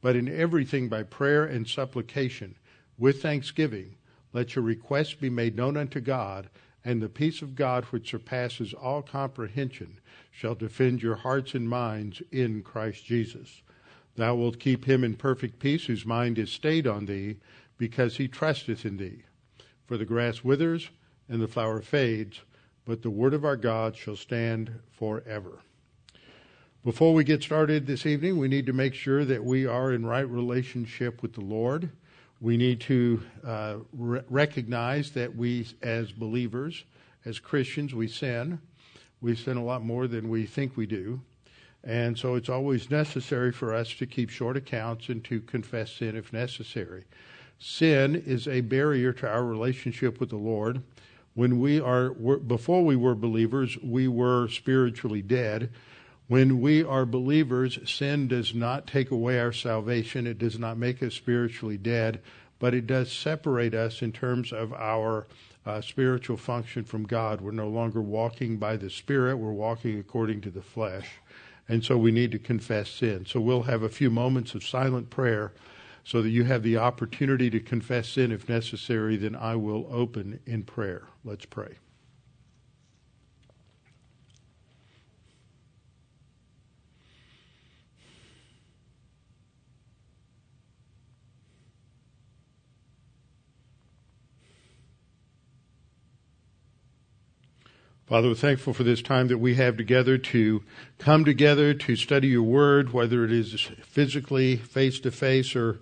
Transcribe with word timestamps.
but 0.00 0.16
in 0.16 0.28
everything 0.28 0.88
by 0.88 1.02
prayer 1.02 1.44
and 1.44 1.66
supplication, 1.66 2.54
with 2.96 3.22
thanksgiving, 3.22 3.96
let 4.32 4.54
your 4.54 4.64
requests 4.64 5.14
be 5.14 5.30
made 5.30 5.56
known 5.56 5.76
unto 5.76 6.00
God, 6.00 6.50
and 6.84 7.02
the 7.02 7.08
peace 7.08 7.42
of 7.42 7.54
God, 7.54 7.84
which 7.86 8.10
surpasses 8.10 8.72
all 8.72 9.02
comprehension, 9.02 9.98
shall 10.30 10.54
defend 10.54 11.02
your 11.02 11.16
hearts 11.16 11.54
and 11.54 11.68
minds 11.68 12.22
in 12.30 12.62
Christ 12.62 13.04
Jesus. 13.04 13.62
Thou 14.16 14.34
wilt 14.34 14.58
keep 14.58 14.84
him 14.84 15.04
in 15.04 15.14
perfect 15.14 15.58
peace 15.58 15.86
whose 15.86 16.06
mind 16.06 16.38
is 16.38 16.50
stayed 16.50 16.86
on 16.86 17.06
thee, 17.06 17.36
because 17.76 18.16
he 18.16 18.28
trusteth 18.28 18.84
in 18.84 18.96
thee. 18.96 19.22
For 19.86 19.96
the 19.96 20.04
grass 20.04 20.42
withers 20.42 20.90
and 21.28 21.40
the 21.40 21.48
flower 21.48 21.80
fades, 21.80 22.40
but 22.84 23.02
the 23.02 23.10
word 23.10 23.34
of 23.34 23.44
our 23.44 23.56
God 23.56 23.96
shall 23.96 24.16
stand 24.16 24.80
forever. 24.90 25.60
Before 26.88 27.12
we 27.12 27.22
get 27.22 27.42
started 27.42 27.86
this 27.86 28.06
evening, 28.06 28.38
we 28.38 28.48
need 28.48 28.64
to 28.64 28.72
make 28.72 28.94
sure 28.94 29.22
that 29.26 29.44
we 29.44 29.66
are 29.66 29.92
in 29.92 30.06
right 30.06 30.26
relationship 30.26 31.20
with 31.20 31.34
the 31.34 31.42
Lord. 31.42 31.90
We 32.40 32.56
need 32.56 32.80
to 32.80 33.22
uh, 33.44 33.74
re- 33.92 34.22
recognize 34.30 35.10
that 35.10 35.36
we, 35.36 35.66
as 35.82 36.12
believers, 36.12 36.84
as 37.26 37.40
Christians, 37.40 37.94
we 37.94 38.08
sin. 38.08 38.58
We 39.20 39.36
sin 39.36 39.58
a 39.58 39.62
lot 39.62 39.84
more 39.84 40.06
than 40.06 40.30
we 40.30 40.46
think 40.46 40.78
we 40.78 40.86
do. 40.86 41.20
And 41.84 42.16
so 42.16 42.36
it's 42.36 42.48
always 42.48 42.90
necessary 42.90 43.52
for 43.52 43.74
us 43.74 43.92
to 43.96 44.06
keep 44.06 44.30
short 44.30 44.56
accounts 44.56 45.10
and 45.10 45.22
to 45.24 45.42
confess 45.42 45.92
sin 45.92 46.16
if 46.16 46.32
necessary. 46.32 47.04
Sin 47.58 48.14
is 48.14 48.48
a 48.48 48.62
barrier 48.62 49.12
to 49.12 49.28
our 49.28 49.44
relationship 49.44 50.20
with 50.20 50.30
the 50.30 50.36
Lord. 50.36 50.80
When 51.34 51.60
we 51.60 51.80
are, 51.80 52.12
before 52.14 52.82
we 52.82 52.96
were 52.96 53.14
believers, 53.14 53.76
we 53.82 54.08
were 54.08 54.48
spiritually 54.48 55.20
dead 55.20 55.68
when 56.28 56.60
we 56.60 56.84
are 56.84 57.06
believers, 57.06 57.78
sin 57.90 58.28
does 58.28 58.54
not 58.54 58.86
take 58.86 59.10
away 59.10 59.40
our 59.40 59.52
salvation. 59.52 60.26
It 60.26 60.38
does 60.38 60.58
not 60.58 60.76
make 60.76 61.02
us 61.02 61.14
spiritually 61.14 61.78
dead, 61.78 62.20
but 62.58 62.74
it 62.74 62.86
does 62.86 63.10
separate 63.10 63.74
us 63.74 64.02
in 64.02 64.12
terms 64.12 64.52
of 64.52 64.74
our 64.74 65.26
uh, 65.64 65.80
spiritual 65.80 66.36
function 66.36 66.84
from 66.84 67.04
God. 67.04 67.40
We're 67.40 67.52
no 67.52 67.68
longer 67.68 68.02
walking 68.02 68.58
by 68.58 68.76
the 68.76 68.90
Spirit, 68.90 69.36
we're 69.36 69.52
walking 69.52 69.98
according 69.98 70.42
to 70.42 70.50
the 70.50 70.62
flesh. 70.62 71.08
And 71.66 71.82
so 71.82 71.96
we 71.96 72.12
need 72.12 72.32
to 72.32 72.38
confess 72.38 72.90
sin. 72.90 73.26
So 73.26 73.40
we'll 73.40 73.62
have 73.62 73.82
a 73.82 73.88
few 73.88 74.10
moments 74.10 74.54
of 74.54 74.64
silent 74.64 75.10
prayer 75.10 75.52
so 76.04 76.22
that 76.22 76.30
you 76.30 76.44
have 76.44 76.62
the 76.62 76.78
opportunity 76.78 77.50
to 77.50 77.60
confess 77.60 78.08
sin 78.08 78.32
if 78.32 78.48
necessary. 78.48 79.16
Then 79.16 79.34
I 79.34 79.56
will 79.56 79.86
open 79.90 80.40
in 80.46 80.62
prayer. 80.62 81.04
Let's 81.24 81.44
pray. 81.44 81.76
Father, 98.08 98.28
we're 98.28 98.36
thankful 98.36 98.72
for 98.72 98.84
this 98.84 99.02
time 99.02 99.28
that 99.28 99.36
we 99.36 99.56
have 99.56 99.76
together 99.76 100.16
to 100.16 100.62
come 100.96 101.26
together 101.26 101.74
to 101.74 101.94
study 101.94 102.28
your 102.28 102.42
word, 102.42 102.94
whether 102.94 103.22
it 103.22 103.30
is 103.30 103.68
physically, 103.82 104.56
face 104.56 104.98
to 105.00 105.10
face, 105.10 105.54
or 105.54 105.78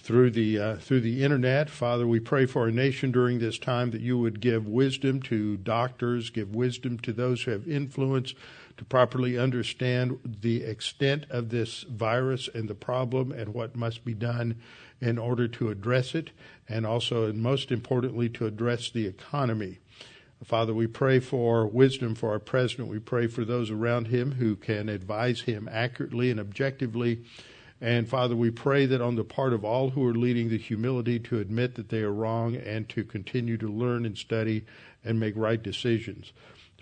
through 0.00 0.32
the 0.32 0.58
uh, 0.58 0.76
through 0.78 1.00
the 1.00 1.22
internet. 1.22 1.70
Father, 1.70 2.08
we 2.08 2.18
pray 2.18 2.44
for 2.44 2.62
our 2.62 2.72
nation 2.72 3.12
during 3.12 3.38
this 3.38 3.56
time 3.56 3.92
that 3.92 4.00
you 4.00 4.18
would 4.18 4.40
give 4.40 4.66
wisdom 4.66 5.22
to 5.22 5.58
doctors, 5.58 6.28
give 6.30 6.56
wisdom 6.56 6.98
to 6.98 7.12
those 7.12 7.44
who 7.44 7.52
have 7.52 7.68
influence 7.68 8.34
to 8.76 8.84
properly 8.84 9.38
understand 9.38 10.18
the 10.24 10.64
extent 10.64 11.24
of 11.30 11.50
this 11.50 11.84
virus 11.84 12.48
and 12.52 12.68
the 12.68 12.74
problem 12.74 13.30
and 13.30 13.54
what 13.54 13.76
must 13.76 14.04
be 14.04 14.14
done 14.14 14.60
in 15.00 15.18
order 15.18 15.46
to 15.46 15.68
address 15.68 16.16
it, 16.16 16.30
and 16.68 16.84
also, 16.84 17.26
and 17.26 17.40
most 17.40 17.70
importantly, 17.70 18.28
to 18.28 18.44
address 18.44 18.90
the 18.90 19.06
economy. 19.06 19.78
Father, 20.44 20.72
we 20.72 20.86
pray 20.86 21.20
for 21.20 21.66
wisdom 21.66 22.14
for 22.14 22.30
our 22.30 22.38
president. 22.38 22.88
We 22.88 22.98
pray 22.98 23.26
for 23.26 23.44
those 23.44 23.70
around 23.70 24.08
him 24.08 24.32
who 24.32 24.56
can 24.56 24.88
advise 24.88 25.42
him 25.42 25.68
accurately 25.70 26.30
and 26.30 26.40
objectively. 26.40 27.24
And 27.80 28.08
Father, 28.08 28.34
we 28.34 28.50
pray 28.50 28.86
that 28.86 29.02
on 29.02 29.16
the 29.16 29.24
part 29.24 29.52
of 29.52 29.64
all 29.64 29.90
who 29.90 30.06
are 30.06 30.14
leading, 30.14 30.48
the 30.48 30.58
humility 30.58 31.18
to 31.20 31.40
admit 31.40 31.74
that 31.74 31.90
they 31.90 32.00
are 32.00 32.12
wrong 32.12 32.56
and 32.56 32.88
to 32.90 33.04
continue 33.04 33.58
to 33.58 33.68
learn 33.68 34.06
and 34.06 34.16
study 34.16 34.64
and 35.04 35.20
make 35.20 35.36
right 35.36 35.62
decisions. 35.62 36.32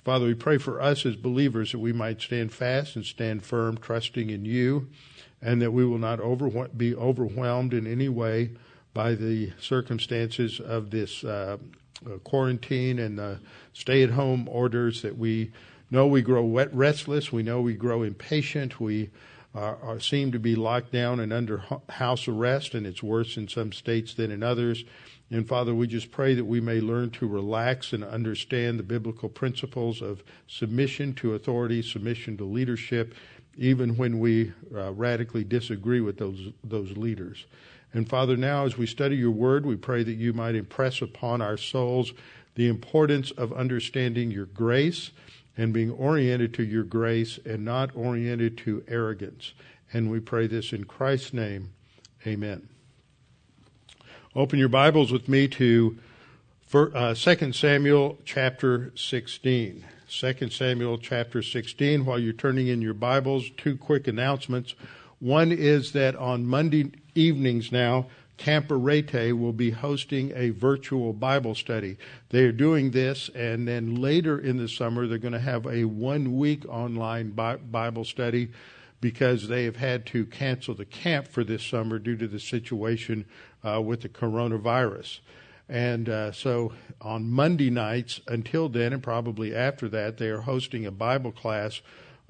Father, 0.04 0.26
we 0.26 0.34
pray 0.34 0.58
for 0.58 0.80
us 0.80 1.04
as 1.04 1.16
believers 1.16 1.72
that 1.72 1.78
we 1.80 1.92
might 1.92 2.20
stand 2.20 2.52
fast 2.52 2.96
and 2.96 3.04
stand 3.04 3.44
firm, 3.44 3.76
trusting 3.76 4.30
in 4.30 4.44
you, 4.44 4.88
and 5.42 5.60
that 5.60 5.72
we 5.72 5.84
will 5.84 5.98
not 5.98 6.78
be 6.78 6.94
overwhelmed 6.94 7.74
in 7.74 7.86
any 7.86 8.08
way 8.08 8.50
by 8.94 9.14
the 9.14 9.52
circumstances 9.60 10.60
of 10.60 10.90
this 10.90 11.22
uh, 11.24 11.58
quarantine 12.24 12.98
and 12.98 13.18
the 13.18 13.40
stay 13.72 14.02
at 14.02 14.10
home 14.10 14.48
orders 14.50 15.02
that 15.02 15.16
we 15.16 15.50
know 15.90 16.06
we 16.06 16.22
grow 16.22 16.44
restless, 16.72 17.32
we 17.32 17.42
know 17.42 17.60
we 17.60 17.74
grow 17.74 18.02
impatient, 18.02 18.80
we 18.80 19.10
are, 19.54 19.78
are, 19.82 20.00
seem 20.00 20.30
to 20.32 20.38
be 20.38 20.54
locked 20.54 20.92
down 20.92 21.20
and 21.20 21.32
under 21.32 21.64
house 21.88 22.28
arrest, 22.28 22.74
and 22.74 22.86
it's 22.86 23.02
worse 23.02 23.36
in 23.36 23.48
some 23.48 23.72
states 23.72 24.14
than 24.14 24.30
in 24.30 24.42
others. 24.42 24.84
And 25.30 25.46
Father, 25.46 25.74
we 25.74 25.86
just 25.86 26.10
pray 26.10 26.34
that 26.34 26.44
we 26.44 26.60
may 26.60 26.80
learn 26.80 27.10
to 27.12 27.26
relax 27.26 27.92
and 27.92 28.04
understand 28.04 28.78
the 28.78 28.82
biblical 28.82 29.28
principles 29.28 30.00
of 30.00 30.22
submission 30.46 31.14
to 31.14 31.34
authority, 31.34 31.82
submission 31.82 32.36
to 32.38 32.44
leadership, 32.44 33.14
even 33.56 33.96
when 33.96 34.20
we 34.20 34.52
uh, 34.74 34.92
radically 34.92 35.44
disagree 35.44 36.00
with 36.00 36.18
those 36.18 36.52
those 36.62 36.96
leaders. 36.96 37.46
And 37.92 38.08
Father, 38.08 38.36
now 38.36 38.66
as 38.66 38.76
we 38.76 38.86
study 38.86 39.16
your 39.16 39.30
word, 39.30 39.64
we 39.64 39.76
pray 39.76 40.02
that 40.02 40.12
you 40.12 40.32
might 40.32 40.54
impress 40.54 41.00
upon 41.00 41.40
our 41.40 41.56
souls 41.56 42.12
the 42.54 42.68
importance 42.68 43.30
of 43.30 43.52
understanding 43.52 44.30
your 44.30 44.46
grace 44.46 45.10
and 45.56 45.72
being 45.72 45.90
oriented 45.90 46.54
to 46.54 46.64
your 46.64 46.84
grace 46.84 47.38
and 47.44 47.64
not 47.64 47.94
oriented 47.96 48.58
to 48.58 48.84
arrogance. 48.88 49.54
And 49.92 50.10
we 50.10 50.20
pray 50.20 50.46
this 50.46 50.72
in 50.72 50.84
Christ's 50.84 51.32
name. 51.32 51.70
Amen. 52.26 52.68
Open 54.36 54.58
your 54.58 54.68
Bibles 54.68 55.10
with 55.10 55.28
me 55.28 55.48
to 55.48 55.98
uh, 56.74 57.14
2 57.14 57.52
Samuel 57.52 58.18
chapter 58.24 58.92
16. 58.94 59.84
2 60.08 60.50
Samuel 60.50 60.98
chapter 60.98 61.42
16. 61.42 62.04
While 62.04 62.18
you're 62.18 62.32
turning 62.32 62.68
in 62.68 62.82
your 62.82 62.94
Bibles, 62.94 63.50
two 63.56 63.76
quick 63.76 64.06
announcements. 64.06 64.74
One 65.20 65.50
is 65.52 65.92
that 65.92 66.14
on 66.16 66.46
Monday 66.46 66.92
evenings 67.14 67.72
now, 67.72 68.06
Camp 68.36 68.70
Arete 68.70 69.36
will 69.36 69.52
be 69.52 69.70
hosting 69.70 70.32
a 70.36 70.50
virtual 70.50 71.12
Bible 71.12 71.56
study. 71.56 71.96
They 72.30 72.44
are 72.44 72.52
doing 72.52 72.92
this, 72.92 73.28
and 73.34 73.66
then 73.66 73.96
later 73.96 74.38
in 74.38 74.58
the 74.58 74.68
summer, 74.68 75.08
they're 75.08 75.18
going 75.18 75.32
to 75.32 75.40
have 75.40 75.66
a 75.66 75.84
one 75.84 76.38
week 76.38 76.64
online 76.68 77.30
Bible 77.30 78.04
study 78.04 78.50
because 79.00 79.48
they 79.48 79.64
have 79.64 79.76
had 79.76 80.06
to 80.06 80.24
cancel 80.24 80.74
the 80.74 80.84
camp 80.84 81.26
for 81.26 81.42
this 81.42 81.64
summer 81.64 81.98
due 81.98 82.16
to 82.16 82.28
the 82.28 82.40
situation 82.40 83.24
uh, 83.64 83.80
with 83.80 84.02
the 84.02 84.08
coronavirus. 84.08 85.18
And 85.68 86.08
uh, 86.08 86.32
so 86.32 86.72
on 87.00 87.28
Monday 87.28 87.70
nights, 87.70 88.20
until 88.28 88.68
then, 88.68 88.92
and 88.92 89.02
probably 89.02 89.54
after 89.54 89.88
that, 89.88 90.16
they 90.16 90.28
are 90.28 90.40
hosting 90.42 90.86
a 90.86 90.90
Bible 90.90 91.32
class 91.32 91.80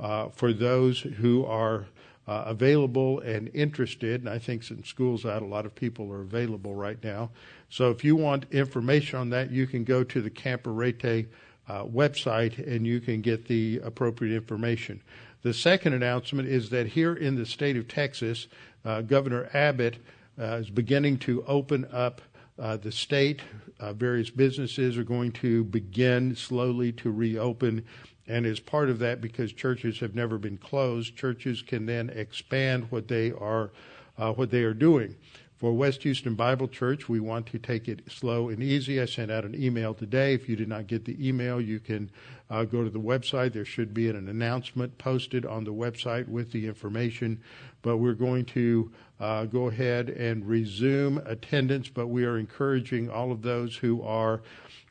uh, 0.00 0.29
for 0.31 0.52
those 0.52 1.00
who 1.00 1.44
are 1.44 1.87
uh, 2.28 2.44
available 2.46 3.20
and 3.20 3.50
interested. 3.54 4.20
And 4.20 4.28
I 4.28 4.38
think 4.38 4.62
since 4.62 4.86
school's 4.86 5.25
out, 5.25 5.40
a 5.40 5.46
lot 5.46 5.64
of 5.64 5.75
people 5.75 6.12
are 6.12 6.20
available 6.20 6.75
right 6.75 7.02
now. 7.02 7.30
So 7.70 7.90
if 7.90 8.04
you 8.04 8.16
want 8.16 8.44
information 8.52 9.19
on 9.19 9.30
that, 9.30 9.50
you 9.50 9.66
can 9.66 9.82
go 9.82 10.04
to 10.04 10.20
the 10.20 10.28
Camp 10.30 10.66
Arete 10.66 11.26
uh, 11.69 11.84
website 11.84 12.58
and 12.66 12.86
you 12.86 13.00
can 13.00 13.22
get 13.22 13.48
the 13.48 13.80
appropriate 13.82 14.34
information. 14.34 15.02
The 15.42 15.54
second 15.54 15.94
announcement 15.94 16.48
is 16.48 16.69
that 16.70 16.88
here 16.88 17.14
in 17.14 17.36
the 17.36 17.46
state 17.46 17.76
of 17.78 17.88
Texas, 17.88 18.46
uh, 18.84 19.00
Governor 19.00 19.48
Abbott 19.54 19.96
uh, 20.38 20.56
is 20.56 20.69
beginning 20.69 21.19
to 21.20 21.42
open 21.46 21.86
up 21.90 22.20
uh, 22.58 22.76
the 22.76 22.92
state. 22.92 23.40
Uh, 23.80 23.92
various 23.92 24.30
businesses 24.30 24.98
are 24.98 25.04
going 25.04 25.32
to 25.32 25.64
begin 25.64 26.34
slowly 26.34 26.92
to 26.92 27.10
reopen 27.10 27.84
and 28.28 28.46
as 28.46 28.60
part 28.60 28.90
of 28.90 28.98
that, 29.00 29.20
because 29.20 29.52
churches 29.52 30.00
have 30.00 30.14
never 30.14 30.38
been 30.38 30.58
closed, 30.58 31.16
churches 31.16 31.62
can 31.62 31.86
then 31.86 32.10
expand 32.10 32.90
what 32.90 33.08
they 33.08 33.32
are 33.32 33.70
uh, 34.19 34.32
what 34.32 34.50
they 34.50 34.62
are 34.62 34.75
doing. 34.75 35.16
For 35.58 35.72
West 35.72 36.04
Houston 36.04 36.36
Bible 36.36 36.69
Church, 36.69 37.08
we 37.08 37.19
want 37.19 37.46
to 37.46 37.58
take 37.58 37.88
it 37.88 38.02
slow 38.08 38.48
and 38.48 38.62
easy. 38.62 39.00
I 39.00 39.06
sent 39.06 39.32
out 39.32 39.44
an 39.44 39.60
email 39.60 39.92
today. 39.92 40.34
If 40.34 40.48
you 40.48 40.54
did 40.54 40.69
not 40.69 40.86
get 40.86 41.04
the 41.04 41.16
email, 41.26 41.60
you 41.60 41.80
can 41.80 42.12
uh, 42.48 42.62
go 42.62 42.84
to 42.84 42.90
the 42.90 43.00
website. 43.00 43.52
There 43.52 43.64
should 43.64 43.92
be 43.92 44.08
an 44.08 44.28
announcement 44.28 44.98
posted 44.98 45.44
on 45.44 45.64
the 45.64 45.72
website 45.72 46.28
with 46.28 46.52
the 46.52 46.69
information. 46.69 47.40
But 47.82 47.96
we're 47.96 48.12
going 48.12 48.44
to 48.46 48.92
uh, 49.19 49.46
go 49.46 49.66
ahead 49.66 50.10
and 50.10 50.46
resume 50.46 51.19
attendance, 51.26 51.88
but 51.88 52.06
we 52.06 52.25
are 52.25 52.38
encouraging 52.38 53.10
all 53.10 53.32
of 53.32 53.42
those 53.42 53.75
who 53.75 54.00
are 54.02 54.42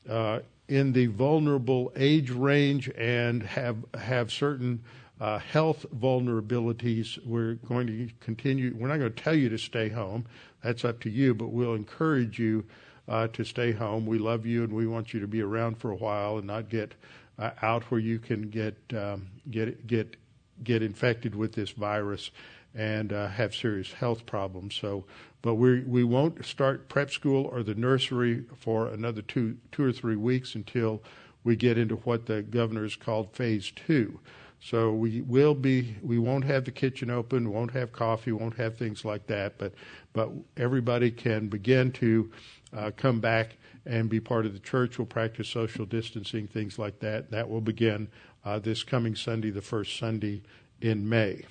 uh, 0.09 0.39
in 0.67 0.93
the 0.93 1.07
vulnerable 1.07 1.91
age 1.95 2.29
range 2.29 2.89
and 2.97 3.43
have 3.43 3.77
have 3.99 4.31
certain 4.31 4.83
uh, 5.19 5.39
health 5.39 5.85
vulnerabilities. 5.95 7.23
We're 7.25 7.55
going 7.55 7.87
to 7.87 8.09
continue. 8.19 8.75
We're 8.77 8.87
not 8.87 8.97
going 8.97 9.13
to 9.13 9.23
tell 9.23 9.35
you 9.35 9.49
to 9.49 9.57
stay 9.57 9.89
home. 9.89 10.25
That's 10.63 10.83
up 10.85 10.99
to 11.01 11.09
you, 11.09 11.33
but 11.33 11.47
we'll 11.47 11.75
encourage 11.75 12.39
you 12.39 12.65
uh, 13.07 13.27
to 13.29 13.43
stay 13.43 13.71
home. 13.71 14.05
We 14.05 14.19
love 14.19 14.45
you 14.45 14.63
and 14.63 14.73
we 14.73 14.87
want 14.87 15.13
you 15.13 15.19
to 15.21 15.27
be 15.27 15.41
around 15.41 15.79
for 15.79 15.91
a 15.91 15.95
while 15.95 16.37
and 16.37 16.47
not 16.47 16.69
get 16.69 16.93
uh, 17.39 17.51
out 17.61 17.83
where 17.83 17.99
you 17.99 18.19
can 18.19 18.49
get 18.49 18.75
um, 18.95 19.27
get 19.49 19.87
get 19.87 20.17
get 20.63 20.81
infected 20.81 21.35
with 21.35 21.53
this 21.53 21.71
virus 21.71 22.31
and 22.75 23.13
uh, 23.13 23.27
have 23.27 23.55
serious 23.55 23.91
health 23.93 24.25
problems. 24.25 24.75
So, 24.75 25.05
but 25.47 25.55
we 25.55 25.79
we 25.85 26.03
won't 26.03 26.43
start 26.43 26.89
prep 26.89 27.09
school 27.09 27.45
or 27.45 27.63
the 27.63 27.73
nursery 27.73 28.43
for 28.59 28.89
another 28.89 29.21
two 29.21 29.55
two 29.71 29.81
or 29.81 29.93
three 29.93 30.17
weeks 30.17 30.55
until 30.55 31.01
we 31.45 31.55
get 31.55 31.77
into 31.77 31.95
what 31.95 32.25
the 32.25 32.41
governor 32.41 32.83
has 32.83 32.97
called 32.97 33.33
phase 33.33 33.71
two. 33.71 34.19
So 34.59 34.91
we 34.91 35.21
will 35.21 35.55
be, 35.55 35.95
we 36.03 36.19
won't 36.19 36.43
have 36.43 36.65
the 36.65 36.71
kitchen 36.71 37.09
open, 37.09 37.53
won't 37.53 37.71
have 37.71 37.93
coffee, 37.93 38.33
won't 38.33 38.57
have 38.57 38.75
things 38.75 39.05
like 39.05 39.27
that, 39.27 39.57
but, 39.57 39.71
but 40.11 40.31
everybody 40.57 41.11
can 41.11 41.47
begin 41.47 41.93
to 41.93 42.29
uh, 42.75 42.91
come 42.97 43.21
back 43.21 43.55
and 43.85 44.09
be 44.09 44.19
part 44.19 44.45
of 44.45 44.51
the 44.51 44.59
church. 44.59 44.97
We'll 44.97 45.05
practice 45.05 45.47
social 45.47 45.85
distancing, 45.85 46.47
things 46.47 46.77
like 46.77 46.99
that. 46.99 47.31
That 47.31 47.49
will 47.49 47.61
begin 47.61 48.09
uh, 48.43 48.59
this 48.59 48.83
coming 48.83 49.15
Sunday, 49.15 49.51
the 49.51 49.61
first 49.61 49.97
Sunday 49.97 50.41
in 50.81 51.07
May. 51.07 51.45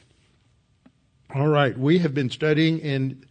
All 1.34 1.48
right, 1.48 1.76
we 1.76 1.98
have 1.98 2.14
been 2.14 2.30
studying 2.30 2.78
in 2.78 3.24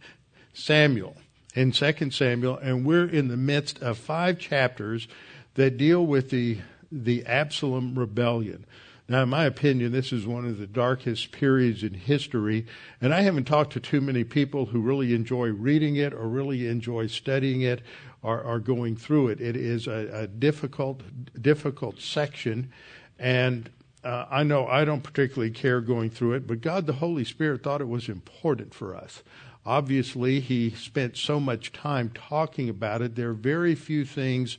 Samuel, 0.56 1.18
in 1.54 1.70
2 1.70 2.10
Samuel, 2.10 2.56
and 2.56 2.86
we're 2.86 3.06
in 3.06 3.28
the 3.28 3.36
midst 3.36 3.82
of 3.82 3.98
five 3.98 4.38
chapters 4.38 5.06
that 5.54 5.76
deal 5.76 6.04
with 6.04 6.30
the, 6.30 6.58
the 6.90 7.26
Absalom 7.26 7.98
rebellion. 7.98 8.64
Now, 9.06 9.22
in 9.22 9.28
my 9.28 9.44
opinion, 9.44 9.92
this 9.92 10.14
is 10.14 10.26
one 10.26 10.46
of 10.46 10.58
the 10.58 10.66
darkest 10.66 11.30
periods 11.30 11.82
in 11.82 11.92
history, 11.92 12.64
and 13.02 13.12
I 13.12 13.20
haven't 13.20 13.44
talked 13.44 13.74
to 13.74 13.80
too 13.80 14.00
many 14.00 14.24
people 14.24 14.64
who 14.66 14.80
really 14.80 15.14
enjoy 15.14 15.48
reading 15.48 15.96
it 15.96 16.14
or 16.14 16.26
really 16.26 16.66
enjoy 16.66 17.06
studying 17.08 17.60
it 17.60 17.82
or, 18.22 18.40
or 18.40 18.58
going 18.58 18.96
through 18.96 19.28
it. 19.28 19.42
It 19.42 19.56
is 19.56 19.86
a, 19.86 20.08
a 20.10 20.26
difficult, 20.26 21.02
difficult 21.40 22.00
section, 22.00 22.72
and 23.18 23.68
uh, 24.02 24.24
I 24.30 24.42
know 24.42 24.66
I 24.66 24.86
don't 24.86 25.02
particularly 25.02 25.50
care 25.50 25.82
going 25.82 26.08
through 26.08 26.32
it, 26.32 26.46
but 26.46 26.62
God 26.62 26.86
the 26.86 26.94
Holy 26.94 27.24
Spirit 27.24 27.62
thought 27.62 27.82
it 27.82 27.88
was 27.88 28.08
important 28.08 28.72
for 28.72 28.96
us. 28.96 29.22
Obviously, 29.66 30.38
He 30.40 30.70
spent 30.70 31.16
so 31.16 31.40
much 31.40 31.72
time 31.72 32.10
talking 32.14 32.68
about 32.68 33.02
it. 33.02 33.16
There 33.16 33.30
are 33.30 33.34
very 33.34 33.74
few 33.74 34.04
things 34.04 34.58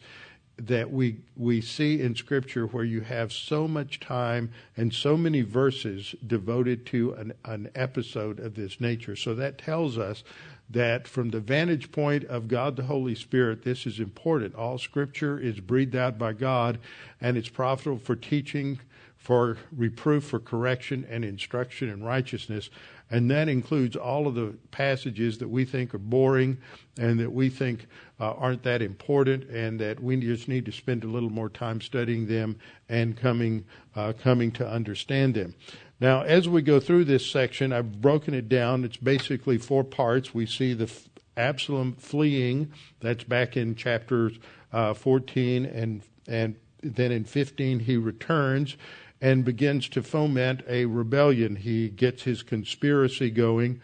that 0.60 0.92
we 0.92 1.18
we 1.36 1.62
see 1.62 2.02
in 2.02 2.16
scripture 2.16 2.66
where 2.66 2.84
you 2.84 3.02
have 3.02 3.32
so 3.32 3.68
much 3.68 4.00
time 4.00 4.52
and 4.76 4.92
so 4.92 5.16
many 5.16 5.42
verses 5.42 6.16
devoted 6.26 6.86
to 6.88 7.14
an, 7.14 7.34
an 7.46 7.70
episode 7.76 8.40
of 8.40 8.56
this 8.56 8.82
nature. 8.82 9.16
So 9.16 9.36
that 9.36 9.60
tells 9.60 9.98
us 9.98 10.24
that 10.70 11.08
from 11.08 11.30
the 11.30 11.40
vantage 11.40 11.92
point 11.92 12.24
of 12.26 12.48
God 12.48 12.76
the 12.76 12.84
Holy 12.84 13.16
Spirit 13.16 13.64
this 13.64 13.86
is 13.86 14.00
important. 14.00 14.56
All 14.56 14.78
scripture 14.78 15.40
is 15.40 15.60
breathed 15.60 15.96
out 15.96 16.18
by 16.18 16.34
God 16.34 16.80
and 17.22 17.38
it's 17.38 17.50
profitable 17.50 18.00
for 18.00 18.16
teaching 18.16 18.80
for 19.16 19.58
reproof 19.76 20.24
for 20.24 20.40
correction 20.40 21.06
and 21.10 21.24
instruction 21.24 21.90
in 21.90 22.04
righteousness 22.04 22.70
and 23.10 23.30
that 23.32 23.48
includes 23.48 23.96
all 23.96 24.28
of 24.28 24.36
the 24.36 24.54
passages 24.72 25.38
that 25.38 25.48
we 25.48 25.66
think 25.66 25.94
are 25.94 26.00
boring 26.00 26.58
and 27.00 27.20
that 27.20 27.32
we 27.32 27.50
think 27.50 27.88
uh, 28.20 28.32
aren't 28.34 28.64
that 28.64 28.82
important, 28.82 29.44
and 29.50 29.80
that 29.80 30.02
we 30.02 30.18
just 30.18 30.48
need 30.48 30.66
to 30.66 30.72
spend 30.72 31.04
a 31.04 31.08
little 31.08 31.30
more 31.30 31.50
time 31.50 31.80
studying 31.80 32.28
them 32.28 32.58
and 32.90 33.16
coming 33.16 33.64
uh, 33.96 34.14
coming 34.22 34.52
to 34.52 34.68
understand 34.68 35.36
them. 35.36 35.54
Now, 36.00 36.22
as 36.22 36.48
we 36.48 36.62
go 36.62 36.80
through 36.80 37.06
this 37.06 37.30
section, 37.30 37.74
I've 37.74 38.02
broken 38.02 38.34
it 38.34 38.50
down. 38.50 38.84
It's 38.84 38.98
basically 38.98 39.58
four 39.58 39.84
parts. 39.84 40.34
We 40.34 40.46
see 40.46 40.74
the 40.74 40.86
f- 40.86 41.10
Absalom 41.36 41.94
fleeing. 41.96 42.72
That's 43.00 43.24
back 43.24 43.58
in 43.58 43.76
chapters 43.76 44.34
uh, 44.72 44.94
14 44.94 45.66
and 45.66 46.02
and 46.28 46.56
then 46.84 47.12
in 47.12 47.24
15 47.24 47.80
he 47.80 47.98
returns 47.98 48.78
and 49.22 49.44
begins 49.44 49.90
to 49.90 50.04
foment 50.04 50.62
a 50.68 50.86
rebellion. 50.86 51.56
He 51.56 51.90
gets 51.90 52.24
his 52.24 52.44
conspiracy 52.44 53.30
going. 53.30 53.82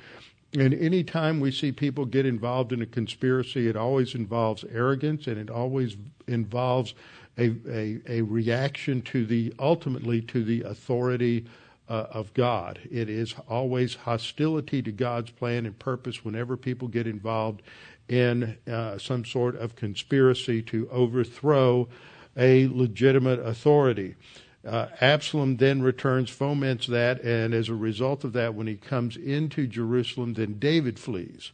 And 0.58 0.74
any 0.74 1.04
time 1.04 1.40
we 1.40 1.52
see 1.52 1.72
people 1.72 2.06
get 2.06 2.26
involved 2.26 2.72
in 2.72 2.82
a 2.82 2.86
conspiracy, 2.86 3.68
it 3.68 3.76
always 3.76 4.14
involves 4.14 4.64
arrogance 4.66 5.26
and 5.26 5.38
it 5.38 5.50
always 5.50 5.98
involves 6.28 6.94
a, 7.38 7.56
a, 7.68 8.02
a 8.08 8.22
reaction 8.22 9.02
to 9.02 9.26
the, 9.26 9.54
ultimately, 9.58 10.22
to 10.22 10.44
the 10.44 10.62
authority 10.62 11.46
uh, 11.90 12.06
of 12.12 12.34
God. 12.34 12.80
It 12.92 13.10
is 13.10 13.36
always 13.50 13.96
hostility 13.96 14.82
to 14.84 14.92
God's 14.92 15.32
plan 15.32 15.66
and 15.66 15.78
purpose 15.78 16.24
whenever 16.24 16.56
people 16.56 16.88
get 16.88 17.08
involved 17.08 17.62
in 18.08 18.58
uh, 18.72 18.98
some 18.98 19.26
sort 19.26 19.56
of 19.56 19.76
conspiracy 19.76 20.62
to 20.64 20.88
overthrow 20.92 21.88
a 22.38 22.68
legitimate 22.68 23.40
authority. 23.40 24.16
Uh, 24.65 24.88
Absalom 25.01 25.57
then 25.57 25.81
returns, 25.81 26.30
foments 26.30 26.88
that, 26.88 27.21
and 27.21 27.54
as 27.54 27.68
a 27.68 27.75
result 27.75 28.24
of 28.24 28.33
that, 28.33 28.56
when 28.56 28.68
he 28.68 28.75
comes 28.75 29.18
into 29.18 29.68
Jerusalem, 29.68 30.33
then 30.33 30.57
David 30.57 30.98
flees. 30.98 31.51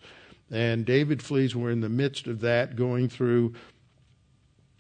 And 0.52 0.86
David 0.86 1.22
flees. 1.22 1.56
We're 1.56 1.72
in 1.72 1.82
the 1.82 1.90
midst 1.90 2.28
of 2.28 2.42
that, 2.42 2.76
going 2.76 3.10
through 3.10 3.54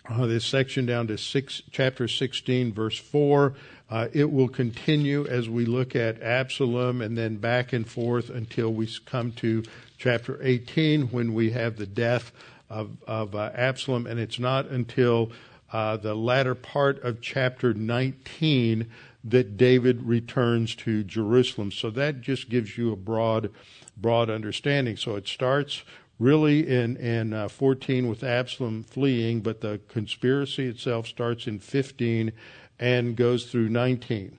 uh, 0.09 0.25
this 0.25 0.45
section 0.45 0.85
down 0.85 1.07
to 1.07 1.17
six, 1.17 1.61
chapter 1.71 2.07
16, 2.07 2.73
verse 2.73 2.97
4. 2.97 3.53
Uh, 3.89 4.07
it 4.13 4.31
will 4.31 4.47
continue 4.47 5.25
as 5.27 5.49
we 5.49 5.65
look 5.65 5.95
at 5.95 6.21
Absalom 6.21 7.01
and 7.01 7.17
then 7.17 7.37
back 7.37 7.73
and 7.73 7.87
forth 7.87 8.29
until 8.29 8.71
we 8.71 8.87
come 9.05 9.31
to 9.33 9.63
chapter 9.97 10.39
18 10.41 11.07
when 11.07 11.33
we 11.33 11.51
have 11.51 11.77
the 11.77 11.87
death 11.87 12.31
of, 12.69 12.97
of 13.07 13.35
uh, 13.35 13.51
Absalom. 13.55 14.05
And 14.05 14.19
it's 14.19 14.39
not 14.39 14.67
until 14.67 15.31
uh, 15.71 15.97
the 15.97 16.15
latter 16.15 16.55
part 16.55 17.01
of 17.03 17.21
chapter 17.21 17.73
19 17.73 18.89
that 19.23 19.57
David 19.57 20.03
returns 20.03 20.75
to 20.75 21.03
Jerusalem. 21.03 21.71
So 21.71 21.89
that 21.91 22.21
just 22.21 22.49
gives 22.49 22.77
you 22.77 22.91
a 22.91 22.95
broad, 22.95 23.51
broad 23.97 24.29
understanding. 24.29 24.97
So 24.97 25.15
it 25.15 25.27
starts 25.27 25.83
really 26.17 26.67
in 26.67 26.97
in 26.97 27.33
uh, 27.33 27.47
14 27.47 28.07
with 28.07 28.23
Absalom 28.23 28.83
fleeing, 28.83 29.41
but 29.41 29.61
the 29.61 29.79
conspiracy 29.87 30.67
itself 30.67 31.07
starts 31.07 31.47
in 31.47 31.59
15 31.59 32.31
and 32.79 33.15
goes 33.15 33.45
through 33.45 33.69
19. 33.69 34.37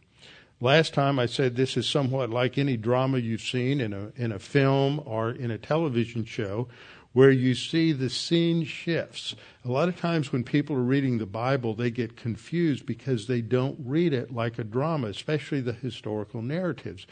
Last 0.63 0.93
time 0.93 1.19
I 1.19 1.25
said 1.25 1.57
this 1.57 1.77
is 1.77 1.89
somewhat 1.89 2.29
like 2.29 2.59
any 2.59 2.77
drama 2.77 3.19
you've 3.19 3.41
seen 3.41 3.81
in 3.81 3.95
a 3.95 4.13
in 4.17 4.31
a 4.31 4.39
film 4.39 5.03
or 5.07 5.31
in 5.31 5.51
a 5.51 5.59
television 5.59 6.25
show 6.25 6.69
where 7.13 7.31
you 7.31 7.55
see 7.55 7.93
the 7.93 8.11
scene 8.11 8.65
shifts. 8.65 9.35
A 9.65 9.71
lot 9.71 9.89
of 9.89 9.99
times 9.99 10.33
when 10.33 10.45
people 10.45 10.77
are 10.77 10.81
reading 10.81 11.19
the 11.19 11.27
Bible, 11.27 11.75
they 11.75 11.91
get 11.91 12.17
confused 12.17 12.87
because 12.87 13.27
they 13.27 13.41
don't 13.41 13.79
read 13.85 14.13
it 14.13 14.33
like 14.33 14.59
a 14.59 14.65
drama, 14.65 15.09
especially 15.09 15.61
the 15.61 15.73
historical 15.73 16.41
narratives 16.41 17.07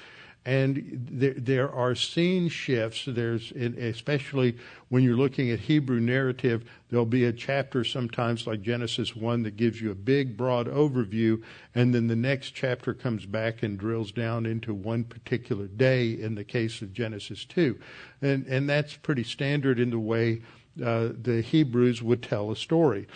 and 0.48 1.06
there, 1.10 1.34
there 1.34 1.70
are 1.70 1.94
scene 1.94 2.48
shifts. 2.48 3.04
There's, 3.06 3.52
especially 3.52 4.56
when 4.88 5.02
you're 5.02 5.14
looking 5.14 5.50
at 5.50 5.60
Hebrew 5.60 6.00
narrative, 6.00 6.64
there'll 6.88 7.04
be 7.04 7.26
a 7.26 7.34
chapter 7.34 7.84
sometimes 7.84 8.46
like 8.46 8.62
Genesis 8.62 9.14
1 9.14 9.42
that 9.42 9.58
gives 9.58 9.82
you 9.82 9.90
a 9.90 9.94
big, 9.94 10.38
broad 10.38 10.66
overview, 10.66 11.42
and 11.74 11.94
then 11.94 12.06
the 12.06 12.16
next 12.16 12.52
chapter 12.52 12.94
comes 12.94 13.26
back 13.26 13.62
and 13.62 13.76
drills 13.76 14.10
down 14.10 14.46
into 14.46 14.72
one 14.72 15.04
particular 15.04 15.66
day 15.66 16.12
in 16.12 16.34
the 16.34 16.44
case 16.44 16.80
of 16.80 16.94
Genesis 16.94 17.44
2. 17.44 17.78
And, 18.22 18.46
and 18.46 18.66
that's 18.66 18.96
pretty 18.96 19.24
standard 19.24 19.78
in 19.78 19.90
the 19.90 19.98
way 19.98 20.40
uh, 20.82 21.10
the 21.20 21.42
Hebrews 21.42 22.02
would 22.02 22.22
tell 22.22 22.50
a 22.50 22.56
story. 22.56 23.06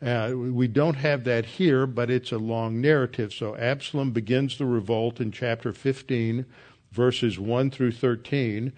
Uh, 0.00 0.32
we 0.34 0.66
don't 0.66 0.94
have 0.94 1.24
that 1.24 1.44
here, 1.44 1.86
but 1.86 2.08
it's 2.08 2.32
a 2.32 2.38
long 2.38 2.80
narrative. 2.80 3.34
So 3.34 3.56
Absalom 3.56 4.12
begins 4.12 4.56
the 4.56 4.64
revolt 4.64 5.20
in 5.20 5.32
chapter 5.32 5.74
15 5.74 6.46
verses 6.92 7.38
1 7.38 7.70
through 7.70 7.92
13. 7.92 8.72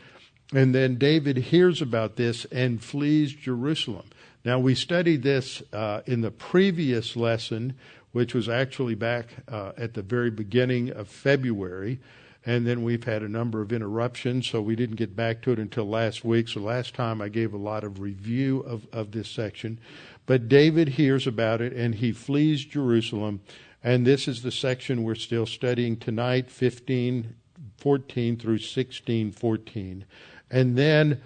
And 0.53 0.75
then 0.75 0.97
David 0.97 1.37
hears 1.37 1.81
about 1.81 2.17
this 2.17 2.45
and 2.47 2.83
flees 2.83 3.33
Jerusalem. 3.33 4.07
Now, 4.45 4.59
we 4.59 4.75
studied 4.75 5.23
this 5.23 5.63
uh, 5.73 6.01
in 6.07 6.23
the 6.23 6.31
previous 6.31 7.15
lesson, 7.15 7.75
which 8.13 8.35
was 8.35 8.49
actually 8.49 8.95
back 8.95 9.27
uh, 9.49 9.73
at 9.77 9.95
the 9.95 10.03
very 10.03 10.31
beginning 10.31 10.91
of 10.91 11.09
February. 11.09 12.01
and 12.47 12.67
then 12.67 12.83
we've 12.83 13.05
had 13.05 13.23
a 13.23 13.29
number 13.29 13.61
of 13.61 13.71
interruptions, 13.71 14.49
so 14.49 14.63
we 14.63 14.75
didn't 14.75 14.97
get 14.97 15.15
back 15.15 15.43
to 15.43 15.53
it 15.53 15.59
until 15.59 15.87
last 15.87 16.25
week. 16.25 16.49
So 16.49 16.61
last 16.61 16.95
time 16.95 17.21
I 17.21 17.29
gave 17.29 17.53
a 17.53 17.59
lot 17.59 17.85
of 17.85 18.01
review 18.01 18.61
of, 18.61 18.87
of 18.93 19.13
this 19.13 19.29
section. 19.29 19.79
But 20.25 20.49
David 20.49 20.91
hears 20.91 21.27
about 21.27 21.61
it 21.61 21.75
and 21.75 21.97
he 21.97 22.13
flees 22.13 22.65
Jerusalem. 22.65 23.41
And 23.85 24.07
this 24.07 24.27
is 24.27 24.43
the 24.43 24.51
section 24.51 25.03
we're 25.03 25.15
still 25.17 25.47
studying 25.47 25.99
tonight, 25.99 26.51
15, 26.51 27.35
14 27.81 28.37
through 28.37 28.59
16, 28.59 29.33
14. 29.33 30.05
And 30.51 30.77
then 30.77 31.21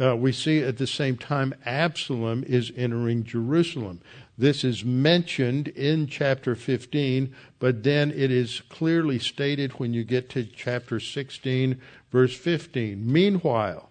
uh, 0.00 0.16
we 0.16 0.32
see 0.32 0.60
at 0.60 0.78
the 0.78 0.86
same 0.86 1.16
time 1.16 1.54
Absalom 1.64 2.44
is 2.44 2.72
entering 2.76 3.24
Jerusalem. 3.24 4.00
This 4.36 4.62
is 4.62 4.84
mentioned 4.84 5.68
in 5.68 6.06
chapter 6.06 6.54
15, 6.54 7.34
but 7.58 7.82
then 7.82 8.10
it 8.12 8.30
is 8.30 8.62
clearly 8.68 9.18
stated 9.18 9.72
when 9.72 9.92
you 9.92 10.04
get 10.04 10.28
to 10.30 10.44
chapter 10.44 11.00
16, 11.00 11.80
verse 12.12 12.36
15. 12.36 13.10
Meanwhile, 13.10 13.90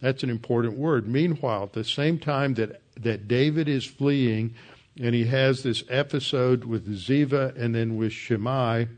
that's 0.00 0.24
an 0.24 0.30
important 0.30 0.76
word. 0.76 1.06
Meanwhile, 1.06 1.62
at 1.62 1.72
the 1.72 1.84
same 1.84 2.18
time 2.18 2.54
that, 2.54 2.82
that 3.00 3.28
David 3.28 3.68
is 3.68 3.84
fleeing, 3.84 4.54
and 5.00 5.14
he 5.14 5.26
has 5.26 5.62
this 5.62 5.84
episode 5.88 6.64
with 6.64 6.92
Ziba 6.96 7.54
and 7.56 7.74
then 7.74 7.96
with 7.96 8.12
Shimei, 8.12 8.88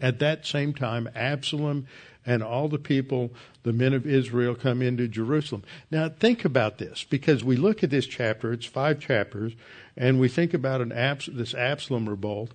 at 0.00 0.18
that 0.18 0.46
same 0.46 0.74
time, 0.74 1.08
Absalom 1.14 1.86
and 2.26 2.42
all 2.42 2.68
the 2.68 2.78
people, 2.78 3.30
the 3.64 3.72
men 3.72 3.92
of 3.92 4.06
Israel, 4.06 4.54
come 4.54 4.80
into 4.80 5.06
Jerusalem. 5.08 5.62
Now, 5.90 6.08
think 6.08 6.44
about 6.44 6.78
this, 6.78 7.04
because 7.04 7.44
we 7.44 7.56
look 7.56 7.84
at 7.84 7.90
this 7.90 8.06
chapter, 8.06 8.52
it's 8.52 8.64
five 8.64 8.98
chapters, 8.98 9.52
and 9.96 10.18
we 10.18 10.28
think 10.28 10.54
about 10.54 10.80
an 10.80 10.90
Abs- 10.92 11.28
this 11.32 11.54
Absalom 11.54 12.08
revolt, 12.08 12.52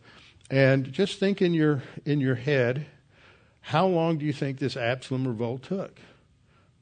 and 0.50 0.92
just 0.92 1.20
think 1.20 1.42
in 1.42 1.54
your, 1.54 1.84
in 2.06 2.20
your 2.20 2.36
head, 2.36 2.88
how 3.62 3.86
long 3.86 4.18
do 4.18 4.26
you 4.26 4.34
think 4.34 4.58
this 4.58 4.76
Absalom 4.76 5.28
revolt 5.28 5.64
took? 5.64 6.00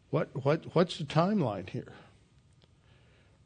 What, 0.10 0.29
what, 0.46 0.63
what's 0.74 0.98
the 0.98 1.03
timeline 1.03 1.70
here? 1.70 1.91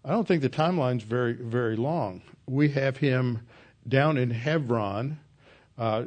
I 0.05 0.12
don't 0.12 0.27
think 0.27 0.43
the 0.43 0.50
timeline's 0.50 1.03
very, 1.03 1.33
very 1.33 1.75
long. 1.75 2.21
We 2.48 2.69
have 2.69 2.98
him 2.98 3.48
down 3.88 4.17
in 4.17 4.29
Hebron, 4.29 5.19
uh, 5.78 6.04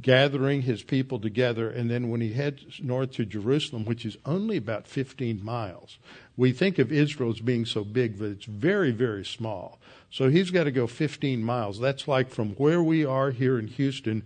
gathering 0.00 0.62
his 0.62 0.82
people 0.82 1.18
together. 1.18 1.68
And 1.68 1.90
then 1.90 2.08
when 2.10 2.20
he 2.20 2.32
heads 2.32 2.80
north 2.82 3.12
to 3.12 3.24
Jerusalem, 3.24 3.84
which 3.84 4.06
is 4.06 4.16
only 4.24 4.56
about 4.56 4.86
15 4.86 5.44
miles, 5.44 5.98
we 6.36 6.52
think 6.52 6.78
of 6.78 6.92
Israel 6.92 7.30
as 7.30 7.40
being 7.40 7.66
so 7.66 7.84
big, 7.84 8.18
but 8.18 8.26
it's 8.26 8.46
very, 8.46 8.90
very 8.90 9.24
small. 9.24 9.78
So 10.10 10.28
he's 10.28 10.50
got 10.50 10.64
to 10.64 10.70
go 10.70 10.86
15 10.86 11.42
miles. 11.42 11.80
That's 11.80 12.06
like 12.06 12.30
from 12.30 12.50
where 12.50 12.82
we 12.82 13.04
are 13.04 13.30
here 13.30 13.58
in 13.58 13.66
Houston 13.66 14.24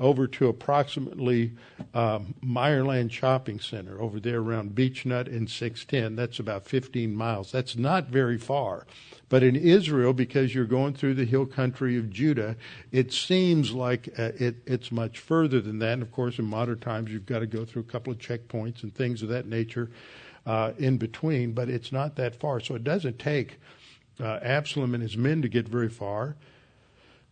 over 0.00 0.26
to 0.26 0.48
approximately 0.48 1.52
um, 1.94 2.34
Meyerland 2.42 3.12
Shopping 3.12 3.60
Center 3.60 4.00
over 4.00 4.18
there 4.18 4.40
around 4.40 4.74
Beechnut 4.74 5.28
and 5.28 5.48
610. 5.48 6.16
That's 6.16 6.38
about 6.38 6.66
15 6.66 7.14
miles. 7.14 7.52
That's 7.52 7.76
not 7.76 8.06
very 8.06 8.38
far. 8.38 8.86
But 9.28 9.42
in 9.42 9.54
Israel, 9.54 10.12
because 10.12 10.54
you're 10.54 10.64
going 10.64 10.94
through 10.94 11.14
the 11.14 11.24
hill 11.24 11.46
country 11.46 11.96
of 11.96 12.10
Judah, 12.10 12.56
it 12.90 13.12
seems 13.12 13.72
like 13.72 14.08
uh, 14.18 14.32
it, 14.36 14.56
it's 14.66 14.90
much 14.90 15.18
further 15.18 15.60
than 15.60 15.78
that. 15.80 15.92
And 15.92 16.02
of 16.02 16.10
course, 16.10 16.38
in 16.38 16.46
modern 16.46 16.80
times, 16.80 17.12
you've 17.12 17.26
got 17.26 17.40
to 17.40 17.46
go 17.46 17.64
through 17.64 17.82
a 17.82 17.92
couple 17.92 18.12
of 18.12 18.18
checkpoints 18.18 18.82
and 18.82 18.92
things 18.92 19.22
of 19.22 19.28
that 19.28 19.46
nature 19.46 19.90
uh, 20.46 20.72
in 20.78 20.96
between, 20.96 21.52
but 21.52 21.68
it's 21.68 21.92
not 21.92 22.16
that 22.16 22.34
far. 22.34 22.58
So 22.58 22.74
it 22.74 22.82
doesn't 22.82 23.18
take 23.18 23.60
uh, 24.18 24.40
Absalom 24.42 24.94
and 24.94 25.02
his 25.02 25.16
men 25.16 25.42
to 25.42 25.48
get 25.48 25.68
very 25.68 25.88
far. 25.88 26.36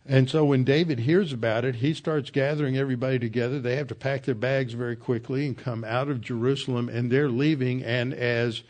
And 0.09 0.27
so 0.27 0.43
when 0.43 0.63
David 0.63 1.01
hears 1.01 1.31
about 1.31 1.65
it, 1.65 1.75
he 1.75 1.93
starts 1.93 2.31
gathering 2.31 2.75
everybody 2.75 3.19
together. 3.19 3.59
They 3.59 3.75
have 3.75 3.85
to 3.89 3.95
pack 3.95 4.23
their 4.23 4.33
bags 4.33 4.73
very 4.73 4.95
quickly 4.95 5.45
and 5.45 5.55
come 5.55 5.83
out 5.83 6.09
of 6.09 6.19
Jerusalem, 6.19 6.89
and 6.89 7.11
they're 7.11 7.29
leaving. 7.29 7.83
And 7.83 8.15
as 8.15 8.63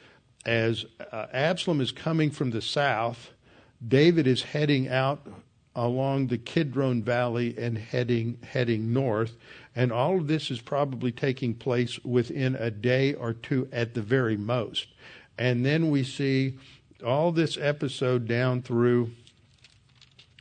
as 0.45 0.85
uh, 1.13 1.27
Absalom 1.31 1.79
is 1.79 1.93
coming 1.93 2.29
from 2.29 2.51
the 2.51 2.61
south, 2.61 3.31
David 3.85 4.27
is 4.27 4.43
heading 4.43 4.89
out 4.89 5.25
along 5.75 6.27
the 6.27 6.37
Kidron 6.37 7.03
Valley 7.03 7.55
and 7.57 7.77
heading 7.77 8.37
heading 8.43 8.91
north. 8.91 9.37
And 9.73 9.93
all 9.93 10.17
of 10.17 10.27
this 10.27 10.51
is 10.51 10.59
probably 10.59 11.13
taking 11.13 11.53
place 11.53 12.03
within 12.03 12.55
a 12.55 12.69
day 12.69 13.13
or 13.13 13.31
two 13.31 13.69
at 13.71 13.93
the 13.93 14.01
very 14.01 14.35
most. 14.35 14.87
And 15.37 15.65
then 15.65 15.89
we 15.89 16.03
see 16.03 16.57
all 17.05 17.31
this 17.31 17.57
episode 17.57 18.27
down 18.27 18.61
through 18.61 19.11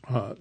uh, 0.09 0.35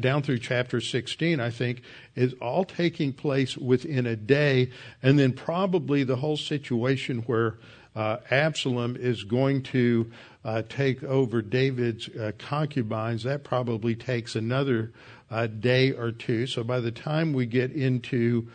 down 0.00 0.22
through 0.22 0.38
chapter 0.38 0.80
16, 0.80 1.40
I 1.40 1.50
think, 1.50 1.82
is 2.14 2.34
all 2.40 2.64
taking 2.64 3.12
place 3.12 3.56
within 3.56 4.06
a 4.06 4.16
day, 4.16 4.70
and 5.02 5.18
then 5.18 5.32
probably 5.32 6.04
the 6.04 6.16
whole 6.16 6.36
situation 6.36 7.20
where 7.20 7.58
uh, 7.94 8.18
Absalom 8.30 8.96
is 8.96 9.22
going 9.22 9.62
to 9.62 10.10
uh, 10.44 10.62
take 10.68 11.02
over 11.04 11.40
David's 11.42 12.08
uh, 12.08 12.32
concubines. 12.38 13.22
That 13.22 13.44
probably 13.44 13.94
takes 13.94 14.34
another 14.34 14.92
uh, 15.30 15.46
day 15.46 15.92
or 15.92 16.10
two. 16.10 16.46
So 16.46 16.64
by 16.64 16.80
the 16.80 16.90
time 16.90 17.32
we 17.32 17.46
get 17.46 17.72
into 17.72 18.48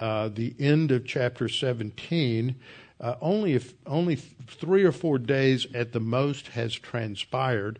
uh, 0.00 0.28
the 0.28 0.54
end 0.58 0.92
of 0.92 1.06
chapter 1.06 1.48
17, 1.48 2.56
only 3.20 3.52
if, 3.52 3.74
only 3.86 4.16
three 4.16 4.82
or 4.82 4.92
four 4.92 5.18
days 5.18 5.66
at 5.74 5.92
the 5.92 6.00
most 6.00 6.48
has 6.48 6.74
transpired 6.74 7.78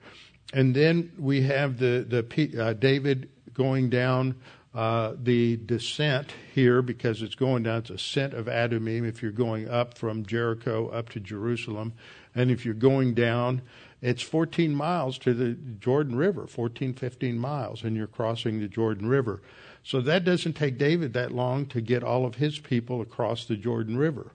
and 0.52 0.74
then 0.74 1.12
we 1.18 1.42
have 1.42 1.78
the 1.78 2.04
the 2.08 2.60
uh, 2.60 2.72
David 2.74 3.30
going 3.54 3.90
down 3.90 4.36
uh, 4.74 5.14
the 5.22 5.56
descent 5.56 6.34
here 6.54 6.82
because 6.82 7.22
it's 7.22 7.34
going 7.34 7.62
down. 7.62 7.78
It's 7.78 7.90
ascent 7.90 8.34
of 8.34 8.46
Adumim 8.46 9.08
if 9.08 9.22
you're 9.22 9.32
going 9.32 9.68
up 9.68 9.96
from 9.96 10.26
Jericho 10.26 10.88
up 10.88 11.08
to 11.10 11.20
Jerusalem, 11.20 11.94
and 12.34 12.50
if 12.50 12.64
you're 12.64 12.74
going 12.74 13.14
down, 13.14 13.62
it's 14.02 14.22
14 14.22 14.74
miles 14.74 15.16
to 15.18 15.32
the 15.32 15.54
Jordan 15.80 16.16
River, 16.16 16.46
14, 16.46 16.92
15 16.92 17.38
miles, 17.38 17.82
and 17.82 17.96
you're 17.96 18.06
crossing 18.06 18.60
the 18.60 18.68
Jordan 18.68 19.08
River. 19.08 19.40
So 19.82 20.00
that 20.02 20.24
doesn't 20.24 20.54
take 20.54 20.78
David 20.78 21.12
that 21.14 21.32
long 21.32 21.66
to 21.66 21.80
get 21.80 22.02
all 22.02 22.26
of 22.26 22.34
his 22.34 22.58
people 22.58 23.00
across 23.00 23.46
the 23.46 23.56
Jordan 23.56 23.96
River. 23.96 24.32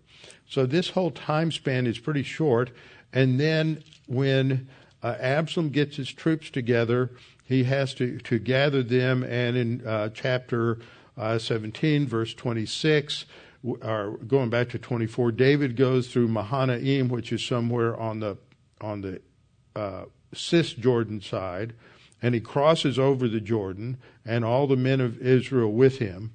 So 0.47 0.65
this 0.65 0.89
whole 0.89 1.11
time 1.11 1.51
span 1.51 1.85
is 1.85 1.99
pretty 1.99 2.23
short. 2.23 2.71
And 3.13 3.39
then 3.39 3.83
when 4.07 4.69
uh, 5.03 5.15
Absalom 5.19 5.69
gets 5.69 5.97
his 5.97 6.11
troops 6.11 6.49
together. 6.49 7.11
He 7.43 7.63
has 7.65 7.93
to, 7.95 8.19
to 8.19 8.39
gather 8.39 8.83
them, 8.83 9.23
and 9.23 9.57
in 9.57 9.85
uh, 9.85 10.09
chapter 10.13 10.79
uh, 11.17 11.37
17, 11.37 12.07
verse 12.07 12.33
26, 12.33 13.25
or 13.63 14.17
going 14.27 14.49
back 14.49 14.69
to 14.69 14.79
24, 14.79 15.31
David 15.33 15.75
goes 15.75 16.07
through 16.07 16.27
Mahanaim, 16.27 17.09
which 17.09 17.31
is 17.31 17.43
somewhere 17.43 17.99
on 17.99 18.19
the 18.19 18.37
on 18.79 19.01
the 19.01 19.21
uh, 19.75 20.05
Cisjordan 20.33 21.23
side, 21.23 21.73
and 22.21 22.33
he 22.33 22.41
crosses 22.41 22.97
over 22.97 23.27
the 23.27 23.39
Jordan, 23.39 23.97
and 24.25 24.43
all 24.43 24.65
the 24.65 24.75
men 24.75 25.01
of 25.01 25.19
Israel 25.19 25.71
with 25.71 25.99
him. 25.99 26.33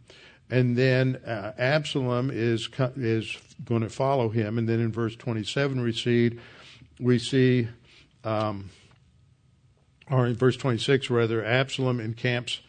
And 0.49 0.77
then 0.77 1.17
uh, 1.27 1.53
Absalom 1.59 2.31
is 2.33 2.69
is 2.97 3.37
going 3.65 3.83
to 3.83 3.89
follow 3.89 4.29
him. 4.29 4.59
And 4.59 4.69
then 4.69 4.79
in 4.81 4.93
verse 4.93 5.17
27, 5.17 5.81
we 5.81 5.93
see 5.93 6.39
we 7.01 7.19
see 7.19 7.69
um, 8.27 8.71
or 10.11 10.27
in 10.27 10.35
verse 10.35 10.57
26, 10.57 11.09
rather, 11.11 11.45
Absalom 11.45 12.01
encamps 12.01 12.61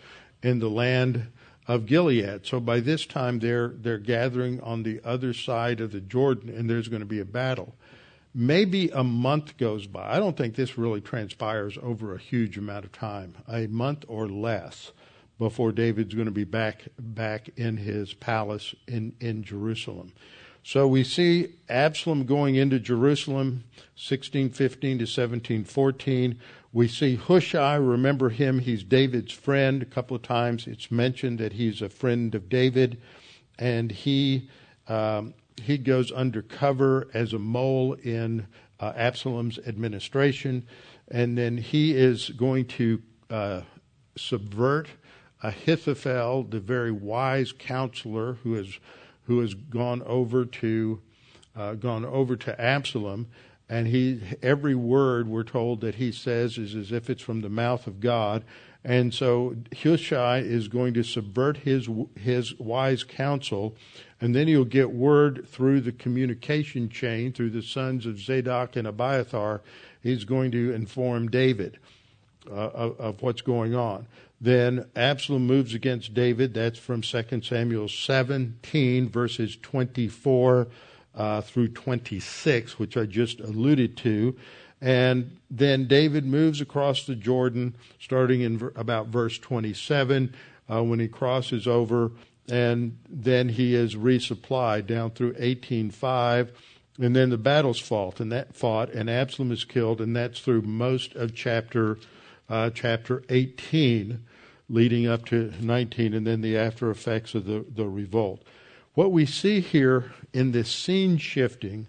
in 0.41 0.59
the 0.59 0.69
land 0.69 1.27
of 1.67 1.85
Gilead. 1.85 2.45
So 2.45 2.59
by 2.59 2.79
this 2.79 3.05
time, 3.05 3.39
they're, 3.39 3.69
they're 3.69 3.97
gathering 3.97 4.61
on 4.61 4.83
the 4.83 5.01
other 5.03 5.33
side 5.33 5.81
of 5.81 5.91
the 5.91 5.99
Jordan, 5.99 6.49
and 6.49 6.69
there's 6.69 6.87
going 6.87 7.01
to 7.01 7.05
be 7.05 7.19
a 7.19 7.25
battle. 7.25 7.75
Maybe 8.33 8.89
a 8.89 9.03
month 9.03 9.57
goes 9.57 9.87
by. 9.87 10.15
I 10.15 10.19
don't 10.19 10.37
think 10.37 10.55
this 10.55 10.77
really 10.77 11.01
transpires 11.01 11.77
over 11.81 12.13
a 12.13 12.19
huge 12.19 12.57
amount 12.57 12.85
of 12.85 12.91
time, 12.91 13.35
a 13.47 13.67
month 13.67 14.05
or 14.07 14.27
less 14.27 14.91
before 15.39 15.71
David's 15.71 16.13
going 16.13 16.25
to 16.25 16.31
be 16.31 16.43
back 16.43 16.83
back 16.99 17.49
in 17.57 17.77
his 17.77 18.13
palace 18.13 18.75
in, 18.87 19.13
in 19.19 19.43
Jerusalem. 19.43 20.13
So 20.67 20.85
we 20.85 21.05
see 21.05 21.53
Absalom 21.69 22.25
going 22.25 22.55
into 22.55 22.77
Jerusalem, 22.77 23.63
1615 23.95 24.97
to 24.97 25.03
1714. 25.03 26.37
We 26.73 26.89
see 26.89 27.15
Hushai, 27.15 27.75
remember 27.75 28.27
him, 28.27 28.59
he's 28.59 28.83
David's 28.83 29.31
friend. 29.31 29.81
A 29.81 29.85
couple 29.85 30.17
of 30.17 30.23
times 30.23 30.67
it's 30.67 30.91
mentioned 30.91 31.39
that 31.39 31.53
he's 31.53 31.81
a 31.81 31.87
friend 31.87 32.35
of 32.35 32.49
David, 32.49 32.99
and 33.57 33.93
he 33.93 34.49
um, 34.89 35.35
he 35.55 35.77
goes 35.77 36.11
undercover 36.11 37.07
as 37.13 37.31
a 37.31 37.39
mole 37.39 37.93
in 37.93 38.45
uh, 38.81 38.91
Absalom's 38.93 39.59
administration, 39.59 40.67
and 41.07 41.37
then 41.37 41.55
he 41.55 41.95
is 41.95 42.31
going 42.31 42.65
to 42.65 43.01
uh, 43.29 43.61
subvert 44.17 44.89
Ahithophel, 45.41 46.43
the 46.43 46.59
very 46.59 46.91
wise 46.91 47.53
counselor 47.53 48.33
who 48.43 48.55
has 48.55 48.79
who 49.27 49.39
has 49.39 49.53
gone 49.53 50.01
over 50.03 50.45
to 50.45 51.01
uh, 51.55 51.73
gone 51.73 52.05
over 52.05 52.35
to 52.35 52.61
Absalom, 52.61 53.27
and 53.69 53.87
he 53.87 54.21
every 54.41 54.75
word 54.75 55.27
we're 55.27 55.43
told 55.43 55.81
that 55.81 55.95
he 55.95 56.11
says 56.11 56.57
is 56.57 56.75
as 56.75 56.91
if 56.91 57.09
it's 57.09 57.21
from 57.21 57.41
the 57.41 57.49
mouth 57.49 57.87
of 57.87 57.99
God, 57.99 58.43
And 58.83 59.13
so 59.13 59.55
Hushai 59.83 60.37
is 60.39 60.69
going 60.69 60.93
to 60.93 61.03
subvert 61.03 61.57
his 61.57 61.89
his 62.17 62.57
wise 62.57 63.03
counsel, 63.03 63.75
and 64.21 64.33
then 64.33 64.47
he'll 64.47 64.63
get 64.63 64.91
word 64.91 65.45
through 65.45 65.81
the 65.81 65.91
communication 65.91 66.87
chain 66.87 67.33
through 67.33 67.49
the 67.49 67.61
sons 67.61 68.05
of 68.05 68.17
Zadok 68.17 68.77
and 68.77 68.87
Abiathar. 68.87 69.61
He's 70.01 70.23
going 70.23 70.51
to 70.51 70.73
inform 70.73 71.27
David 71.27 71.79
uh, 72.49 72.71
of, 72.73 72.99
of 72.99 73.21
what's 73.21 73.41
going 73.41 73.75
on. 73.75 74.07
Then 74.39 74.85
Absalom 74.95 75.47
moves 75.47 75.73
against 75.73 76.13
David. 76.13 76.53
That's 76.53 76.77
from 76.77 77.01
2 77.01 77.41
Samuel 77.41 77.89
17, 77.89 79.09
verses 79.09 79.57
24 79.57 80.67
uh, 81.15 81.41
through 81.41 81.69
26, 81.69 82.77
which 82.77 82.95
I 82.95 83.05
just 83.05 83.39
alluded 83.39 83.97
to. 83.97 84.35
And 84.79 85.37
then 85.49 85.87
David 85.87 86.25
moves 86.25 86.61
across 86.61 87.05
the 87.05 87.15
Jordan, 87.15 87.75
starting 87.99 88.41
in 88.41 88.59
ver- 88.59 88.73
about 88.75 89.07
verse 89.07 89.39
27, 89.39 90.35
uh, 90.69 90.83
when 90.83 90.99
he 90.99 91.07
crosses 91.07 91.67
over, 91.67 92.11
and 92.47 92.97
then 93.09 93.49
he 93.49 93.73
is 93.73 93.95
resupplied 93.95 94.85
down 94.85 95.11
through 95.11 95.33
18:5, 95.39 96.51
and 96.99 97.15
then 97.15 97.29
the 97.31 97.37
battles 97.37 97.79
fought, 97.79 98.19
and 98.19 98.31
that 98.31 98.55
fought, 98.55 98.93
and 98.93 99.09
Absalom 99.09 99.51
is 99.51 99.65
killed, 99.65 99.99
and 99.99 100.15
that's 100.15 100.39
through 100.39 100.61
most 100.61 101.15
of 101.15 101.33
chapter 101.33 101.97
uh, 102.49 102.69
chapter 102.69 103.23
18, 103.29 104.23
leading 104.69 105.07
up 105.07 105.25
to 105.25 105.53
19, 105.59 106.13
and 106.13 106.27
then 106.27 106.41
the 106.41 106.57
after 106.57 106.89
effects 106.89 107.35
of 107.35 107.45
the, 107.45 107.65
the 107.73 107.87
revolt. 107.87 108.43
What 108.93 109.11
we 109.11 109.25
see 109.25 109.59
here 109.59 110.11
in 110.33 110.51
this 110.51 110.71
scene 110.71 111.17
shifting 111.17 111.87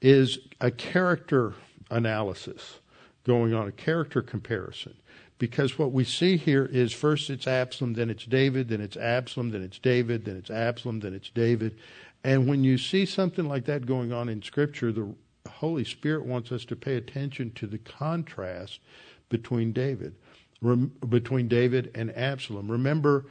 is 0.00 0.38
a 0.60 0.70
character 0.70 1.54
analysis 1.90 2.78
going 3.24 3.54
on, 3.54 3.66
a 3.68 3.72
character 3.72 4.22
comparison. 4.22 4.94
Because 5.38 5.78
what 5.78 5.92
we 5.92 6.04
see 6.04 6.36
here 6.36 6.64
is 6.64 6.92
first 6.92 7.30
it's 7.30 7.46
Absalom, 7.46 7.94
then 7.94 8.10
it's 8.10 8.24
David, 8.24 8.68
then 8.68 8.80
it's 8.80 8.96
Absalom, 8.96 9.50
then 9.50 9.62
it's 9.62 9.78
David, 9.78 10.24
then 10.24 10.36
it's 10.36 10.50
Absalom, 10.50 11.00
then 11.00 11.14
it's 11.14 11.30
David. 11.30 11.78
And 12.24 12.48
when 12.48 12.64
you 12.64 12.78
see 12.78 13.06
something 13.06 13.46
like 13.46 13.64
that 13.66 13.86
going 13.86 14.12
on 14.12 14.28
in 14.28 14.42
Scripture, 14.42 14.90
the 14.90 15.14
Holy 15.48 15.84
Spirit 15.84 16.24
wants 16.24 16.50
us 16.50 16.64
to 16.66 16.76
pay 16.76 16.96
attention 16.96 17.52
to 17.52 17.66
the 17.66 17.78
contrast 17.78 18.80
between 19.28 19.72
David, 19.72 20.14
rem, 20.60 20.92
between 21.08 21.48
David 21.48 21.90
and 21.94 22.16
Absalom. 22.16 22.70
Remember 22.70 23.26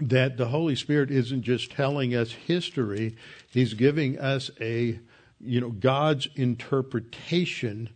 that 0.00 0.36
the 0.36 0.48
Holy 0.48 0.74
Spirit 0.74 1.10
isn't 1.10 1.42
just 1.42 1.72
telling 1.72 2.14
us 2.14 2.32
history; 2.32 3.16
He's 3.48 3.74
giving 3.74 4.18
us 4.18 4.50
a, 4.60 5.00
you 5.40 5.60
know, 5.60 5.70
God's 5.70 6.28
interpretation 6.34 7.90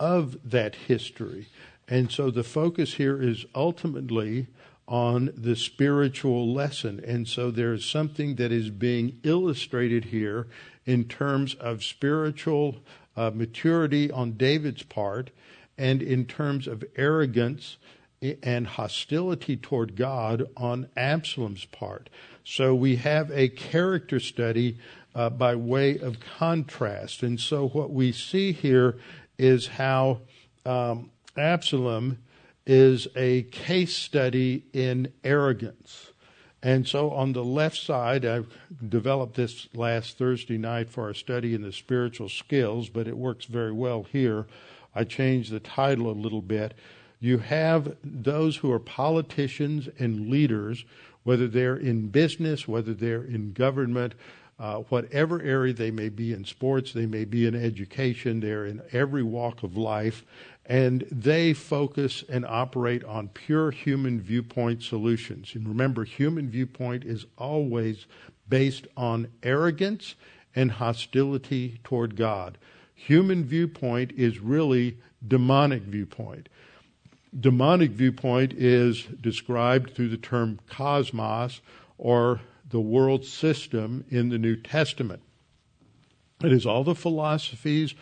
of 0.00 0.36
that 0.50 0.74
history. 0.74 1.46
And 1.88 2.10
so 2.10 2.30
the 2.30 2.44
focus 2.44 2.94
here 2.94 3.20
is 3.20 3.44
ultimately 3.54 4.48
on 4.88 5.30
the 5.36 5.56
spiritual 5.56 6.52
lesson. 6.52 7.02
And 7.06 7.28
so 7.28 7.50
there's 7.50 7.84
something 7.84 8.36
that 8.36 8.50
is 8.50 8.70
being 8.70 9.18
illustrated 9.22 10.06
here 10.06 10.48
in 10.84 11.04
terms 11.04 11.54
of 11.54 11.84
spiritual 11.84 12.76
uh, 13.16 13.30
maturity 13.32 14.10
on 14.10 14.32
David's 14.32 14.82
part 14.82 15.30
and 15.82 16.00
in 16.00 16.24
terms 16.24 16.68
of 16.68 16.84
arrogance 16.94 17.76
and 18.44 18.68
hostility 18.68 19.56
toward 19.56 19.96
God 19.96 20.48
on 20.56 20.88
Absalom's 20.96 21.64
part. 21.64 22.08
So 22.44 22.72
we 22.72 22.94
have 22.96 23.32
a 23.32 23.48
character 23.48 24.20
study 24.20 24.78
uh, 25.12 25.30
by 25.30 25.56
way 25.56 25.98
of 25.98 26.20
contrast. 26.20 27.24
And 27.24 27.40
so 27.40 27.66
what 27.66 27.90
we 27.90 28.12
see 28.12 28.52
here 28.52 28.96
is 29.38 29.66
how 29.66 30.20
um, 30.64 31.10
Absalom 31.36 32.18
is 32.64 33.08
a 33.16 33.42
case 33.42 33.96
study 33.96 34.62
in 34.72 35.12
arrogance. 35.24 36.12
And 36.62 36.86
so 36.86 37.10
on 37.10 37.32
the 37.32 37.44
left 37.44 37.76
side, 37.76 38.24
I 38.24 38.42
developed 38.88 39.34
this 39.34 39.66
last 39.74 40.16
Thursday 40.16 40.58
night 40.58 40.90
for 40.90 41.08
our 41.08 41.14
study 41.14 41.54
in 41.54 41.62
the 41.62 41.72
spiritual 41.72 42.28
skills, 42.28 42.88
but 42.88 43.08
it 43.08 43.16
works 43.16 43.46
very 43.46 43.72
well 43.72 44.04
here. 44.04 44.46
I 44.94 45.04
changed 45.04 45.50
the 45.50 45.60
title 45.60 46.10
a 46.10 46.12
little 46.12 46.42
bit. 46.42 46.74
You 47.20 47.38
have 47.38 47.96
those 48.02 48.56
who 48.56 48.72
are 48.72 48.80
politicians 48.80 49.88
and 49.98 50.28
leaders, 50.28 50.84
whether 51.22 51.46
they're 51.46 51.76
in 51.76 52.08
business, 52.08 52.66
whether 52.66 52.94
they're 52.94 53.22
in 53.22 53.52
government, 53.52 54.14
uh, 54.58 54.78
whatever 54.88 55.40
area 55.42 55.72
they 55.72 55.90
may 55.90 56.08
be 56.08 56.32
in 56.32 56.44
sports, 56.44 56.92
they 56.92 57.06
may 57.06 57.24
be 57.24 57.46
in 57.46 57.54
education, 57.54 58.40
they're 58.40 58.66
in 58.66 58.82
every 58.92 59.22
walk 59.22 59.62
of 59.62 59.76
life, 59.76 60.24
and 60.66 61.06
they 61.10 61.52
focus 61.52 62.22
and 62.28 62.44
operate 62.44 63.02
on 63.04 63.28
pure 63.28 63.70
human 63.70 64.20
viewpoint 64.20 64.82
solutions. 64.82 65.52
And 65.54 65.66
remember, 65.66 66.04
human 66.04 66.50
viewpoint 66.50 67.04
is 67.04 67.26
always 67.38 68.06
based 68.48 68.86
on 68.96 69.28
arrogance 69.42 70.14
and 70.54 70.70
hostility 70.70 71.80
toward 71.82 72.14
God 72.16 72.58
human 73.06 73.44
viewpoint 73.44 74.12
is 74.12 74.38
really 74.38 74.96
demonic 75.26 75.82
viewpoint. 75.82 76.48
Demonic 77.38 77.90
viewpoint 77.90 78.52
is 78.52 79.04
described 79.20 79.94
through 79.94 80.08
the 80.08 80.16
term 80.16 80.60
cosmos 80.68 81.60
or 81.98 82.40
the 82.70 82.80
world 82.80 83.24
system 83.24 84.04
in 84.08 84.28
the 84.28 84.38
New 84.38 84.56
Testament. 84.56 85.22
It 86.44 86.52
is 86.52 86.64
all 86.64 86.84
the 86.84 86.94
philosophies, 86.94 87.94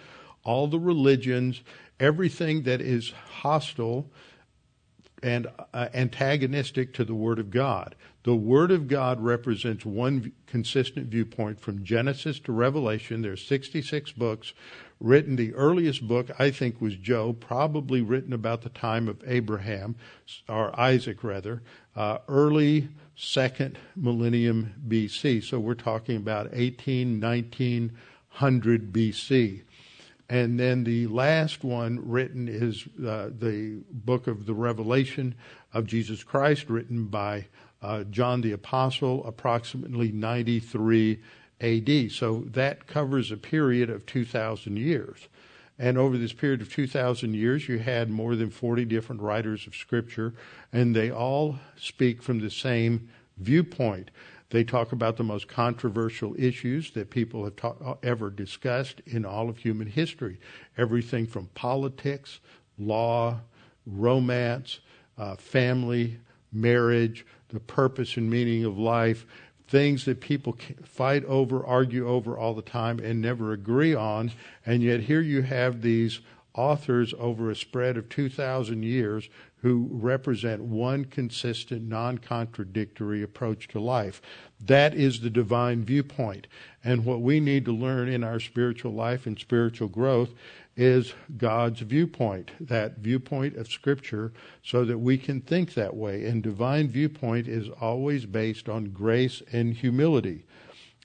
all 0.45 0.67
the 0.67 0.79
religions, 0.79 1.63
everything 1.99 2.63
that 2.65 2.81
is 2.81 3.13
hostile 3.41 4.11
and 5.23 5.47
uh, 5.73 5.89
antagonistic 5.95 6.93
to 6.95 7.05
the 7.05 7.15
Word 7.15 7.39
of 7.39 7.51
God. 7.51 7.95
The 8.23 8.35
Word 8.35 8.71
of 8.71 8.87
God 8.89 9.21
represents 9.21 9.87
one 9.87 10.33
consistent 10.47 11.07
viewpoint 11.07 11.61
from 11.61 11.85
Genesis 11.85 12.39
to 12.41 12.53
Revelation. 12.53 13.23
There 13.23 13.33
are 13.33 13.37
66 13.37 14.13
books 14.13 14.53
written. 15.01 15.37
The 15.37 15.55
earliest 15.55 16.07
book, 16.07 16.31
I 16.39 16.51
think, 16.51 16.81
was 16.81 16.97
Job, 16.97 17.41
probably 17.41 18.03
written 18.03 18.33
about 18.33 18.63
the 18.63 18.69
time 18.69 19.09
of 19.09 19.23
Abraham, 19.27 19.97
or 20.49 20.79
Isaac 20.79 21.25
rather, 21.25 21.63
uh, 21.97 22.19
early 22.29 22.89
second 23.17 23.79
millennium 23.97 24.75
BC. 24.87 25.43
So 25.43 25.59
we're 25.59 25.75
talking 25.75 26.17
about 26.17 26.51
18, 26.53 27.21
1900 27.21 28.93
BC. 28.93 29.63
And 30.29 30.61
then 30.61 30.85
the 30.85 31.09
last 31.09 31.65
one 31.65 32.09
written 32.09 32.47
is 32.49 32.87
uh, 33.05 33.31
the 33.37 33.83
book 33.91 34.29
of 34.29 34.47
the 34.47 34.55
Revelation 34.55 35.35
of 35.75 35.87
Jesus 35.87 36.23
Christ, 36.23 36.71
written 36.71 37.07
by 37.07 37.47
uh, 37.83 38.05
John 38.05 38.41
the 38.41 38.53
Apostle, 38.53 39.27
approximately 39.27 40.13
93 40.13 41.19
AD. 41.61 42.11
So 42.13 42.45
that 42.49 42.87
covers 42.87 43.31
a 43.31 43.37
period 43.37 43.91
of 43.91 44.07
2,000 44.07 44.77
years. 44.77 45.29
And 45.79 45.97
over 45.97 46.19
this 46.19 46.35
period 46.35 46.61
of 46.61 46.71
2,000 46.71 47.35
years, 47.35 47.69
you 47.69 47.79
had 47.79 48.11
more 48.11 48.37
than 48.37 48.51
40 48.51 48.85
different 48.85 49.23
writers 49.23 49.67
of 49.67 49.75
Scripture, 49.75 50.35
and 50.73 50.95
they 50.95 51.11
all 51.11 51.59
speak 51.77 52.23
from 52.23 52.41
the 52.41 52.51
same 52.51 53.09
viewpoint. 53.39 54.11
They 54.51 54.63
talk 54.63 54.93
about 54.93 55.17
the 55.17 55.25
most 55.25 55.49
controversial 55.49 56.35
issues 56.39 56.91
that 56.93 57.09
people 57.09 57.45
have 57.45 57.57
ta- 57.57 57.97
ever 58.03 58.31
discussed 58.31 59.01
in 59.07 59.25
all 59.25 59.49
of 59.49 59.59
human 59.59 59.87
history 59.87 60.39
everything 60.77 61.27
from 61.27 61.47
politics, 61.55 62.41
law, 62.79 63.41
romance, 63.87 64.81
uh, 65.17 65.37
family, 65.37 66.19
marriage, 66.53 67.25
the 67.49 67.61
purpose 67.61 68.17
and 68.17 68.29
meaning 68.29 68.65
of 68.65 68.79
life, 68.79 69.25
things 69.71 70.05
that 70.05 70.21
people 70.21 70.57
fight 70.83 71.25
over, 71.27 71.65
argue 71.65 72.09
over 72.09 72.37
all 72.37 72.55
the 72.55 72.61
time, 72.61 72.99
and 72.99 73.21
never 73.21 73.53
agree 73.53 73.95
on. 73.95 74.33
And 74.67 74.83
yet 74.83 75.03
here 75.03 75.21
you 75.21 75.43
have 75.43 75.81
these 75.81 76.19
authors 76.55 77.15
over 77.19 77.51
a 77.51 77.57
spread 77.57 77.97
of 77.97 78.09
2,000 78.09 78.83
years 78.83 79.29
who 79.63 79.89
represent 79.91 80.63
one 80.63 81.05
consistent, 81.05 81.83
non 81.83 82.19
contradictory 82.19 83.23
approach 83.23 83.69
to 83.69 83.81
life. 83.81 84.23
That 84.61 84.95
is 84.95 85.21
the 85.21 85.31
divine 85.31 85.85
viewpoint. 85.85 86.47
And 86.83 87.05
what 87.05 87.21
we 87.21 87.41
need 87.41 87.65
to 87.67 87.73
learn 87.73 88.09
in 88.09 88.25
our 88.25 88.41
spiritual 88.41 88.93
life 88.93 89.27
and 89.27 89.39
spiritual 89.39 89.89
growth 89.89 90.31
is 90.77 91.13
God's 91.37 91.81
viewpoint, 91.81 92.53
that 92.59 92.99
viewpoint 92.99 93.57
of 93.57 93.69
Scripture, 93.69 94.33
so 94.63 94.85
that 94.87 94.99
we 94.99 95.19
can 95.19 95.43
think 95.43 95.75
that 95.75 95.95
way. 95.95 96.25
And 96.25 96.43
divine 96.43 96.89
viewpoint 96.89 97.49
is 97.49 97.69
always 97.81 98.25
based 98.25 98.69
on 98.69 98.87
grace 98.87 99.43
and 99.53 99.75
humility. 99.75 100.45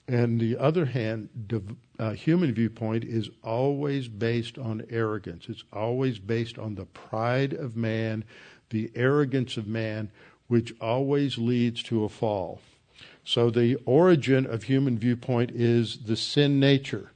And 0.08 0.40
the 0.40 0.58
other 0.58 0.86
hand, 0.86 1.30
div- 1.48 1.76
uh, 2.00 2.12
human 2.12 2.54
viewpoint 2.54 3.04
is 3.04 3.30
always 3.44 4.08
based 4.08 4.58
on 4.58 4.86
arrogance. 4.90 5.46
It's 5.48 5.64
always 5.72 6.20
based 6.20 6.58
on 6.58 6.76
the 6.76 6.86
pride 6.86 7.54
of 7.54 7.76
man, 7.76 8.24
the 8.70 8.92
arrogance 8.96 9.58
of 9.58 9.68
man, 9.68 10.12
which 10.48 10.74
always 10.80 11.38
leads 11.38 11.82
to 11.84 12.04
a 12.04 12.10
fall. 12.10 12.60
So 13.24 13.50
the 13.50 13.76
origin 13.86 14.46
of 14.46 14.64
human 14.64 15.00
viewpoint 15.00 15.52
is 15.52 15.98
the 16.06 16.16
sin 16.16 16.60
nature. 16.60 17.12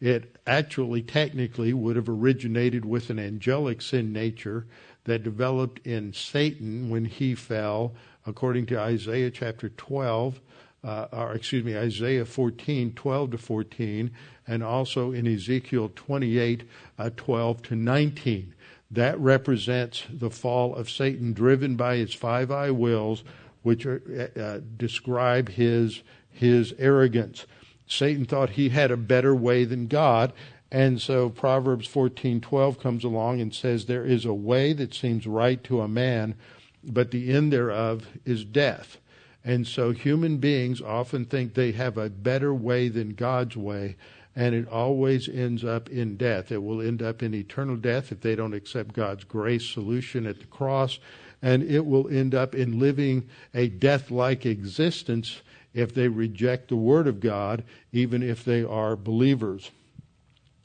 It 0.00 0.36
actually, 0.46 1.02
technically, 1.02 1.72
would 1.72 1.96
have 1.96 2.08
originated 2.08 2.84
with 2.84 3.08
an 3.08 3.18
angelic 3.18 3.80
sin 3.80 4.12
nature 4.12 4.66
that 5.04 5.22
developed 5.22 5.86
in 5.86 6.12
Satan 6.12 6.90
when 6.90 7.06
he 7.06 7.34
fell, 7.34 7.94
according 8.26 8.66
to 8.66 8.78
Isaiah 8.78 9.30
chapter 9.30 9.70
12, 9.70 10.40
uh, 10.84 11.06
or 11.12 11.32
excuse 11.32 11.64
me, 11.64 11.76
Isaiah 11.76 12.26
14, 12.26 12.92
12 12.92 13.30
to 13.30 13.38
14, 13.38 14.10
and 14.46 14.62
also 14.62 15.12
in 15.12 15.26
Ezekiel 15.26 15.90
28, 15.94 16.64
uh, 16.98 17.10
12 17.16 17.62
to 17.62 17.76
19. 17.76 18.54
That 18.90 19.18
represents 19.18 20.04
the 20.12 20.30
fall 20.30 20.74
of 20.74 20.90
Satan, 20.90 21.32
driven 21.32 21.74
by 21.74 21.96
his 21.96 22.14
five 22.14 22.50
I 22.50 22.70
wills, 22.70 23.24
which 23.62 23.86
are, 23.86 24.30
uh, 24.36 24.38
uh, 24.38 24.60
describe 24.76 25.48
his, 25.48 26.02
his 26.30 26.74
arrogance. 26.78 27.46
Satan 27.86 28.26
thought 28.26 28.50
he 28.50 28.68
had 28.68 28.90
a 28.90 28.96
better 28.96 29.34
way 29.34 29.64
than 29.64 29.86
God, 29.86 30.32
and 30.70 31.00
so 31.00 31.30
Proverbs 31.30 31.86
14:12 31.86 32.78
comes 32.78 33.04
along 33.04 33.40
and 33.40 33.54
says 33.54 33.86
there 33.86 34.04
is 34.04 34.24
a 34.24 34.34
way 34.34 34.72
that 34.72 34.92
seems 34.92 35.26
right 35.26 35.62
to 35.64 35.80
a 35.80 35.88
man, 35.88 36.34
but 36.82 37.10
the 37.10 37.30
end 37.32 37.52
thereof 37.52 38.08
is 38.24 38.44
death. 38.44 38.98
And 39.44 39.66
so 39.66 39.92
human 39.92 40.38
beings 40.38 40.80
often 40.80 41.26
think 41.26 41.52
they 41.52 41.72
have 41.72 41.98
a 41.98 42.08
better 42.08 42.54
way 42.54 42.88
than 42.88 43.14
God's 43.14 43.56
way, 43.56 43.96
and 44.34 44.54
it 44.54 44.66
always 44.68 45.28
ends 45.28 45.62
up 45.62 45.90
in 45.90 46.16
death. 46.16 46.50
It 46.50 46.62
will 46.62 46.80
end 46.80 47.02
up 47.02 47.22
in 47.22 47.34
eternal 47.34 47.76
death 47.76 48.10
if 48.10 48.22
they 48.22 48.34
don't 48.34 48.54
accept 48.54 48.94
God's 48.94 49.24
grace 49.24 49.66
solution 49.66 50.26
at 50.26 50.40
the 50.40 50.46
cross, 50.46 50.98
and 51.42 51.62
it 51.62 51.84
will 51.84 52.08
end 52.08 52.34
up 52.34 52.54
in 52.54 52.78
living 52.78 53.28
a 53.52 53.68
death 53.68 54.10
like 54.10 54.46
existence 54.46 55.42
if 55.74 55.92
they 55.92 56.08
reject 56.08 56.68
the 56.68 56.76
Word 56.76 57.06
of 57.06 57.20
God, 57.20 57.64
even 57.92 58.22
if 58.22 58.44
they 58.44 58.64
are 58.64 58.96
believers. 58.96 59.70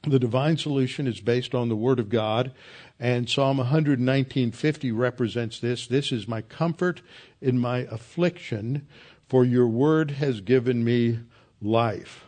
The 0.04 0.20
divine 0.20 0.56
solution 0.56 1.08
is 1.08 1.20
based 1.20 1.54
on 1.54 1.68
the 1.68 1.76
Word 1.76 2.00
of 2.00 2.08
God, 2.08 2.54
and 3.00 3.30
Psalm 3.30 3.58
119:50 3.60 4.92
represents 4.92 5.60
this. 5.60 5.88
This 5.88 6.12
is 6.12 6.28
my 6.28 6.42
comfort 6.42 7.02
in 7.42 7.58
my 7.58 7.80
affliction, 7.90 8.86
for 9.28 9.46
your 9.46 9.68
word 9.68 10.12
has 10.12 10.42
given 10.42 10.84
me 10.84 11.20
life. 11.62 12.26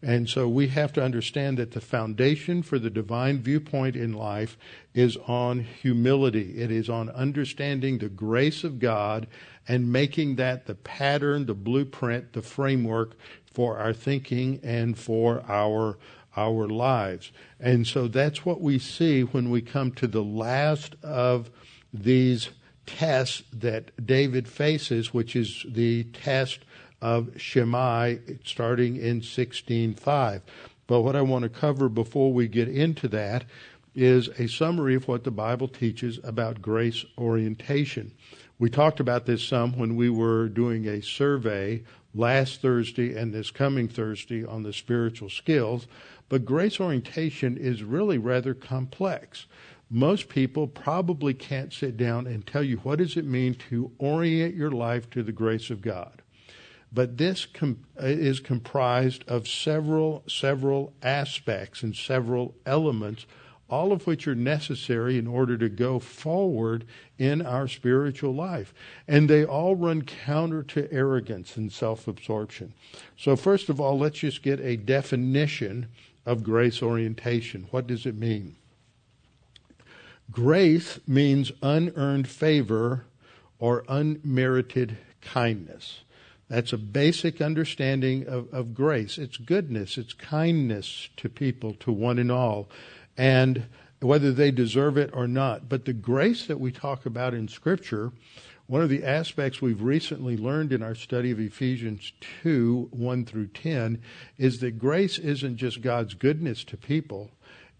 And 0.00 0.28
so 0.28 0.48
we 0.48 0.68
have 0.68 0.92
to 0.92 1.02
understand 1.02 1.58
that 1.58 1.72
the 1.72 1.80
foundation 1.80 2.62
for 2.62 2.78
the 2.78 2.90
divine 2.90 3.42
viewpoint 3.42 3.96
in 3.96 4.12
life 4.12 4.56
is 4.94 5.16
on 5.26 5.60
humility. 5.60 6.58
It 6.58 6.70
is 6.70 6.88
on 6.88 7.10
understanding 7.10 7.98
the 7.98 8.08
grace 8.08 8.62
of 8.62 8.78
God 8.78 9.26
and 9.66 9.92
making 9.92 10.36
that 10.36 10.66
the 10.66 10.76
pattern, 10.76 11.46
the 11.46 11.54
blueprint, 11.54 12.32
the 12.32 12.42
framework 12.42 13.16
for 13.52 13.78
our 13.78 13.92
thinking 13.92 14.60
and 14.62 14.96
for 14.96 15.42
our 15.48 15.98
our 16.38 16.68
lives. 16.68 17.32
And 17.58 17.86
so 17.86 18.06
that's 18.06 18.46
what 18.46 18.60
we 18.60 18.78
see 18.78 19.22
when 19.22 19.50
we 19.50 19.60
come 19.60 19.90
to 19.92 20.06
the 20.06 20.22
last 20.22 20.94
of 21.02 21.50
these 21.92 22.50
tests 22.86 23.42
that 23.52 24.06
David 24.06 24.46
faces, 24.46 25.12
which 25.12 25.34
is 25.34 25.66
the 25.68 26.04
test 26.04 26.60
of 27.02 27.30
Shimei 27.36 28.20
starting 28.44 28.96
in 28.96 29.20
16:5. 29.20 30.42
But 30.86 31.02
what 31.02 31.16
I 31.16 31.22
want 31.22 31.42
to 31.42 31.48
cover 31.48 31.88
before 31.88 32.32
we 32.32 32.48
get 32.48 32.68
into 32.68 33.08
that 33.08 33.44
is 33.94 34.28
a 34.38 34.46
summary 34.46 34.94
of 34.94 35.08
what 35.08 35.24
the 35.24 35.30
Bible 35.30 35.68
teaches 35.68 36.20
about 36.22 36.62
grace 36.62 37.04
orientation. 37.18 38.12
We 38.58 38.70
talked 38.70 39.00
about 39.00 39.26
this 39.26 39.42
some 39.42 39.76
when 39.76 39.96
we 39.96 40.08
were 40.08 40.48
doing 40.48 40.86
a 40.86 41.02
survey 41.02 41.82
last 42.14 42.60
Thursday 42.60 43.16
and 43.16 43.32
this 43.32 43.50
coming 43.50 43.86
Thursday 43.86 44.44
on 44.44 44.62
the 44.62 44.72
spiritual 44.72 45.28
skills. 45.28 45.86
But 46.28 46.44
grace 46.44 46.78
orientation 46.80 47.56
is 47.56 47.82
really 47.82 48.18
rather 48.18 48.54
complex. 48.54 49.46
Most 49.90 50.28
people 50.28 50.66
probably 50.66 51.32
can't 51.32 51.72
sit 51.72 51.96
down 51.96 52.26
and 52.26 52.46
tell 52.46 52.62
you 52.62 52.76
what 52.78 52.98
does 52.98 53.16
it 53.16 53.24
mean 53.24 53.54
to 53.70 53.90
orient 53.98 54.54
your 54.54 54.70
life 54.70 55.08
to 55.10 55.22
the 55.22 55.32
grace 55.32 55.70
of 55.70 55.80
God. 55.80 56.22
But 56.92 57.16
this 57.16 57.46
com- 57.46 57.84
uh, 58.00 58.06
is 58.06 58.40
comprised 58.40 59.24
of 59.28 59.48
several 59.48 60.22
several 60.26 60.92
aspects 61.02 61.82
and 61.82 61.94
several 61.94 62.54
elements 62.64 63.26
all 63.68 63.92
of 63.92 64.06
which 64.06 64.26
are 64.26 64.34
necessary 64.34 65.18
in 65.18 65.26
order 65.26 65.56
to 65.58 65.68
go 65.68 65.98
forward 65.98 66.86
in 67.18 67.42
our 67.42 67.68
spiritual 67.68 68.34
life. 68.34 68.72
And 69.06 69.28
they 69.28 69.44
all 69.44 69.76
run 69.76 70.02
counter 70.02 70.62
to 70.64 70.90
arrogance 70.92 71.56
and 71.56 71.70
self 71.70 72.08
absorption. 72.08 72.72
So, 73.16 73.36
first 73.36 73.68
of 73.68 73.80
all, 73.80 73.98
let's 73.98 74.18
just 74.18 74.42
get 74.42 74.60
a 74.60 74.76
definition 74.76 75.88
of 76.28 76.44
grace 76.44 76.82
orientation. 76.82 77.66
What 77.70 77.86
does 77.86 78.04
it 78.04 78.14
mean? 78.14 78.56
Grace 80.30 81.00
means 81.06 81.52
unearned 81.62 82.28
favor 82.28 83.06
or 83.58 83.82
unmerited 83.88 84.98
kindness. 85.22 86.00
That's 86.48 86.74
a 86.74 86.78
basic 86.78 87.40
understanding 87.40 88.26
of, 88.26 88.52
of 88.52 88.74
grace. 88.74 89.16
It's 89.16 89.38
goodness, 89.38 89.96
it's 89.96 90.12
kindness 90.12 91.08
to 91.16 91.30
people, 91.30 91.72
to 91.80 91.90
one 91.90 92.18
and 92.18 92.30
all, 92.30 92.68
and 93.16 93.64
whether 94.00 94.30
they 94.30 94.50
deserve 94.50 94.98
it 94.98 95.08
or 95.14 95.26
not. 95.26 95.66
But 95.66 95.86
the 95.86 95.94
grace 95.94 96.46
that 96.46 96.60
we 96.60 96.72
talk 96.72 97.06
about 97.06 97.32
in 97.32 97.48
Scripture, 97.48 98.12
one 98.68 98.82
of 98.82 98.90
the 98.90 99.02
aspects 99.02 99.62
we've 99.62 99.82
recently 99.82 100.36
learned 100.36 100.72
in 100.72 100.82
our 100.82 100.94
study 100.94 101.30
of 101.30 101.40
Ephesians 101.40 102.12
2 102.42 102.90
1 102.92 103.24
through 103.24 103.48
10 103.48 104.00
is 104.36 104.60
that 104.60 104.78
grace 104.78 105.18
isn't 105.18 105.56
just 105.56 105.80
God's 105.80 106.12
goodness 106.12 106.64
to 106.64 106.76
people, 106.76 107.30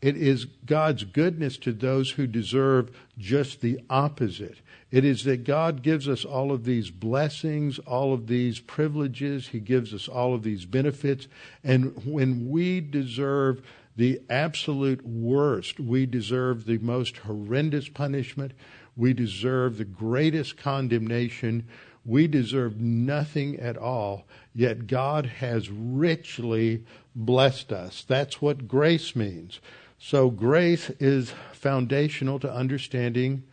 it 0.00 0.16
is 0.16 0.46
God's 0.64 1.04
goodness 1.04 1.58
to 1.58 1.72
those 1.72 2.12
who 2.12 2.26
deserve 2.26 2.96
just 3.18 3.60
the 3.60 3.80
opposite. 3.90 4.58
It 4.90 5.04
is 5.04 5.24
that 5.24 5.44
God 5.44 5.82
gives 5.82 6.08
us 6.08 6.24
all 6.24 6.52
of 6.52 6.64
these 6.64 6.90
blessings, 6.90 7.78
all 7.80 8.14
of 8.14 8.26
these 8.26 8.58
privileges. 8.58 9.48
He 9.48 9.60
gives 9.60 9.92
us 9.92 10.08
all 10.08 10.34
of 10.34 10.42
these 10.42 10.64
benefits. 10.64 11.26
And 11.62 12.06
when 12.06 12.48
we 12.48 12.80
deserve 12.80 13.62
the 13.96 14.22
absolute 14.30 15.04
worst, 15.04 15.80
we 15.80 16.06
deserve 16.06 16.64
the 16.64 16.78
most 16.78 17.18
horrendous 17.18 17.88
punishment, 17.88 18.52
we 18.98 19.14
deserve 19.14 19.78
the 19.78 19.84
greatest 19.84 20.56
condemnation. 20.56 21.66
We 22.04 22.26
deserve 22.26 22.80
nothing 22.80 23.58
at 23.60 23.76
all, 23.76 24.26
yet 24.52 24.88
God 24.88 25.24
has 25.26 25.70
richly 25.70 26.84
blessed 27.14 27.72
us. 27.72 28.04
That's 28.06 28.42
what 28.42 28.66
grace 28.66 29.14
means. 29.14 29.60
So, 30.00 30.30
grace 30.30 30.90
is 31.00 31.32
foundational 31.52 32.38
to 32.40 32.52
understanding 32.52 33.44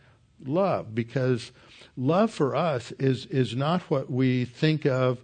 love 0.44 0.94
because 0.94 1.52
love 1.96 2.30
for 2.30 2.54
us 2.54 2.92
is, 2.92 3.26
is 3.26 3.54
not 3.54 3.82
what 3.82 4.10
we 4.10 4.44
think 4.44 4.84
of, 4.84 5.18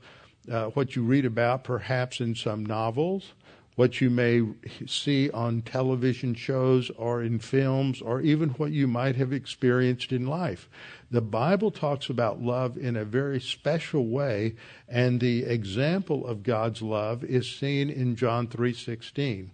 uh, 0.51 0.67
what 0.67 0.97
you 0.97 1.03
read 1.03 1.25
about 1.25 1.65
perhaps 1.65 2.21
in 2.21 2.35
some 2.35 2.65
novels 2.65 3.33
what 3.75 4.01
you 4.01 4.11
may 4.11 4.43
see 4.87 5.31
on 5.31 5.63
television 5.63 6.35
shows 6.35 6.91
or 6.91 7.23
in 7.23 7.39
films 7.39 8.03
or 8.03 8.21
even 8.21 8.51
what 8.51 8.71
you 8.71 8.87
might 8.87 9.17
have 9.17 9.33
experienced 9.33 10.13
in 10.13 10.27
life. 10.27 10.69
The 11.11 11.23
Bible 11.23 11.71
talks 11.71 12.11
about 12.11 12.43
love 12.43 12.77
in 12.77 12.97
a 12.97 13.05
very 13.05 13.41
special 13.41 14.07
way 14.07 14.57
and 14.89 15.21
the 15.21 15.45
example 15.45 16.27
of 16.27 16.43
God's 16.43 16.83
love 16.83 17.25
is 17.25 17.51
seen 17.51 17.89
in 17.89 18.15
John 18.15 18.47
3:16 18.47 19.49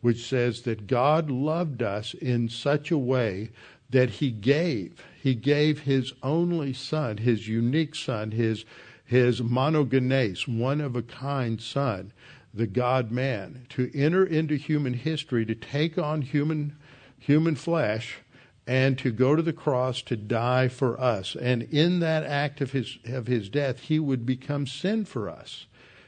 which 0.00 0.26
says 0.26 0.62
that 0.62 0.86
God 0.86 1.30
loved 1.30 1.82
us 1.82 2.14
in 2.14 2.48
such 2.48 2.90
a 2.90 2.98
way 2.98 3.50
that 3.90 4.10
he 4.10 4.30
gave 4.30 4.94
he 5.22 5.34
gave 5.34 5.80
his 5.80 6.12
only 6.22 6.72
son 6.72 7.18
his 7.18 7.46
unique 7.46 7.94
son 7.94 8.32
his 8.32 8.64
his 9.04 9.40
monogenes 9.40 10.48
one 10.48 10.80
of 10.80 10.96
a 10.96 11.02
kind 11.02 11.60
son 11.60 12.12
the 12.52 12.66
God 12.66 13.10
man, 13.10 13.66
to 13.70 13.90
enter 13.94 14.24
into 14.24 14.56
human 14.56 14.94
history, 14.94 15.46
to 15.46 15.54
take 15.54 15.98
on 15.98 16.22
human, 16.22 16.76
human 17.18 17.54
flesh, 17.54 18.18
and 18.66 18.98
to 18.98 19.10
go 19.10 19.34
to 19.34 19.42
the 19.42 19.52
cross 19.52 20.02
to 20.02 20.16
die 20.16 20.68
for 20.68 21.00
us. 21.00 21.36
And 21.36 21.62
in 21.64 22.00
that 22.00 22.24
act 22.24 22.60
of 22.60 22.72
his, 22.72 22.98
of 23.04 23.26
his 23.26 23.48
death, 23.48 23.80
he 23.80 23.98
would 23.98 24.26
become 24.26 24.66
sin 24.66 25.04
for 25.04 25.28
us. 25.28 25.66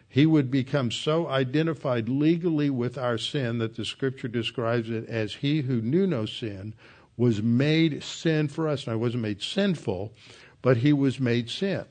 He 0.08 0.26
would 0.26 0.50
become 0.50 0.90
so 0.90 1.26
identified 1.26 2.08
legally 2.08 2.70
with 2.70 2.98
our 2.98 3.16
sin 3.16 3.58
that 3.58 3.76
the 3.76 3.84
scripture 3.84 4.28
describes 4.28 4.90
it 4.90 5.08
as 5.08 5.36
he 5.36 5.62
who 5.62 5.80
knew 5.80 6.06
no 6.06 6.26
sin 6.26 6.74
was 7.16 7.42
made 7.42 8.02
sin 8.02 8.48
for 8.48 8.68
us. 8.68 8.84
He 8.84 8.94
wasn't 8.94 9.22
made 9.22 9.42
sinful, 9.42 10.12
but 10.60 10.78
he 10.78 10.92
was 10.92 11.18
made 11.18 11.48
sin. 11.48 11.84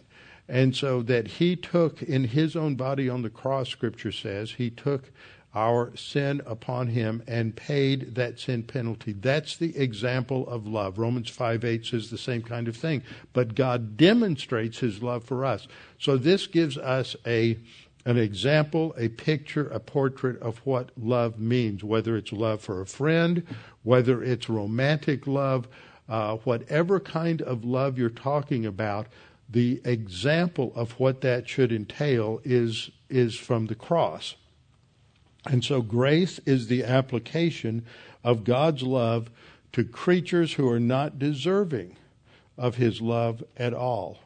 And 0.52 0.76
so 0.76 1.02
that 1.04 1.28
he 1.28 1.56
took 1.56 2.04
in 2.04 2.26
his 2.26 2.58
own 2.58 2.76
body 2.76 3.08
on 3.08 3.22
the 3.22 3.30
cross, 3.30 3.70
scripture 3.70 4.12
says, 4.12 4.52
he 4.52 4.70
took 4.70 5.10
our 5.56 5.96
sin 5.96 6.42
upon 6.46 6.88
him 6.88 7.24
and 7.26 7.56
paid 7.56 8.16
that 8.16 8.38
sin 8.38 8.64
penalty. 8.64 9.14
That's 9.14 9.56
the 9.56 9.78
example 9.78 10.46
of 10.50 10.68
love. 10.68 10.98
Romans 10.98 11.30
5 11.30 11.64
8 11.64 11.86
says 11.86 12.10
the 12.10 12.18
same 12.18 12.42
kind 12.42 12.68
of 12.68 12.76
thing. 12.76 13.02
But 13.32 13.56
God 13.56 13.96
demonstrates 13.96 14.80
his 14.80 15.02
love 15.02 15.24
for 15.24 15.46
us. 15.46 15.70
So 15.98 16.18
this 16.18 16.48
gives 16.48 16.78
us 16.78 17.16
a 17.26 17.58
an 18.04 18.18
example, 18.18 18.94
a 18.98 19.08
picture, 19.08 19.68
a 19.70 19.80
portrait 19.80 20.42
of 20.42 20.58
what 20.66 20.90
love 20.98 21.40
means, 21.40 21.82
whether 21.82 22.18
it's 22.18 22.34
love 22.34 22.60
for 22.60 22.82
a 22.82 22.86
friend, 22.86 23.46
whether 23.84 24.22
it's 24.24 24.50
romantic 24.50 25.28
love, 25.28 25.68
uh, 26.10 26.36
whatever 26.38 27.00
kind 27.00 27.42
of 27.44 27.64
love 27.64 27.98
you're 27.98 28.10
talking 28.10 28.66
about, 28.66 29.08
the 29.52 29.82
example 29.84 30.72
of 30.76 31.00
what 31.00 31.22
that 31.22 31.48
should 31.48 31.72
entail 31.72 32.40
is 32.44 32.90
is 33.10 33.36
from 33.36 33.68
the 33.68 33.76
cross. 33.76 34.36
And 35.46 35.64
so 35.64 35.82
grace 35.82 36.40
is 36.46 36.68
the 36.68 36.84
application 36.84 37.86
of 38.24 38.44
God's 38.44 38.84
love 38.84 39.30
to 39.74 39.84
creatures 39.84 40.54
who 40.54 40.70
are 40.70 40.80
not 40.80 41.20
deserving 41.20 41.98
of 42.58 42.76
his 42.76 43.02
love 43.02 43.44
at 43.58 43.74
all. 43.74 44.20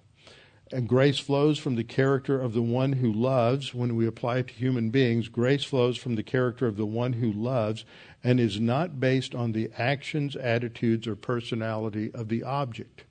And 0.72 0.90
grace 0.90 1.20
flows 1.20 1.58
from 1.58 1.76
the 1.76 1.84
character 1.84 2.42
of 2.42 2.54
the 2.54 2.62
one 2.62 2.94
who 2.94 3.12
loves. 3.12 3.74
When 3.74 3.96
we 3.96 4.08
apply 4.08 4.40
it 4.40 4.48
to 4.48 4.54
human 4.54 4.90
beings, 4.90 5.28
grace 5.30 5.64
flows 5.64 5.98
from 5.98 6.16
the 6.16 6.24
character 6.24 6.68
of 6.68 6.76
the 6.76 6.88
one 6.88 7.14
who 7.14 7.32
loves 7.32 7.86
and 8.24 8.40
is 8.40 8.60
not 8.60 9.00
based 9.00 9.34
on 9.34 9.52
the 9.52 9.70
actions, 9.78 10.36
attitudes, 10.36 11.08
or 11.08 11.16
personality 11.16 12.12
of 12.14 12.30
the 12.30 12.44
object. 12.44 13.04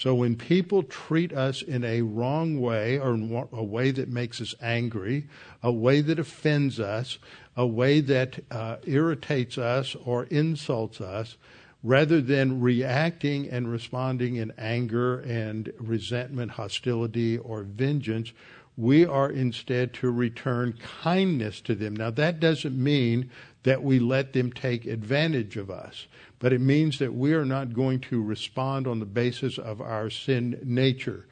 So 0.00 0.14
when 0.14 0.36
people 0.36 0.82
treat 0.82 1.30
us 1.30 1.60
in 1.60 1.84
a 1.84 2.00
wrong 2.00 2.58
way 2.58 2.98
or 2.98 3.12
a 3.52 3.62
way 3.62 3.90
that 3.90 4.08
makes 4.08 4.40
us 4.40 4.54
angry, 4.62 5.28
a 5.62 5.70
way 5.70 6.00
that 6.00 6.18
offends 6.18 6.80
us, 6.80 7.18
a 7.54 7.66
way 7.66 8.00
that 8.00 8.42
uh, 8.50 8.76
irritates 8.84 9.58
us 9.58 9.94
or 10.02 10.24
insults 10.24 11.02
us, 11.02 11.36
rather 11.82 12.22
than 12.22 12.62
reacting 12.62 13.50
and 13.50 13.70
responding 13.70 14.36
in 14.36 14.54
anger 14.56 15.20
and 15.20 15.70
resentment, 15.78 16.52
hostility, 16.52 17.36
or 17.36 17.62
vengeance, 17.62 18.32
we 18.78 19.04
are 19.04 19.30
instead 19.30 19.92
to 19.92 20.10
return 20.10 20.78
kindness 21.02 21.60
to 21.60 21.74
them. 21.74 21.94
Now, 21.94 22.08
that 22.12 22.40
doesn't 22.40 22.82
mean 22.82 23.30
that 23.64 23.82
we 23.82 23.98
let 23.98 24.32
them 24.32 24.50
take 24.50 24.86
advantage 24.86 25.58
of 25.58 25.70
us, 25.70 26.06
but 26.40 26.52
it 26.52 26.60
means 26.60 26.98
that 26.98 27.14
we 27.14 27.34
are 27.34 27.44
not 27.44 27.74
going 27.74 28.00
to 28.00 28.20
respond 28.20 28.86
on 28.86 28.98
the 28.98 29.06
basis 29.06 29.58
of 29.58 29.80
our 29.80 30.10
sin 30.10 30.58
nature. 30.64 31.26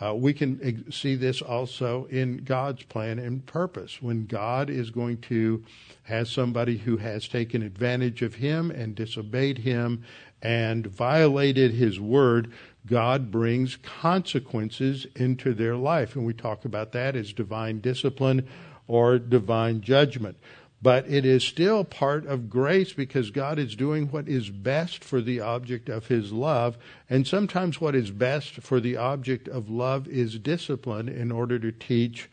Uh, 0.00 0.12
we 0.12 0.32
can 0.32 0.90
see 0.90 1.14
this 1.14 1.40
also 1.40 2.06
in 2.06 2.38
God's 2.38 2.82
plan 2.82 3.18
and 3.18 3.46
purpose. 3.46 4.02
When 4.02 4.26
God 4.26 4.68
is 4.68 4.90
going 4.90 5.18
to 5.22 5.62
have 6.04 6.28
somebody 6.28 6.78
who 6.78 6.96
has 6.96 7.28
taken 7.28 7.62
advantage 7.62 8.20
of 8.20 8.34
Him 8.34 8.70
and 8.72 8.96
disobeyed 8.96 9.58
Him 9.58 10.02
and 10.42 10.86
violated 10.86 11.72
His 11.72 12.00
word, 12.00 12.52
God 12.86 13.30
brings 13.30 13.76
consequences 13.76 15.06
into 15.14 15.54
their 15.54 15.76
life. 15.76 16.16
And 16.16 16.26
we 16.26 16.34
talk 16.34 16.64
about 16.64 16.92
that 16.92 17.14
as 17.14 17.32
divine 17.32 17.80
discipline 17.80 18.48
or 18.88 19.18
divine 19.18 19.80
judgment 19.80 20.36
but 20.84 21.08
it 21.08 21.24
is 21.24 21.42
still 21.42 21.82
part 21.82 22.26
of 22.26 22.50
grace 22.50 22.92
because 22.92 23.30
God 23.30 23.58
is 23.58 23.74
doing 23.74 24.08
what 24.08 24.28
is 24.28 24.50
best 24.50 25.02
for 25.02 25.22
the 25.22 25.40
object 25.40 25.88
of 25.88 26.08
his 26.08 26.30
love. 26.30 26.76
And 27.08 27.26
sometimes 27.26 27.80
what 27.80 27.94
is 27.94 28.10
best 28.10 28.56
for 28.56 28.80
the 28.80 28.98
object 28.98 29.48
of 29.48 29.70
love 29.70 30.06
is 30.06 30.38
discipline 30.38 31.08
in 31.08 31.32
order 31.32 31.58
to 31.58 31.72
teach 31.72 32.28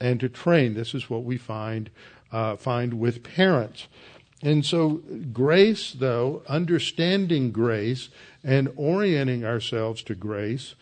and 0.00 0.20
to 0.20 0.28
train. 0.28 0.74
This 0.74 0.94
is 0.94 1.10
what 1.10 1.24
we 1.24 1.36
find, 1.36 1.90
uh, 2.30 2.54
find 2.54 3.00
with 3.00 3.24
parents. 3.24 3.88
And 4.40 4.64
so, 4.64 5.02
grace, 5.32 5.90
though, 5.90 6.44
understanding 6.46 7.50
grace 7.50 8.08
and 8.44 8.72
orienting 8.76 9.44
ourselves 9.44 10.04
to 10.04 10.14
grace 10.14 10.76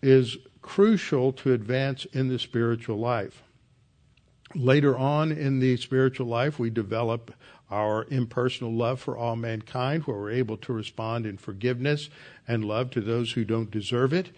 is 0.00 0.38
crucial 0.62 1.34
to 1.34 1.52
advance 1.52 2.06
in 2.14 2.28
the 2.28 2.38
spiritual 2.38 2.96
life. 2.96 3.42
Later 4.54 4.96
on 4.96 5.32
in 5.32 5.60
the 5.60 5.76
spiritual 5.76 6.26
life, 6.26 6.58
we 6.58 6.68
develop 6.70 7.32
our 7.70 8.04
impersonal 8.10 8.72
love 8.72 9.00
for 9.00 9.16
all 9.16 9.34
mankind, 9.34 10.02
where 10.04 10.16
we're 10.16 10.30
able 10.30 10.58
to 10.58 10.72
respond 10.72 11.24
in 11.24 11.38
forgiveness 11.38 12.10
and 12.46 12.64
love 12.64 12.90
to 12.90 13.00
those 13.00 13.32
who 13.32 13.44
don't 13.44 13.70
deserve 13.70 14.12
it. 14.12 14.30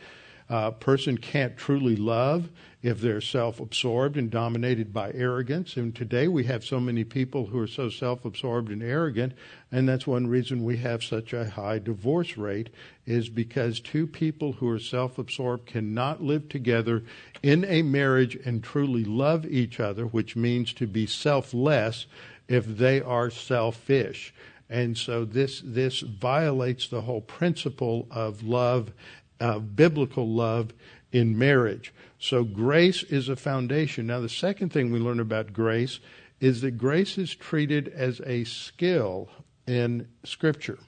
A 0.49 0.73
person 0.73 1.17
can't 1.17 1.57
truly 1.57 1.97
love 1.97 2.51
if 2.83 3.01
they're 3.01 3.23
self 3.23 3.61
absorbed 3.61 4.19
and 4.19 4.31
dominated 4.31 4.93
by 4.93 5.11
arrogance. 5.13 5.79
And 5.79 5.97
today 5.97 6.29
we 6.29 6.45
have 6.45 6.63
so 6.63 6.79
many 6.79 7.03
people 7.03 7.47
who 7.47 7.59
are 7.59 7.67
so 7.67 7.89
self 7.89 8.27
absorbed 8.27 8.71
and 8.71 8.83
arrogant, 8.83 9.33
and 9.73 9.89
that's 9.89 10.07
one 10.07 10.27
reason 10.27 10.63
we 10.63 10.77
have 10.77 11.03
such 11.03 11.33
a 11.33 11.49
high 11.49 11.79
divorce 11.79 12.37
rate, 12.37 12.69
is 13.07 13.31
because 13.31 13.81
two 13.81 14.07
people 14.07 14.53
who 14.53 14.69
are 14.69 14.79
self 14.79 15.17
absorbed 15.19 15.65
cannot 15.67 16.23
live 16.23 16.51
together 16.51 17.05
in 17.43 17.65
a 17.65 17.81
marriage 17.81 18.37
and 18.45 18.63
truly 18.63 19.05
love 19.05 19.47
each 19.47 19.81
other, 19.81 20.05
which 20.05 20.37
means 20.37 20.75
to 20.75 20.87
be 20.87 21.07
selfless 21.07 22.07
if 22.49 22.67
they 22.67 23.01
are 23.01 23.31
selfish. 23.31 24.35
And 24.69 24.97
so 24.97 25.25
this 25.25 25.63
this 25.65 26.01
violates 26.01 26.89
the 26.89 27.03
whole 27.03 27.21
principle 27.21 28.07
of 28.11 28.43
love, 28.43 28.93
of 29.45 29.77
biblical 29.77 30.27
love 30.27 30.73
in 31.13 31.37
marriage. 31.37 31.93
So 32.19 32.45
grace 32.45 33.03
is 33.03 33.29
a 33.29 33.37
foundation. 33.37 34.07
Now, 34.07 34.21
the 34.21 34.29
second 34.29 34.73
thing 34.73 34.91
we 34.91 34.99
learn 34.99 35.21
about 35.21 35.53
grace 35.53 36.01
is 36.41 36.63
that 36.63 36.79
grace 36.79 37.19
is 37.19 37.35
treated 37.35 37.89
as 37.89 38.21
a 38.25 38.45
skill 38.45 39.29
in 39.67 40.09
Scripture. 40.25 40.79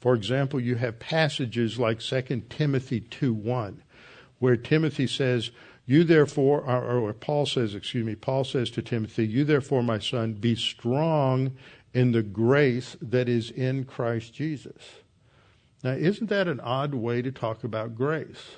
For 0.00 0.14
example, 0.14 0.60
you 0.60 0.76
have 0.76 1.00
passages 1.00 1.80
like 1.80 1.98
2 2.00 2.44
Timothy 2.48 3.00
2 3.00 3.34
1, 3.34 3.82
where 4.38 4.56
Timothy 4.56 5.08
says, 5.08 5.50
You 5.84 6.04
therefore, 6.04 6.60
or, 6.60 6.98
or 6.98 7.12
Paul 7.12 7.44
says, 7.44 7.74
excuse 7.74 8.06
me, 8.06 8.14
Paul 8.14 8.44
says 8.44 8.70
to 8.70 8.82
Timothy, 8.82 9.26
You 9.26 9.42
therefore, 9.44 9.82
my 9.82 9.98
son, 9.98 10.34
be 10.34 10.54
strong 10.54 11.56
in 11.92 12.12
the 12.12 12.22
grace 12.22 12.96
that 13.02 13.28
is 13.28 13.50
in 13.50 13.84
Christ 13.84 14.32
Jesus. 14.32 15.00
Now, 15.86 15.92
isn't 15.92 16.30
that 16.30 16.48
an 16.48 16.58
odd 16.58 16.94
way 16.94 17.22
to 17.22 17.30
talk 17.30 17.62
about 17.62 17.94
grace? 17.94 18.56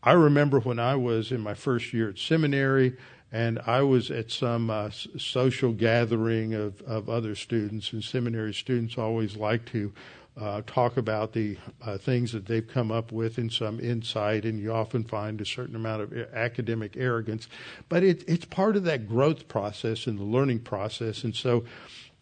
I 0.00 0.12
remember 0.12 0.60
when 0.60 0.78
I 0.78 0.94
was 0.94 1.32
in 1.32 1.40
my 1.40 1.54
first 1.54 1.92
year 1.92 2.10
at 2.10 2.18
seminary 2.18 2.96
and 3.32 3.58
I 3.66 3.82
was 3.82 4.12
at 4.12 4.30
some 4.30 4.70
uh, 4.70 4.90
social 4.90 5.72
gathering 5.72 6.54
of, 6.54 6.80
of 6.82 7.08
other 7.08 7.34
students, 7.34 7.92
and 7.92 8.04
seminary 8.04 8.54
students 8.54 8.96
always 8.96 9.36
like 9.36 9.64
to 9.72 9.92
uh, 10.40 10.62
talk 10.68 10.96
about 10.96 11.32
the 11.32 11.58
uh, 11.84 11.98
things 11.98 12.30
that 12.30 12.46
they've 12.46 12.68
come 12.68 12.92
up 12.92 13.10
with 13.10 13.40
in 13.40 13.50
some 13.50 13.80
insight, 13.80 14.44
and 14.44 14.60
you 14.60 14.72
often 14.72 15.02
find 15.02 15.40
a 15.40 15.44
certain 15.44 15.74
amount 15.74 16.02
of 16.02 16.12
academic 16.32 16.96
arrogance. 16.96 17.48
But 17.88 18.04
it, 18.04 18.22
it's 18.28 18.44
part 18.44 18.76
of 18.76 18.84
that 18.84 19.08
growth 19.08 19.48
process 19.48 20.06
and 20.06 20.16
the 20.16 20.22
learning 20.22 20.60
process. 20.60 21.24
And 21.24 21.34
so 21.34 21.64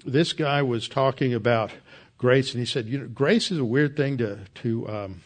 this 0.07 0.33
guy 0.33 0.63
was 0.63 0.89
talking 0.89 1.35
about 1.35 1.73
grace, 2.19 2.53
and 2.53 2.61
he 2.61 2.67
said, 2.67 2.87
you 2.87 2.99
know, 2.99 3.07
grace 3.07 3.51
is 3.51 3.59
a 3.59 3.65
weird 3.65 3.97
thing 3.97 4.19
to, 4.19 4.39
to, 4.57 4.89
um, 4.89 5.21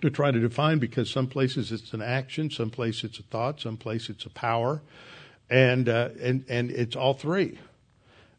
to 0.00 0.10
try 0.10 0.30
to 0.30 0.40
define 0.40 0.78
because 0.78 1.10
some 1.10 1.26
places 1.26 1.72
it's 1.72 1.92
an 1.92 2.02
action, 2.02 2.50
some 2.50 2.70
places 2.70 3.04
it's 3.04 3.18
a 3.18 3.22
thought, 3.24 3.60
some 3.60 3.76
places 3.76 4.10
it's 4.10 4.26
a 4.26 4.30
power, 4.30 4.82
and 5.48 5.88
uh, 5.88 6.10
and 6.20 6.44
and 6.48 6.70
it's 6.70 6.96
all 6.96 7.14
three. 7.14 7.58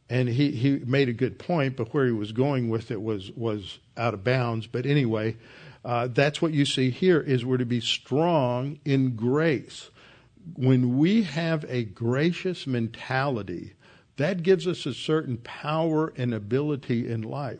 And 0.09 0.27
he, 0.27 0.51
he 0.51 0.79
made 0.79 1.07
a 1.07 1.13
good 1.13 1.39
point, 1.39 1.77
but 1.77 1.93
where 1.93 2.05
he 2.05 2.11
was 2.11 2.33
going 2.33 2.69
with 2.69 2.91
it 2.91 3.01
was 3.01 3.31
was 3.31 3.79
out 3.95 4.13
of 4.13 4.23
bounds. 4.23 4.67
But 4.67 4.85
anyway, 4.85 5.37
uh, 5.85 6.07
that's 6.07 6.41
what 6.41 6.53
you 6.53 6.65
see 6.65 6.89
here 6.89 7.19
is 7.19 7.45
we're 7.45 7.57
to 7.57 7.65
be 7.65 7.81
strong 7.81 8.79
in 8.85 9.15
grace. 9.15 9.89
When 10.55 10.97
we 10.97 11.23
have 11.23 11.65
a 11.69 11.83
gracious 11.83 12.65
mentality, 12.65 13.73
that 14.21 14.43
gives 14.43 14.67
us 14.67 14.85
a 14.85 14.93
certain 14.93 15.37
power 15.37 16.13
and 16.15 16.33
ability 16.33 17.09
in 17.09 17.21
life. 17.21 17.59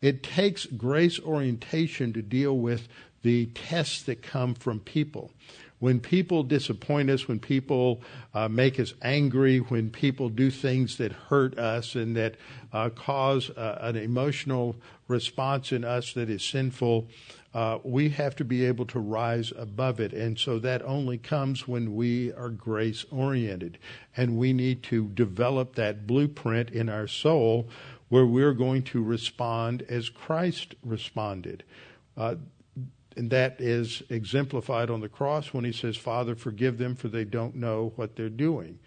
It 0.00 0.22
takes 0.22 0.66
grace 0.66 1.20
orientation 1.20 2.12
to 2.12 2.22
deal 2.22 2.58
with 2.58 2.88
the 3.22 3.46
tests 3.46 4.02
that 4.02 4.22
come 4.22 4.54
from 4.54 4.80
people. 4.80 5.30
When 5.78 5.98
people 5.98 6.44
disappoint 6.44 7.10
us, 7.10 7.26
when 7.26 7.40
people 7.40 8.02
uh, 8.34 8.48
make 8.48 8.78
us 8.78 8.94
angry, 9.02 9.58
when 9.58 9.90
people 9.90 10.28
do 10.28 10.50
things 10.50 10.96
that 10.98 11.12
hurt 11.12 11.58
us 11.58 11.94
and 11.94 12.16
that 12.16 12.36
uh, 12.72 12.90
cause 12.90 13.50
uh, 13.50 13.78
an 13.80 13.96
emotional 13.96 14.76
response 15.08 15.72
in 15.72 15.84
us 15.84 16.12
that 16.12 16.30
is 16.30 16.44
sinful, 16.44 17.08
uh, 17.54 17.78
we 17.82 18.08
have 18.08 18.34
to 18.36 18.44
be 18.44 18.64
able 18.64 18.86
to 18.86 18.98
rise 18.98 19.52
above 19.56 20.00
it. 20.00 20.12
And 20.12 20.38
so 20.38 20.58
that 20.60 20.82
only 20.82 21.18
comes 21.18 21.68
when 21.68 21.94
we 21.94 22.32
are 22.32 22.48
grace 22.48 23.04
oriented. 23.10 23.78
And 24.16 24.38
we 24.38 24.52
need 24.52 24.82
to 24.84 25.08
develop 25.08 25.74
that 25.74 26.06
blueprint 26.06 26.70
in 26.70 26.88
our 26.88 27.06
soul 27.06 27.68
where 28.08 28.26
we're 28.26 28.54
going 28.54 28.82
to 28.82 29.02
respond 29.02 29.82
as 29.88 30.08
Christ 30.08 30.74
responded. 30.82 31.64
Uh, 32.16 32.36
and 33.16 33.30
that 33.30 33.60
is 33.60 34.02
exemplified 34.08 34.90
on 34.90 35.00
the 35.00 35.08
cross 35.08 35.52
when 35.52 35.64
he 35.64 35.72
says, 35.72 35.96
Father, 35.96 36.34
forgive 36.34 36.78
them, 36.78 36.94
for 36.94 37.08
they 37.08 37.24
don't 37.24 37.54
know 37.54 37.92
what 37.96 38.16
they're 38.16 38.30
doing. 38.30 38.78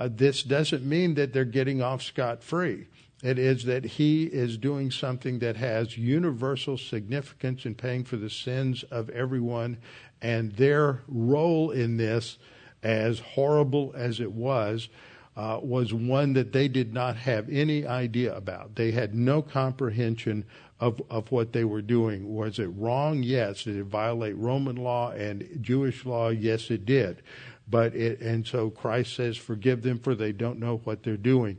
Uh, 0.00 0.08
this 0.10 0.42
doesn't 0.42 0.82
mean 0.82 1.12
that 1.12 1.34
they're 1.34 1.44
getting 1.44 1.82
off 1.82 2.00
scot 2.00 2.42
free. 2.42 2.86
It 3.22 3.38
is 3.38 3.66
that 3.66 3.84
he 3.84 4.24
is 4.24 4.56
doing 4.56 4.90
something 4.90 5.40
that 5.40 5.56
has 5.56 5.98
universal 5.98 6.78
significance 6.78 7.66
in 7.66 7.74
paying 7.74 8.04
for 8.04 8.16
the 8.16 8.30
sins 8.30 8.82
of 8.84 9.10
everyone, 9.10 9.76
and 10.22 10.52
their 10.52 11.02
role 11.06 11.70
in 11.70 11.98
this, 11.98 12.38
as 12.82 13.18
horrible 13.18 13.92
as 13.94 14.20
it 14.20 14.32
was, 14.32 14.88
uh, 15.36 15.60
was 15.62 15.92
one 15.92 16.32
that 16.32 16.54
they 16.54 16.66
did 16.66 16.94
not 16.94 17.16
have 17.16 17.50
any 17.50 17.86
idea 17.86 18.34
about. 18.34 18.76
They 18.76 18.92
had 18.92 19.14
no 19.14 19.42
comprehension 19.42 20.46
of, 20.80 21.00
of 21.10 21.30
what 21.30 21.52
they 21.52 21.64
were 21.64 21.82
doing. 21.82 22.34
Was 22.34 22.58
it 22.58 22.68
wrong? 22.68 23.22
Yes. 23.22 23.64
Did 23.64 23.76
it 23.76 23.84
violate 23.84 24.36
Roman 24.36 24.76
law 24.76 25.10
and 25.10 25.58
Jewish 25.60 26.06
law? 26.06 26.30
Yes, 26.30 26.70
it 26.70 26.86
did. 26.86 27.22
But 27.70 27.94
it, 27.94 28.20
and 28.20 28.46
so 28.46 28.70
Christ 28.70 29.14
says, 29.14 29.36
forgive 29.36 29.82
them 29.82 29.98
for 29.98 30.14
they 30.14 30.32
don't 30.32 30.58
know 30.58 30.80
what 30.84 31.02
they're 31.02 31.16
doing. 31.16 31.58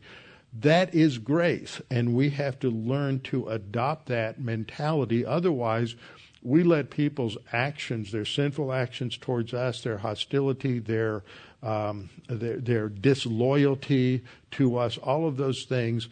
That 0.60 0.94
is 0.94 1.18
grace, 1.18 1.82
and 1.90 2.14
we 2.14 2.32
have 2.32 2.60
to 2.60 2.70
learn 2.70 3.22
to 3.22 3.48
adopt 3.48 4.08
that 4.08 4.40
mentality. 4.40 5.26
Otherwise, 5.26 5.96
we 6.44 6.64
let 6.64 6.90
people's 6.90 7.38
actions, 7.54 8.12
their 8.12 8.26
sinful 8.26 8.74
actions 8.74 9.18
towards 9.18 9.54
us, 9.54 9.82
their 9.82 10.00
hostility, 10.00 10.80
their 10.80 11.24
um, 11.64 12.10
their, 12.28 12.58
their 12.58 12.90
disloyalty 12.90 14.24
to 14.52 14.78
us, 14.78 14.98
all 14.98 15.28
of 15.28 15.38
those 15.38 15.64
things 15.64 16.10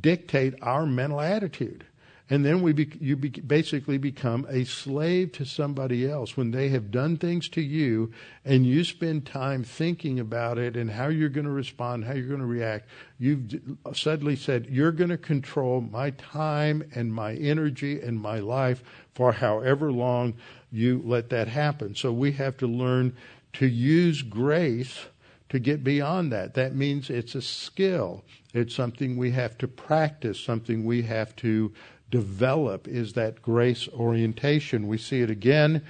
dictate 0.00 0.54
our 0.62 0.86
mental 0.86 1.20
attitude. 1.20 1.84
And 2.32 2.46
then 2.46 2.62
we 2.62 2.72
be, 2.72 2.90
you 2.98 3.14
be, 3.14 3.28
basically 3.28 3.98
become 3.98 4.46
a 4.48 4.64
slave 4.64 5.32
to 5.32 5.44
somebody 5.44 6.10
else 6.10 6.34
when 6.34 6.50
they 6.50 6.70
have 6.70 6.90
done 6.90 7.18
things 7.18 7.46
to 7.50 7.60
you, 7.60 8.10
and 8.42 8.64
you 8.64 8.84
spend 8.84 9.26
time 9.26 9.64
thinking 9.64 10.18
about 10.18 10.56
it 10.56 10.74
and 10.74 10.90
how 10.90 11.08
you're 11.08 11.28
going 11.28 11.44
to 11.44 11.52
respond, 11.52 12.06
how 12.06 12.14
you're 12.14 12.28
going 12.28 12.40
to 12.40 12.46
react. 12.46 12.88
You've 13.18 13.60
suddenly 13.92 14.36
said, 14.36 14.68
You're 14.70 14.92
going 14.92 15.10
to 15.10 15.18
control 15.18 15.82
my 15.82 16.12
time 16.12 16.82
and 16.94 17.12
my 17.12 17.34
energy 17.34 18.00
and 18.00 18.18
my 18.18 18.38
life 18.38 18.82
for 19.12 19.32
however 19.32 19.92
long 19.92 20.32
you 20.70 21.02
let 21.04 21.28
that 21.28 21.48
happen. 21.48 21.94
So 21.94 22.14
we 22.14 22.32
have 22.32 22.56
to 22.56 22.66
learn 22.66 23.14
to 23.52 23.66
use 23.66 24.22
grace 24.22 25.04
to 25.50 25.58
get 25.58 25.84
beyond 25.84 26.32
that. 26.32 26.54
That 26.54 26.74
means 26.74 27.10
it's 27.10 27.34
a 27.34 27.42
skill. 27.42 28.24
It's 28.54 28.74
something 28.74 29.18
we 29.18 29.32
have 29.32 29.58
to 29.58 29.68
practice, 29.68 30.40
something 30.40 30.86
we 30.86 31.02
have 31.02 31.36
to 31.36 31.74
develop 32.12 32.86
is 32.86 33.14
that 33.14 33.42
grace 33.42 33.88
orientation. 33.88 34.86
We 34.86 34.98
see 34.98 35.22
it 35.22 35.30
again 35.30 35.82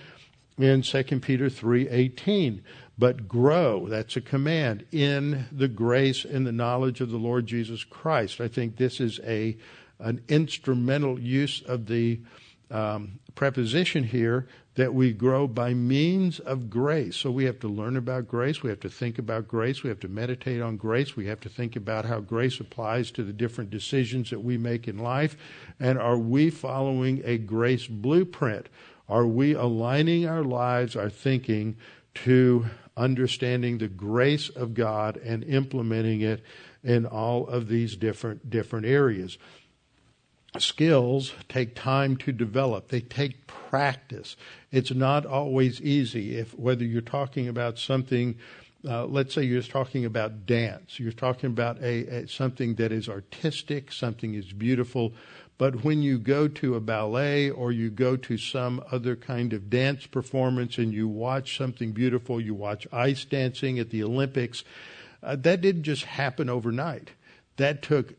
in 0.57 0.81
2 0.81 1.21
Peter 1.21 1.51
3:18. 1.51 2.63
But 2.99 3.27
grow, 3.27 3.89
that's 3.89 4.17
a 4.17 4.21
command, 4.21 4.85
in 4.93 5.47
the 5.51 5.67
grace 5.67 6.25
and 6.25 6.47
the 6.47 6.53
knowledge 6.53 7.01
of 7.01 7.11
the 7.11 7.19
Lord 7.19 7.47
Jesus 7.47 7.85
Christ. 7.85 8.41
I 8.41 8.49
think 8.49 8.77
this 8.77 9.01
is 9.01 9.21
a 9.25 9.57
an 9.99 10.21
instrumental 10.29 11.19
use 11.19 11.63
of 11.63 11.87
the 11.87 12.21
um, 12.71 13.19
preposition 13.35 14.05
here 14.05 14.47
that 14.75 14.95
we 14.95 15.13
grow 15.13 15.47
by 15.47 15.75
means 15.75 16.39
of 16.41 16.71
grace. 16.71 17.17
So 17.17 17.31
we 17.31 17.45
have 17.45 17.61
to 17.61 17.69
learn 17.69 17.97
about 17.97 18.27
grace. 18.27 18.63
We 18.63 18.71
have 18.71 18.81
to 18.81 18.89
think 18.89 19.19
about 19.19 19.47
grace. 19.47 19.83
We 19.83 19.91
have 19.91 20.01
to 20.01 20.09
meditate 20.09 20.63
on 20.63 20.77
grace. 20.77 21.15
We 21.15 21.27
have 21.27 21.41
to 21.41 21.51
think 21.51 21.77
about 21.77 22.07
how 22.07 22.21
grace 22.21 22.59
applies 22.59 23.11
to 23.13 23.23
the 23.23 23.35
different 23.35 23.71
decisions 23.71 24.31
that 24.31 24.41
we 24.41 24.57
make 24.57 24.89
in 24.89 24.99
life. 24.99 25.37
And 25.79 25.99
are 25.99 26.17
we 26.17 26.49
following 26.49 27.21
a 27.25 27.37
grace 27.37 27.87
blueprint? 27.87 28.69
Are 29.09 29.27
we 29.27 29.53
aligning 29.53 30.27
our 30.27 30.43
lives, 30.43 30.97
our 30.97 31.11
thinking 31.11 31.77
to 32.15 32.67
understanding 32.97 33.79
the 33.79 33.89
grace 33.89 34.49
of 34.49 34.75
God 34.75 35.19
and 35.19 35.45
implementing 35.45 36.23
it 36.23 36.43
in 36.83 37.07
all 37.07 37.47
of 37.47 37.69
these 37.69 37.97
different 37.97 38.49
different 38.49 38.87
areas? 38.87 39.37
Skills 40.59 41.33
take 41.49 41.75
time 41.75 42.17
to 42.19 42.33
develop. 42.33 42.89
They 42.89 43.01
take 43.01 43.47
practice. 43.47 44.37
It's 44.71 44.93
not 44.93 45.25
always 45.25 45.81
easy. 45.81 46.37
If 46.37 46.59
whether 46.59 46.85
you're 46.85 47.01
talking 47.01 47.49
about 47.49 47.79
something, 47.79 48.37
uh, 48.87 49.07
let's 49.07 49.35
say 49.35 49.45
you're 49.45 49.63
talking 49.63 50.05
about 50.05 50.45
dance, 50.45 51.01
you're 51.01 51.13
talking 51.13 51.49
about 51.49 51.79
a, 51.81 52.07
a, 52.07 52.29
something 52.29 52.75
that 52.75 52.93
is 52.93 53.09
artistic, 53.09 53.93
something 53.93 54.35
is 54.35 54.53
beautiful. 54.53 55.15
But 55.57 55.85
when 55.85 56.03
you 56.03 56.19
go 56.19 56.49
to 56.49 56.75
a 56.75 56.81
ballet 56.81 57.49
or 57.49 57.73
you 57.73 57.89
go 57.89 58.17
to 58.17 58.37
some 58.37 58.83
other 58.91 59.17
kind 59.17 59.53
of 59.53 59.71
dance 59.71 60.07
performance 60.07 60.77
and 60.77 60.93
you 60.93 61.09
watch 61.09 61.57
something 61.57 61.93
beautiful, 61.93 62.41
you 62.41 62.55
watch 62.55 62.87
ice 62.93 63.25
dancing 63.25 63.79
at 63.79 63.91
the 63.91 64.03
Olympics, 64.03 64.65
uh, 65.23 65.37
that 65.37 65.61
didn't 65.61 65.85
just 65.85 66.05
happen 66.05 66.51
overnight. 66.51 67.11
That 67.57 67.81
took 67.81 68.15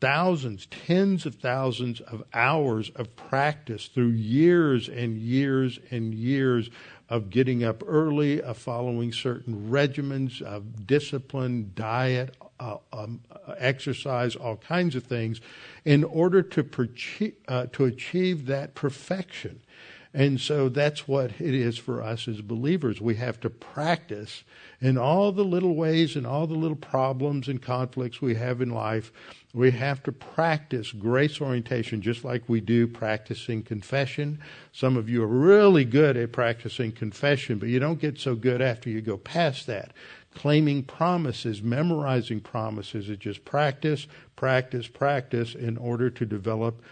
thousands, 0.00 0.66
tens 0.66 1.26
of 1.26 1.36
thousands 1.36 2.00
of 2.00 2.22
hours 2.34 2.90
of 2.90 3.14
practice 3.16 3.86
through 3.88 4.10
years 4.10 4.88
and 4.88 5.16
years 5.18 5.78
and 5.90 6.14
years 6.14 6.70
of 7.08 7.30
getting 7.30 7.62
up 7.62 7.82
early, 7.86 8.42
of 8.42 8.58
following 8.58 9.12
certain 9.12 9.68
regimens 9.70 10.42
of 10.42 10.86
discipline, 10.86 11.70
diet, 11.74 12.36
uh, 12.58 12.78
um, 12.92 13.20
exercise, 13.58 14.34
all 14.34 14.56
kinds 14.56 14.96
of 14.96 15.04
things, 15.04 15.40
in 15.84 16.02
order 16.02 16.42
to, 16.42 16.66
uh, 17.48 17.66
to 17.72 17.84
achieve 17.84 18.46
that 18.46 18.74
perfection. 18.74 19.60
And 20.16 20.40
so 20.40 20.70
that's 20.70 21.06
what 21.06 21.32
it 21.40 21.54
is 21.54 21.76
for 21.76 22.02
us 22.02 22.26
as 22.26 22.40
believers. 22.40 23.02
We 23.02 23.16
have 23.16 23.38
to 23.40 23.50
practice 23.50 24.44
in 24.80 24.96
all 24.96 25.30
the 25.30 25.44
little 25.44 25.76
ways 25.76 26.16
and 26.16 26.26
all 26.26 26.46
the 26.46 26.54
little 26.54 26.76
problems 26.76 27.48
and 27.48 27.60
conflicts 27.60 28.22
we 28.22 28.34
have 28.36 28.62
in 28.62 28.70
life 28.70 29.12
we 29.56 29.70
have 29.70 30.02
to 30.02 30.12
practice 30.12 30.92
grace 30.92 31.40
orientation 31.40 32.02
just 32.02 32.24
like 32.24 32.46
we 32.46 32.60
do 32.60 32.86
practicing 32.86 33.62
confession. 33.62 34.38
Some 34.70 34.98
of 34.98 35.08
you 35.08 35.22
are 35.22 35.26
really 35.26 35.86
good 35.86 36.14
at 36.14 36.32
practicing 36.32 36.92
confession, 36.92 37.58
but 37.58 37.70
you 37.70 37.78
don't 37.78 37.98
get 37.98 38.18
so 38.18 38.34
good 38.34 38.60
after 38.60 38.90
you 38.90 39.00
go 39.00 39.16
past 39.16 39.66
that. 39.66 39.94
Claiming 40.34 40.82
promises, 40.82 41.62
memorizing 41.62 42.40
promises, 42.40 43.08
it's 43.08 43.22
just 43.22 43.46
practice, 43.46 44.06
practice, 44.36 44.88
practice 44.88 45.54
in 45.54 45.78
order 45.78 46.10
to 46.10 46.26
develop 46.26 46.82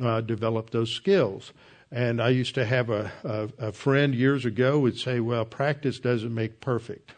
uh, 0.00 0.20
develop 0.20 0.70
those 0.70 0.92
skills. 0.92 1.52
And 1.94 2.20
I 2.20 2.30
used 2.30 2.56
to 2.56 2.64
have 2.64 2.90
a, 2.90 3.12
a, 3.22 3.68
a 3.68 3.72
friend 3.72 4.16
years 4.16 4.44
ago 4.44 4.80
would 4.80 4.98
say, 4.98 5.20
"Well, 5.20 5.44
practice 5.44 6.00
doesn't 6.00 6.34
make 6.34 6.60
perfect. 6.60 7.12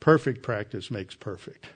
Perfect 0.00 0.42
practice 0.42 0.90
makes 0.90 1.14
perfect." 1.14 1.66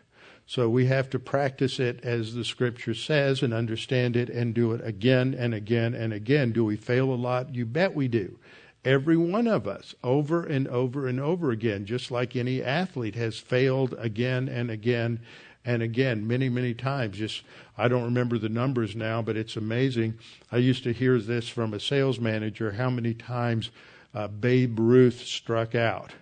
So 0.44 0.68
we 0.68 0.86
have 0.86 1.08
to 1.10 1.20
practice 1.20 1.78
it 1.78 2.04
as 2.04 2.34
the 2.34 2.44
scripture 2.44 2.94
says 2.94 3.44
and 3.44 3.54
understand 3.54 4.16
it 4.16 4.28
and 4.28 4.52
do 4.52 4.72
it 4.72 4.80
again 4.84 5.36
and 5.38 5.54
again 5.54 5.94
and 5.94 6.12
again. 6.12 6.50
Do 6.50 6.64
we 6.64 6.74
fail 6.74 7.12
a 7.12 7.14
lot? 7.14 7.54
You 7.54 7.64
bet 7.64 7.94
we 7.94 8.08
do. 8.08 8.40
Every 8.84 9.16
one 9.16 9.46
of 9.46 9.68
us, 9.68 9.94
over 10.02 10.44
and 10.44 10.66
over 10.66 11.06
and 11.06 11.20
over 11.20 11.52
again, 11.52 11.86
just 11.86 12.10
like 12.10 12.34
any 12.34 12.60
athlete 12.60 13.14
has 13.14 13.38
failed 13.38 13.94
again 13.98 14.48
and 14.48 14.68
again 14.68 15.20
and 15.66 15.82
again, 15.82 16.26
many, 16.26 16.48
many 16.48 16.72
times. 16.72 17.18
Just, 17.18 17.42
I 17.76 17.88
don't 17.88 18.04
remember 18.04 18.38
the 18.38 18.48
numbers 18.48 18.96
now, 18.96 19.20
but 19.20 19.36
it's 19.36 19.56
amazing. 19.56 20.18
I 20.50 20.58
used 20.58 20.84
to 20.84 20.92
hear 20.92 21.18
this 21.18 21.48
from 21.48 21.74
a 21.74 21.80
sales 21.80 22.18
manager 22.18 22.72
how 22.72 22.88
many 22.88 23.12
times 23.12 23.70
uh, 24.14 24.28
Babe 24.28 24.78
Ruth 24.78 25.20
struck 25.20 25.74
out 25.74 26.12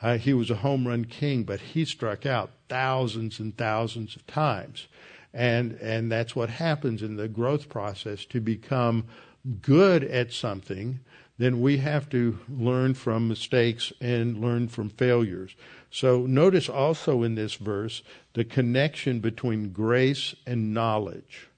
uh, 0.00 0.16
he 0.16 0.32
was 0.32 0.50
a 0.50 0.56
home 0.56 0.86
run 0.86 1.04
king, 1.04 1.42
but 1.42 1.60
he 1.60 1.84
struck 1.84 2.24
out 2.24 2.50
thousands 2.68 3.40
and 3.40 3.56
thousands 3.56 4.14
of 4.16 4.26
times. 4.26 4.86
And, 5.34 5.72
and 5.80 6.10
that's 6.10 6.36
what 6.36 6.50
happens 6.50 7.02
in 7.02 7.16
the 7.16 7.28
growth 7.28 7.68
process. 7.68 8.24
To 8.26 8.40
become 8.40 9.04
good 9.60 10.04
at 10.04 10.32
something, 10.32 11.00
then 11.36 11.60
we 11.60 11.78
have 11.78 12.08
to 12.10 12.38
learn 12.48 12.94
from 12.94 13.28
mistakes 13.28 13.92
and 14.00 14.40
learn 14.40 14.68
from 14.68 14.88
failures. 14.90 15.54
So 15.90 16.26
notice 16.26 16.68
also 16.68 17.22
in 17.22 17.34
this 17.34 17.54
verse 17.54 18.02
the 18.34 18.44
connection 18.44 19.20
between 19.20 19.72
grace 19.72 20.34
and 20.46 20.74
knowledge. 20.74 21.48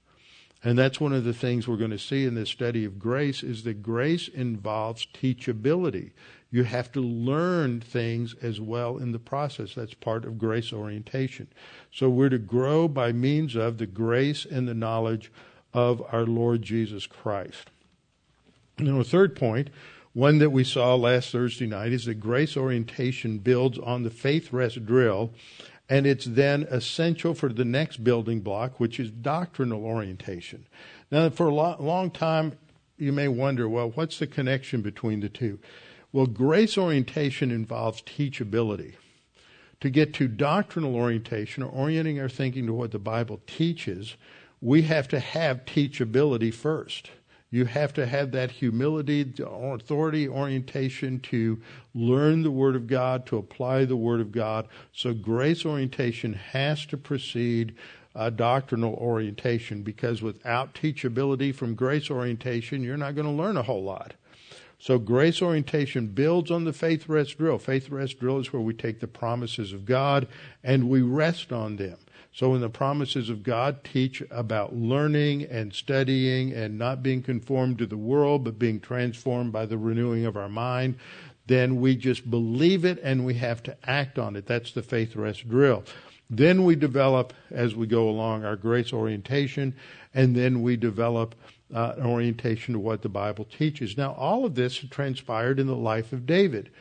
And 0.63 0.77
that's 0.77 1.01
one 1.01 1.13
of 1.13 1.23
the 1.23 1.33
things 1.33 1.67
we're 1.67 1.77
going 1.77 1.91
to 1.91 1.97
see 1.97 2.25
in 2.25 2.35
this 2.35 2.49
study 2.49 2.85
of 2.85 2.99
grace 2.99 3.41
is 3.41 3.63
that 3.63 3.81
grace 3.81 4.27
involves 4.27 5.07
teachability. 5.07 6.11
You 6.51 6.63
have 6.63 6.91
to 6.91 7.01
learn 7.01 7.81
things 7.81 8.35
as 8.41 8.61
well 8.61 8.97
in 8.97 9.11
the 9.11 9.19
process. 9.19 9.73
That's 9.73 9.95
part 9.95 10.23
of 10.23 10.37
grace 10.37 10.71
orientation. 10.71 11.47
So 11.91 12.09
we're 12.09 12.29
to 12.29 12.37
grow 12.37 12.87
by 12.87 13.11
means 13.11 13.55
of 13.55 13.79
the 13.79 13.87
grace 13.87 14.45
and 14.45 14.67
the 14.67 14.73
knowledge 14.73 15.31
of 15.73 16.03
our 16.11 16.25
Lord 16.25 16.61
Jesus 16.61 17.07
Christ. 17.07 17.69
Now, 18.77 18.99
a 18.99 19.03
third 19.03 19.35
point, 19.35 19.69
one 20.13 20.39
that 20.39 20.49
we 20.49 20.63
saw 20.63 20.95
last 20.95 21.31
Thursday 21.31 21.67
night, 21.67 21.93
is 21.93 22.05
that 22.05 22.15
grace 22.15 22.57
orientation 22.57 23.37
builds 23.37 23.79
on 23.79 24.03
the 24.03 24.09
faith 24.09 24.51
rest 24.51 24.85
drill, 24.85 25.31
and 25.89 26.05
it's 26.05 26.25
then 26.25 26.63
essential 26.69 27.33
for 27.33 27.49
the 27.49 27.65
next 27.65 28.03
building 28.03 28.41
block, 28.41 28.79
which 28.79 28.99
is 28.99 29.11
doctrinal 29.11 29.85
orientation. 29.85 30.65
Now, 31.11 31.29
for 31.29 31.47
a 31.47 31.53
long 31.53 32.11
time, 32.11 32.57
you 32.97 33.11
may 33.11 33.27
wonder, 33.27 33.67
well, 33.67 33.91
what's 33.91 34.19
the 34.19 34.27
connection 34.27 34.81
between 34.81 35.21
the 35.21 35.29
two? 35.29 35.59
Well, 36.13 36.27
grace 36.27 36.77
orientation 36.77 37.51
involves 37.51 38.01
teachability. 38.01 38.95
To 39.79 39.89
get 39.89 40.13
to 40.15 40.27
doctrinal 40.27 40.95
orientation 40.95 41.63
or 41.63 41.71
orienting 41.71 42.19
our 42.19 42.29
thinking 42.29 42.67
to 42.67 42.73
what 42.73 42.91
the 42.91 42.99
Bible 42.99 43.41
teaches, 43.47 44.15
we 44.61 44.83
have 44.83 45.07
to 45.07 45.19
have 45.19 45.65
teachability 45.65 46.53
first. 46.53 47.09
You 47.51 47.65
have 47.65 47.93
to 47.95 48.05
have 48.05 48.31
that 48.31 48.49
humility, 48.49 49.33
authority, 49.45 50.27
orientation 50.27 51.19
to 51.19 51.61
learn 51.93 52.43
the 52.43 52.51
Word 52.51 52.77
of 52.77 52.87
God, 52.87 53.25
to 53.27 53.37
apply 53.37 53.83
the 53.83 53.97
Word 53.97 54.21
of 54.21 54.31
God. 54.31 54.69
So 54.93 55.13
grace 55.13 55.65
orientation 55.65 56.33
has 56.33 56.85
to 56.87 56.97
precede 56.97 57.75
a 58.15 58.31
doctrinal 58.31 58.93
orientation 58.93 59.83
because 59.83 60.21
without 60.21 60.73
teachability 60.73 61.53
from 61.53 61.75
grace 61.75 62.09
orientation, 62.09 62.83
you're 62.83 62.97
not 62.97 63.15
going 63.15 63.27
to 63.27 63.31
learn 63.31 63.57
a 63.57 63.63
whole 63.63 63.83
lot. 63.83 64.13
So 64.79 64.97
grace 64.97 65.41
orientation 65.41 66.07
builds 66.07 66.49
on 66.49 66.63
the 66.63 66.73
faith 66.73 67.07
rest 67.07 67.37
drill. 67.37 67.59
Faith 67.59 67.89
rest 67.89 68.19
drill 68.19 68.39
is 68.39 68.51
where 68.51 68.61
we 68.61 68.73
take 68.73 68.99
the 68.99 69.07
promises 69.07 69.73
of 69.73 69.85
God 69.85 70.27
and 70.63 70.89
we 70.89 71.01
rest 71.01 71.51
on 71.51 71.75
them. 71.75 71.97
So 72.33 72.51
when 72.51 72.61
the 72.61 72.69
promises 72.69 73.29
of 73.29 73.43
God 73.43 73.83
teach 73.83 74.23
about 74.31 74.73
learning 74.73 75.43
and 75.43 75.73
studying 75.73 76.53
and 76.53 76.77
not 76.77 77.03
being 77.03 77.21
conformed 77.21 77.77
to 77.79 77.85
the 77.85 77.97
world, 77.97 78.45
but 78.45 78.57
being 78.57 78.79
transformed 78.79 79.51
by 79.51 79.65
the 79.65 79.77
renewing 79.77 80.25
of 80.25 80.37
our 80.37 80.47
mind, 80.47 80.95
then 81.47 81.81
we 81.81 81.95
just 81.95 82.29
believe 82.29 82.85
it 82.85 82.99
and 83.03 83.25
we 83.25 83.33
have 83.33 83.61
to 83.63 83.75
act 83.83 84.17
on 84.17 84.37
it. 84.37 84.45
That's 84.45 84.71
the 84.71 84.81
faith 84.81 85.15
rest 85.15 85.49
drill. 85.49 85.83
Then 86.29 86.63
we 86.63 86.77
develop, 86.77 87.33
as 87.49 87.75
we 87.75 87.87
go 87.87 88.09
along, 88.09 88.45
our 88.45 88.55
grace 88.55 88.93
orientation, 88.93 89.75
and 90.13 90.33
then 90.33 90.61
we 90.61 90.77
develop 90.77 91.35
uh, 91.73 91.95
an 91.97 92.05
orientation 92.05 92.73
to 92.73 92.79
what 92.79 93.01
the 93.01 93.09
Bible 93.09 93.43
teaches. 93.43 93.97
Now, 93.97 94.13
all 94.13 94.45
of 94.45 94.55
this 94.55 94.77
transpired 94.77 95.59
in 95.59 95.67
the 95.67 95.75
life 95.75 96.13
of 96.13 96.25
David. 96.25 96.71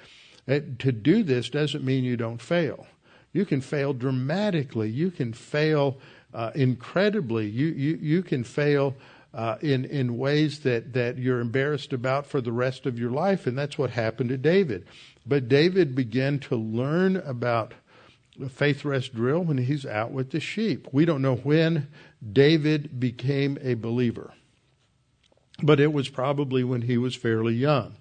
Uh, 0.47 0.61
to 0.79 0.93
do 0.93 1.25
this 1.25 1.51
doesn't 1.51 1.85
mean 1.85 2.05
you 2.05 2.17
don't 2.17 2.41
fail. 2.41 2.87
You 3.33 3.45
can 3.45 3.61
fail 3.61 3.93
dramatically. 3.93 4.91
You 4.91 5.11
can 5.11 5.33
fail 5.33 5.99
uh, 6.35 6.51
incredibly. 6.55 7.49
You, 7.49 7.67
you, 7.67 7.99
you 8.01 8.23
can 8.23 8.45
fail 8.45 8.95
uh, 9.33 9.57
in, 9.61 9.85
in 9.85 10.19
ways 10.19 10.61
that, 10.61 10.93
that 10.93 11.19
you're 11.19 11.41
embarrassed 11.41 11.93
about 11.93 12.27
for 12.27 12.41
the 12.41 12.53
rest 12.53 12.87
of 12.87 12.99
your 12.99 13.11
life, 13.11 13.47
and 13.47 13.57
that's 13.57 13.79
what 13.79 13.91
happened 13.91 14.31
to 14.31 14.37
David. 14.37 14.87
But 15.25 15.49
David 15.49 15.95
began 15.95 16.41
to 16.41 16.57
learn 16.57 17.17
about 17.17 17.75
faith 18.49 18.85
rest 18.85 19.15
drill 19.15 19.41
when 19.41 19.59
he's 19.59 19.87
out 19.87 20.11
with 20.11 20.31
the 20.31 20.41
sheep. 20.41 20.89
We 20.93 21.05
don't 21.05 21.23
know 21.23 21.37
when 21.37 21.89
David 22.33 22.99
became 22.99 23.59
a 23.63 23.75
believer 23.75 24.33
but 25.63 25.81
it 25.81 25.93
was 25.93 26.09
probably 26.09 26.65
when 26.65 26.83
he 26.83 26.99
was 26.99 27.15
fairly 27.15 27.55
young. 27.55 27.95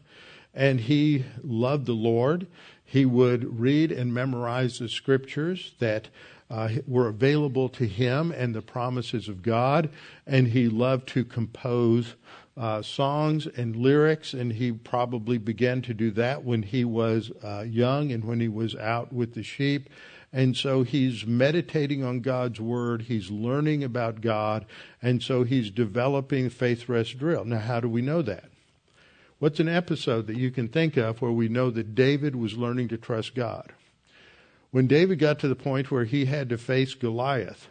And 0.53 0.81
he 0.81 1.25
loved 1.43 1.85
the 1.85 1.93
Lord. 1.93 2.47
He 2.83 3.05
would 3.05 3.59
read 3.59 3.91
and 3.91 4.13
memorize 4.13 4.79
the 4.79 4.89
scriptures 4.89 5.73
that 5.79 6.09
uh, 6.49 6.69
were 6.87 7.07
available 7.07 7.69
to 7.69 7.85
him 7.85 8.31
and 8.31 8.55
the 8.55 8.61
promises 8.61 9.27
of 9.27 9.43
God. 9.43 9.89
And 10.25 10.47
he 10.47 10.67
loved 10.67 11.07
to 11.09 11.23
compose 11.23 12.15
uh, 12.57 12.81
songs 12.81 13.47
and 13.47 13.75
lyrics, 13.75 14.33
and 14.33 14.51
he 14.53 14.71
probably 14.71 15.37
began 15.37 15.81
to 15.83 15.93
do 15.93 16.11
that 16.11 16.43
when 16.43 16.63
he 16.63 16.83
was 16.83 17.31
uh, 17.43 17.61
young 17.61 18.11
and 18.11 18.25
when 18.25 18.41
he 18.41 18.49
was 18.49 18.75
out 18.75 19.13
with 19.13 19.33
the 19.33 19.43
sheep. 19.43 19.89
And 20.33 20.55
so 20.55 20.83
he's 20.83 21.25
meditating 21.25 22.03
on 22.03 22.19
God's 22.19 22.59
word. 22.59 23.03
He's 23.03 23.31
learning 23.31 23.83
about 23.83 24.21
God. 24.21 24.65
And 25.01 25.23
so 25.23 25.43
he's 25.43 25.71
developing 25.71 26.49
faith 26.49 26.87
rest 26.89 27.17
drill. 27.17 27.45
Now, 27.45 27.59
how 27.59 27.79
do 27.79 27.89
we 27.89 28.01
know 28.01 28.21
that? 28.23 28.45
What's 29.39 29.61
an 29.61 29.69
episode 29.69 30.27
that 30.27 30.35
you 30.35 30.51
can 30.51 30.67
think 30.67 30.97
of 30.97 31.21
where 31.21 31.31
we 31.31 31.47
know 31.47 31.71
that 31.71 31.95
David 31.95 32.35
was 32.35 32.57
learning 32.57 32.89
to 32.89 32.97
trust 32.97 33.35
God? 33.35 33.71
When 34.71 34.85
David 34.85 35.17
got 35.19 35.39
to 35.39 35.47
the 35.47 35.55
point 35.55 35.89
where 35.89 36.03
he 36.03 36.25
had 36.25 36.49
to 36.49 36.57
face 36.57 36.93
Goliath, 36.93 37.69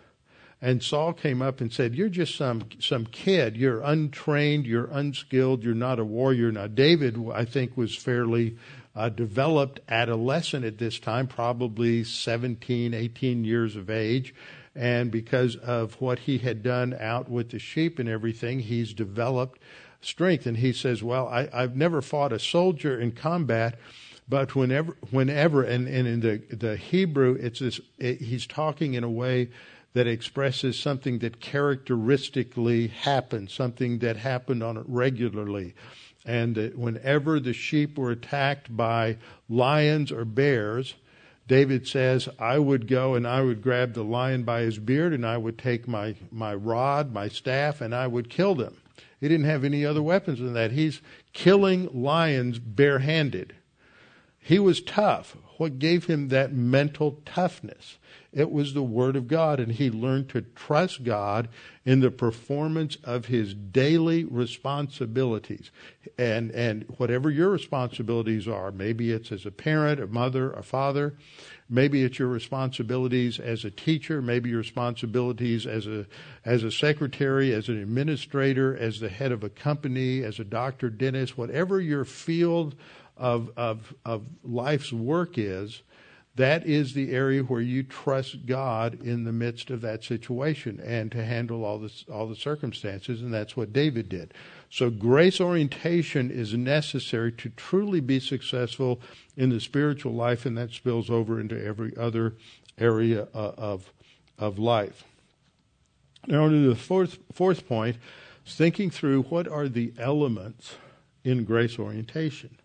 and 0.63 0.83
Saul 0.83 1.13
came 1.13 1.43
up 1.43 1.61
and 1.61 1.71
said, 1.71 1.95
You're 1.95 2.09
just 2.09 2.37
some, 2.37 2.65
some 2.81 3.05
kid. 3.05 3.55
You're 3.55 3.83
untrained. 3.83 4.67
You're 4.67 4.89
unskilled. 4.91 5.63
You're 5.63 5.75
not 5.75 5.99
a 5.99 6.07
warrior. 6.07 6.51
Now, 6.51 6.69
David, 6.69 7.23
I 7.35 7.45
think, 7.45 7.77
was 7.77 7.95
fairly 7.95 8.57
uh, 8.97 9.11
developed 9.11 9.81
adolescent 9.91 10.65
at 10.65 10.79
this 10.79 10.99
time, 10.99 11.27
probably 11.27 12.03
17, 12.03 12.95
18 12.95 13.45
years 13.45 13.77
of 13.77 13.91
age. 13.91 14.35
And 14.75 15.11
because 15.11 15.55
of 15.55 16.01
what 16.01 16.21
he 16.21 16.39
had 16.39 16.63
done 16.63 16.97
out 16.99 17.29
with 17.29 17.51
the 17.51 17.59
sheep 17.59 17.99
and 17.99 18.09
everything, 18.09 18.61
he's 18.61 18.95
developed 18.95 19.61
strength. 20.01 20.47
And 20.47 20.57
he 20.57 20.73
says, 20.73 21.03
Well, 21.03 21.29
I, 21.29 21.49
have 21.53 21.77
never 21.77 22.03
fought 22.03 22.33
a 22.33 22.39
soldier 22.39 22.99
in 22.99 23.13
combat. 23.13 23.79
But 24.29 24.55
whenever, 24.55 24.97
whenever, 25.11 25.63
and, 25.63 25.89
and 25.89 26.07
in 26.07 26.21
the 26.21 26.55
the 26.55 26.77
Hebrew, 26.77 27.39
it's 27.41 27.61
this. 27.61 27.81
It, 27.99 28.21
he's 28.21 28.47
talking 28.47 28.95
in 28.95 29.05
a 29.05 29.11
way 29.11 29.49
that 29.95 30.07
expresses 30.07 30.79
something 30.79 31.21
that 31.21 31.41
characteristically 31.41 32.89
happened, 32.89 33.51
something 33.51 34.01
that 34.01 34.19
happened 34.19 34.63
on 34.63 34.77
it 34.77 34.85
regularly 34.87 35.75
and 36.29 36.57
that 36.57 36.77
whenever 36.77 37.41
the 37.41 37.55
sheep 37.55 37.97
were 37.97 38.11
attacked 38.11 38.77
by 38.77 39.17
lions 39.49 40.13
or 40.13 40.27
bears, 40.27 40.95
David 41.47 41.89
says, 41.89 42.29
I 42.39 42.59
would 42.59 42.87
go 42.87 43.15
and 43.15 43.27
I 43.27 43.41
would 43.41 43.63
grab 43.63 43.95
the 43.95 44.05
lion 44.05 44.43
by 44.43 44.61
his 44.61 44.79
beard 44.79 45.15
and 45.15 45.25
I 45.25 45.39
would 45.39 45.57
take 45.57 45.89
my, 45.89 46.15
my 46.31 46.55
rod, 46.55 47.15
my 47.15 47.29
staff, 47.29 47.81
and 47.81 47.95
I 47.95 48.07
would 48.07 48.29
kill 48.29 48.55
them. 48.55 48.77
He 49.21 49.29
didn't 49.29 49.47
have 49.47 49.65
any 49.65 49.85
other 49.85 50.03
weapons 50.03 50.39
than 50.39 50.53
that. 50.55 50.73
He's 50.73 51.01
killing 51.33 51.89
lions 51.93 52.59
barehanded. 52.59 53.55
He 54.39 54.59
was 54.59 54.81
tough. 54.81 55.37
What 55.59 55.79
gave 55.79 56.07
him 56.07 56.29
that 56.29 56.53
mental 56.53 57.21
toughness? 57.27 57.99
It 58.33 58.51
was 58.51 58.73
the 58.73 58.83
Word 58.83 59.17
of 59.17 59.27
God, 59.27 59.59
and 59.59 59.73
he 59.73 59.91
learned 59.91 60.29
to 60.31 60.43
trust 60.43 61.03
God 61.03 61.49
in 61.85 62.01
the 62.01 62.11
performance 62.11 62.97
of 63.03 63.27
his 63.27 63.55
daily 63.55 64.25
responsibilities. 64.25 65.71
And, 66.17 66.51
and 66.53 66.85
whatever 66.97 67.31
your 67.31 67.51
responsibilities 67.51 68.47
are, 68.47 68.71
maybe 68.71 69.11
it's 69.11 69.33
as 69.33 69.45
a 69.45 69.51
parent, 69.51 70.01
a 70.01 70.07
mother, 70.07 70.53
a 70.53 70.63
father, 70.63 71.17
maybe 71.69 72.03
it's 72.03 72.19
your 72.19 72.29
responsibilities 72.29 73.39
as 73.39 73.65
a 73.65 73.71
teacher, 73.71 74.23
maybe 74.23 74.51
your 74.51 74.59
responsibilities 74.59 75.67
as 75.67 75.87
a, 75.87 76.07
as 76.45 76.65
a 76.65 76.71
secretary, 76.71 77.53
as 77.53 77.69
an 77.69 77.81
administrator, 77.81 78.77
as 78.77 79.01
the 79.01 79.09
head 79.09 79.33
of 79.33 79.45
a 79.45 79.51
company, 79.51 80.23
as 80.23 80.39
a 80.39 80.45
doctor, 80.45 80.89
dentist, 80.89 81.37
whatever 81.37 81.81
your 81.81 82.05
field 82.05 82.75
of, 83.17 83.51
of, 83.57 83.95
of 84.05 84.25
life's 84.43 84.93
work 84.93 85.37
is, 85.37 85.83
that 86.39 86.65
is 86.65 86.95
the 86.95 87.13
area 87.13 87.43
where 87.43 87.61
you 87.61 87.83
trust 87.83 88.47
God 88.47 89.03
in 89.03 89.25
the 89.25 89.33
midst 89.33 89.71
of 89.71 89.81
that 89.81 90.05
situation 90.05 90.81
and 90.85 91.11
to 91.11 91.25
handle 91.25 91.65
all 91.65 91.79
the 91.79 91.93
all 92.13 92.29
the 92.29 92.37
circumstances, 92.37 93.21
and 93.21 93.35
that's 93.35 93.57
what 93.57 93.73
David 93.73 94.09
did. 94.09 94.33
So 94.71 94.89
grace 94.89 95.41
orientation 95.41 96.31
is 96.31 96.55
necessary 96.55 97.33
to 97.33 97.49
truly 97.51 98.01
be 98.01 98.21
successful 98.21 99.01
in 99.37 99.51
the 99.51 99.61
spiritual 99.61 100.13
life, 100.13 100.47
and 100.47 100.57
that 100.57 100.71
spills 100.71 101.11
over 101.11 101.41
into 101.41 101.61
every 101.63 101.97
other 101.97 102.35
area 102.79 103.27
uh, 103.35 103.53
of 103.59 103.93
of 104.39 104.61
life. 104.61 105.03
Now, 106.29 106.49
to 106.49 106.69
the 106.69 106.77
fourth 106.77 107.19
fourth 107.33 107.67
point, 107.67 107.97
thinking 108.47 108.91
through 108.91 109.23
what 109.23 109.49
are 109.49 109.69
the 109.69 109.93
elements 109.99 110.77
in 111.25 111.43
grace 111.43 111.81
orientation. 111.81 112.58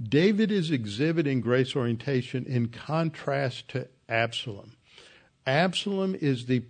David 0.00 0.52
is 0.52 0.70
exhibiting 0.70 1.40
grace 1.40 1.74
orientation 1.74 2.44
in 2.44 2.68
contrast 2.68 3.68
to 3.68 3.88
Absalom. 4.08 4.72
Absalom 5.46 6.14
is 6.14 6.46
the 6.46 6.62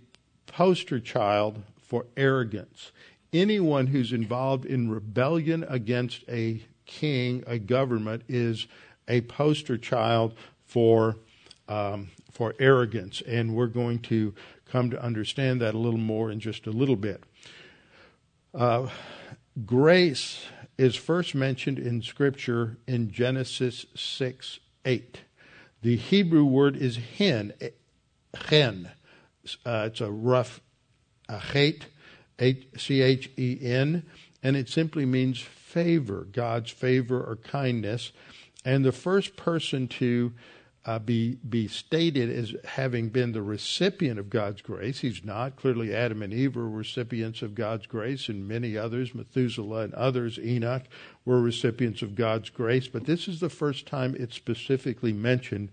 poster 0.45 0.99
child 0.99 1.61
for 1.81 2.05
arrogance. 2.15 2.91
Anyone 3.33 3.87
who's 3.87 4.13
involved 4.13 4.65
in 4.65 4.89
rebellion 4.89 5.65
against 5.67 6.23
a 6.29 6.63
king, 6.85 7.43
a 7.45 7.59
government, 7.59 8.23
is 8.29 8.67
a 9.07 9.21
poster 9.21 9.77
child 9.77 10.33
for 10.65 11.17
um, 11.67 12.09
for 12.31 12.53
arrogance, 12.59 13.21
and 13.21 13.55
we're 13.55 13.67
going 13.67 13.99
to 13.99 14.33
come 14.65 14.89
to 14.91 15.03
understand 15.03 15.59
that 15.59 15.73
a 15.73 15.77
little 15.77 15.99
more 15.99 16.31
in 16.31 16.39
just 16.39 16.67
a 16.67 16.71
little 16.71 16.95
bit. 16.95 17.23
Uh, 18.53 18.87
grace 19.65 20.45
is 20.77 20.95
first 20.95 21.33
mentioned 21.33 21.79
in 21.79 22.01
Scripture 22.01 22.77
in 22.87 23.11
Genesis 23.11 23.85
6 23.95 24.59
8. 24.85 25.21
The 25.81 25.95
Hebrew 25.95 26.45
word 26.45 26.75
is 26.75 26.97
hen, 27.17 27.53
hen. 28.47 28.91
Uh, 29.65 29.85
it's 29.87 30.01
a 30.01 30.11
rough 30.11 30.61
achet, 31.29 31.83
C 32.77 33.01
H 33.01 33.29
E 33.37 33.57
N, 33.61 34.03
and 34.43 34.55
it 34.55 34.69
simply 34.69 35.05
means 35.05 35.39
favor, 35.39 36.27
God's 36.31 36.71
favor 36.71 37.21
or 37.21 37.35
kindness. 37.35 38.11
And 38.65 38.83
the 38.83 38.91
first 38.91 39.37
person 39.37 39.87
to 39.87 40.33
uh, 40.87 40.97
be 40.97 41.35
be 41.47 41.67
stated 41.67 42.31
as 42.31 42.55
having 42.63 43.09
been 43.09 43.33
the 43.33 43.41
recipient 43.41 44.17
of 44.17 44.29
God's 44.29 44.61
grace. 44.61 45.01
He's 45.01 45.23
not. 45.23 45.57
Clearly, 45.57 45.93
Adam 45.93 46.23
and 46.23 46.33
Eve 46.33 46.55
were 46.55 46.69
recipients 46.69 47.41
of 47.41 47.55
God's 47.55 47.85
grace, 47.85 48.29
and 48.29 48.47
many 48.47 48.77
others, 48.77 49.13
Methuselah 49.13 49.81
and 49.81 49.93
others, 49.95 50.39
Enoch, 50.39 50.83
were 51.25 51.41
recipients 51.41 52.01
of 52.01 52.15
God's 52.15 52.49
grace. 52.49 52.87
But 52.87 53.05
this 53.05 53.27
is 53.27 53.41
the 53.41 53.49
first 53.49 53.85
time 53.85 54.15
it's 54.17 54.35
specifically 54.35 55.11
mentioned 55.11 55.69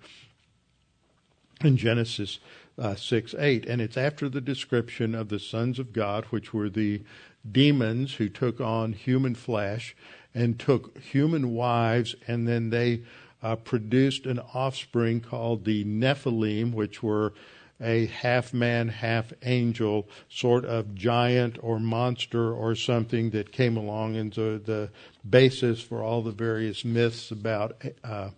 in 1.62 1.76
Genesis 1.76 2.40
uh, 2.76 2.96
6 2.96 3.36
8. 3.38 3.66
And 3.66 3.80
it's 3.80 3.96
after 3.96 4.28
the 4.28 4.40
description 4.40 5.14
of 5.14 5.28
the 5.28 5.38
sons 5.38 5.78
of 5.78 5.92
God, 5.92 6.24
which 6.26 6.52
were 6.52 6.68
the 6.68 7.02
demons 7.50 8.14
who 8.14 8.28
took 8.28 8.60
on 8.60 8.94
human 8.94 9.36
flesh 9.36 9.94
and 10.34 10.58
took 10.58 10.98
human 10.98 11.52
wives, 11.52 12.16
and 12.26 12.48
then 12.48 12.70
they 12.70 13.02
uh, 13.44 13.56
produced 13.56 14.24
an 14.24 14.40
offspring 14.54 15.20
called 15.20 15.66
the 15.66 15.84
Nephilim, 15.84 16.72
which 16.72 17.02
were 17.02 17.34
a 17.78 18.06
half 18.06 18.54
man, 18.54 18.88
half 18.88 19.34
angel 19.42 20.08
sort 20.30 20.64
of 20.64 20.94
giant 20.94 21.58
or 21.60 21.78
monster 21.78 22.52
or 22.52 22.74
something 22.74 23.30
that 23.30 23.52
came 23.52 23.76
along 23.76 24.16
and 24.16 24.32
the, 24.32 24.62
the 24.64 24.90
basis 25.28 25.82
for 25.82 26.02
all 26.02 26.22
the 26.22 26.32
various 26.32 26.84
myths 26.84 27.30
about 27.30 27.82
uh, 28.02 28.30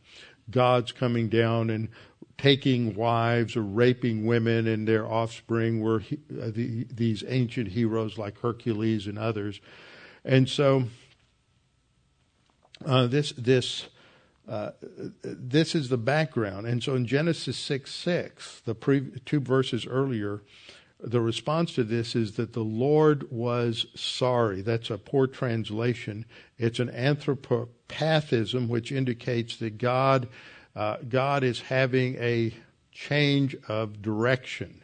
gods 0.50 0.90
coming 0.90 1.28
down 1.28 1.70
and 1.70 1.88
taking 2.36 2.94
wives 2.94 3.56
or 3.56 3.62
raping 3.62 4.26
women 4.26 4.66
and 4.66 4.88
their 4.88 5.06
offspring 5.06 5.80
were 5.80 6.02
uh, 6.42 6.50
the, 6.50 6.84
these 6.92 7.22
ancient 7.28 7.68
heroes 7.68 8.18
like 8.18 8.40
Hercules 8.40 9.06
and 9.06 9.18
others. 9.18 9.60
And 10.24 10.48
so 10.48 10.84
uh, 12.84 13.06
this 13.06 13.32
this 13.32 13.86
uh, 14.48 14.70
this 15.22 15.74
is 15.74 15.88
the 15.88 15.96
background. 15.96 16.66
And 16.66 16.82
so 16.82 16.94
in 16.94 17.06
Genesis 17.06 17.56
6 17.58 17.92
6, 17.92 18.62
the 18.64 18.74
pre- 18.74 19.10
two 19.24 19.40
verses 19.40 19.86
earlier, 19.86 20.42
the 21.00 21.20
response 21.20 21.74
to 21.74 21.84
this 21.84 22.14
is 22.14 22.36
that 22.36 22.52
the 22.52 22.64
Lord 22.64 23.30
was 23.30 23.86
sorry. 23.94 24.62
That's 24.62 24.90
a 24.90 24.98
poor 24.98 25.26
translation. 25.26 26.24
It's 26.58 26.78
an 26.78 26.88
anthropopathism, 26.88 28.68
which 28.68 28.92
indicates 28.92 29.56
that 29.58 29.78
God, 29.78 30.28
uh, 30.74 30.98
God 31.08 31.44
is 31.44 31.60
having 31.60 32.16
a 32.16 32.54
change 32.92 33.56
of 33.68 34.00
direction 34.00 34.82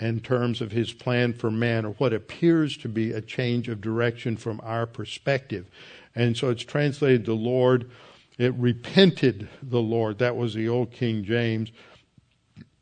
in 0.00 0.18
terms 0.18 0.60
of 0.60 0.72
his 0.72 0.92
plan 0.92 1.32
for 1.32 1.50
man, 1.52 1.84
or 1.84 1.92
what 1.92 2.12
appears 2.12 2.76
to 2.78 2.88
be 2.88 3.12
a 3.12 3.20
change 3.20 3.68
of 3.68 3.80
direction 3.80 4.36
from 4.36 4.60
our 4.64 4.86
perspective. 4.86 5.70
And 6.16 6.36
so 6.36 6.50
it's 6.50 6.64
translated 6.64 7.24
the 7.24 7.34
Lord 7.34 7.90
it 8.38 8.54
repented 8.54 9.48
the 9.62 9.80
Lord. 9.80 10.18
That 10.18 10.36
was 10.36 10.54
the 10.54 10.68
old 10.68 10.90
King 10.90 11.24
James. 11.24 11.70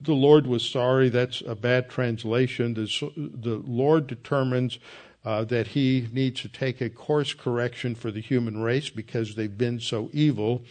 The 0.00 0.14
Lord 0.14 0.46
was 0.46 0.68
sorry. 0.68 1.08
That's 1.08 1.42
a 1.46 1.54
bad 1.54 1.90
translation. 1.90 2.74
The, 2.74 3.12
the 3.16 3.62
Lord 3.64 4.06
determines 4.06 4.78
uh, 5.24 5.44
that 5.44 5.68
he 5.68 6.08
needs 6.12 6.40
to 6.42 6.48
take 6.48 6.80
a 6.80 6.90
course 6.90 7.34
correction 7.34 7.94
for 7.94 8.10
the 8.10 8.20
human 8.20 8.62
race 8.62 8.90
because 8.90 9.34
they've 9.34 9.58
been 9.58 9.78
so 9.78 10.10
evil, 10.12 10.62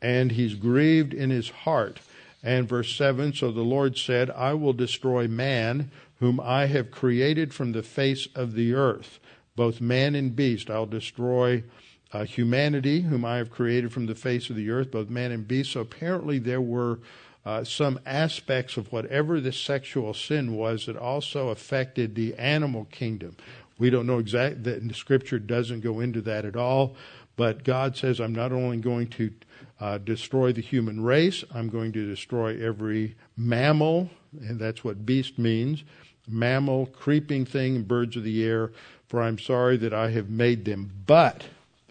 and 0.00 0.32
he's 0.32 0.54
grieved 0.54 1.12
in 1.12 1.30
his 1.30 1.48
heart. 1.48 2.00
And 2.42 2.68
verse 2.68 2.94
7 2.94 3.32
So 3.32 3.50
the 3.50 3.62
Lord 3.62 3.98
said, 3.98 4.30
I 4.30 4.54
will 4.54 4.72
destroy 4.72 5.26
man, 5.26 5.90
whom 6.20 6.38
I 6.38 6.66
have 6.66 6.90
created 6.90 7.52
from 7.52 7.72
the 7.72 7.82
face 7.82 8.28
of 8.34 8.54
the 8.54 8.74
earth, 8.74 9.18
both 9.56 9.80
man 9.80 10.14
and 10.14 10.36
beast. 10.36 10.70
I'll 10.70 10.86
destroy 10.86 11.64
uh, 12.12 12.24
humanity, 12.24 13.02
whom 13.02 13.24
I 13.24 13.36
have 13.36 13.50
created 13.50 13.92
from 13.92 14.06
the 14.06 14.14
face 14.14 14.50
of 14.50 14.56
the 14.56 14.70
earth, 14.70 14.90
both 14.90 15.10
man 15.10 15.32
and 15.32 15.46
beast. 15.46 15.72
So 15.72 15.80
apparently 15.80 16.38
there 16.38 16.60
were 16.60 17.00
uh, 17.44 17.64
some 17.64 18.00
aspects 18.06 18.76
of 18.76 18.92
whatever 18.92 19.40
the 19.40 19.52
sexual 19.52 20.14
sin 20.14 20.56
was 20.56 20.86
that 20.86 20.96
also 20.96 21.48
affected 21.48 22.14
the 22.14 22.34
animal 22.34 22.86
kingdom. 22.86 23.36
We 23.78 23.90
don't 23.90 24.06
know 24.06 24.18
exactly, 24.18 24.62
that 24.62 24.86
the 24.86 24.94
scripture 24.94 25.38
doesn't 25.38 25.80
go 25.80 26.00
into 26.00 26.20
that 26.22 26.44
at 26.44 26.56
all, 26.56 26.96
but 27.36 27.62
God 27.62 27.96
says, 27.96 28.20
I'm 28.20 28.34
not 28.34 28.52
only 28.52 28.78
going 28.78 29.08
to 29.08 29.30
uh, 29.78 29.98
destroy 29.98 30.52
the 30.52 30.62
human 30.62 31.02
race, 31.02 31.44
I'm 31.54 31.68
going 31.68 31.92
to 31.92 32.08
destroy 32.08 32.58
every 32.64 33.14
mammal, 33.36 34.08
and 34.40 34.58
that's 34.58 34.82
what 34.82 35.04
beast 35.04 35.38
means 35.38 35.84
mammal, 36.28 36.86
creeping 36.86 37.44
thing, 37.44 37.82
birds 37.82 38.16
of 38.16 38.24
the 38.24 38.44
air, 38.44 38.72
for 39.08 39.22
I'm 39.22 39.38
sorry 39.38 39.76
that 39.78 39.94
I 39.94 40.10
have 40.10 40.28
made 40.28 40.64
them. 40.64 40.90
But, 41.06 41.44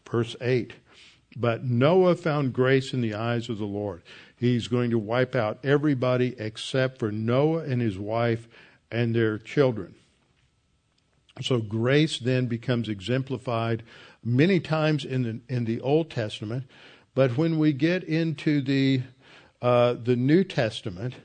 Verse 0.10 0.36
8. 0.42 0.74
But 1.36 1.66
Noah 1.66 2.16
found 2.16 2.54
grace 2.54 2.94
in 2.94 3.02
the 3.02 3.14
eyes 3.14 3.50
of 3.50 3.58
the 3.58 3.66
Lord. 3.66 4.04
He's 4.38 4.68
going 4.68 4.90
to 4.92 5.00
wipe 5.00 5.36
out 5.36 5.60
everybody 5.64 6.36
except 6.38 7.00
for 7.00 7.12
Noah 7.12 7.64
and 7.64 7.82
his 7.82 7.98
wife 7.98 8.48
and 8.92 9.16
their 9.16 9.38
children. 9.38 9.96
So 11.42 11.60
grace 11.60 12.18
then 12.18 12.46
becomes 12.46 12.88
exemplified 12.88 13.84
many 14.24 14.60
times 14.60 15.06
in 15.06 15.24
the 15.24 15.54
in 15.54 15.66
the 15.66 15.82
Old 15.82 16.10
Testament, 16.10 16.66
but 17.14 17.38
when 17.38 17.60
we 17.60 17.74
get 17.74 18.04
into 18.04 18.62
the 18.62 19.04
uh, 19.62 19.94
the 19.94 20.16
New 20.16 20.44
Testament, 20.44 21.16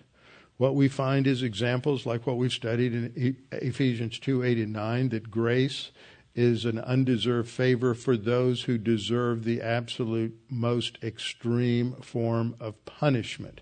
what 0.57 0.75
we 0.75 0.89
find 0.89 1.27
is 1.27 1.43
examples 1.43 2.07
like 2.07 2.27
what 2.27 2.37
we've 2.37 2.53
studied 2.53 2.93
in 2.93 3.37
Ephesians 3.53 4.19
two 4.19 4.43
eight 4.43 4.59
and 4.59 4.73
nine 4.73 5.09
that 5.11 5.31
grace 5.31 5.93
is 6.35 6.65
an 6.65 6.79
undeserved 6.79 7.49
favor 7.49 7.95
for 7.95 8.17
those 8.17 8.63
who 8.63 8.79
deserve 8.79 9.45
the 9.45 9.61
absolute 9.61 10.39
most 10.49 10.99
extreme 11.03 11.93
form 12.03 12.55
of 12.61 12.85
punishment. 12.85 13.61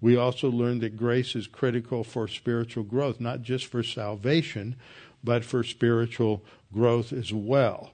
We 0.00 0.16
also 0.16 0.50
learn 0.50 0.80
that 0.80 0.96
grace 0.96 1.34
is 1.34 1.46
critical 1.46 2.04
for 2.04 2.28
spiritual 2.28 2.84
growth, 2.84 3.20
not 3.20 3.42
just 3.42 3.66
for 3.66 3.82
salvation, 3.82 4.76
but 5.22 5.44
for 5.44 5.62
spiritual 5.62 6.44
growth 6.72 7.12
as 7.12 7.32
well. 7.32 7.92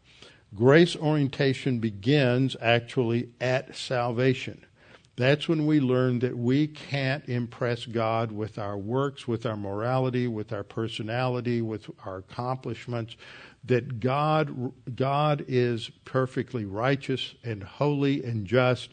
Grace 0.54 0.94
orientation 0.96 1.78
begins 1.78 2.56
actually 2.60 3.30
at 3.40 3.74
salvation. 3.74 4.66
That's 5.16 5.48
when 5.48 5.66
we 5.66 5.78
learn 5.78 6.20
that 6.20 6.36
we 6.36 6.66
can't 6.66 7.26
impress 7.28 7.84
God 7.84 8.32
with 8.32 8.58
our 8.58 8.78
works, 8.78 9.28
with 9.28 9.44
our 9.44 9.56
morality, 9.56 10.26
with 10.26 10.52
our 10.52 10.64
personality, 10.64 11.60
with 11.60 11.88
our 12.04 12.18
accomplishments 12.18 13.16
that 13.64 14.00
God, 14.00 14.72
God 14.94 15.44
is 15.46 15.90
perfectly 16.04 16.64
righteous 16.64 17.34
and 17.44 17.62
holy 17.62 18.22
and 18.24 18.46
just, 18.46 18.90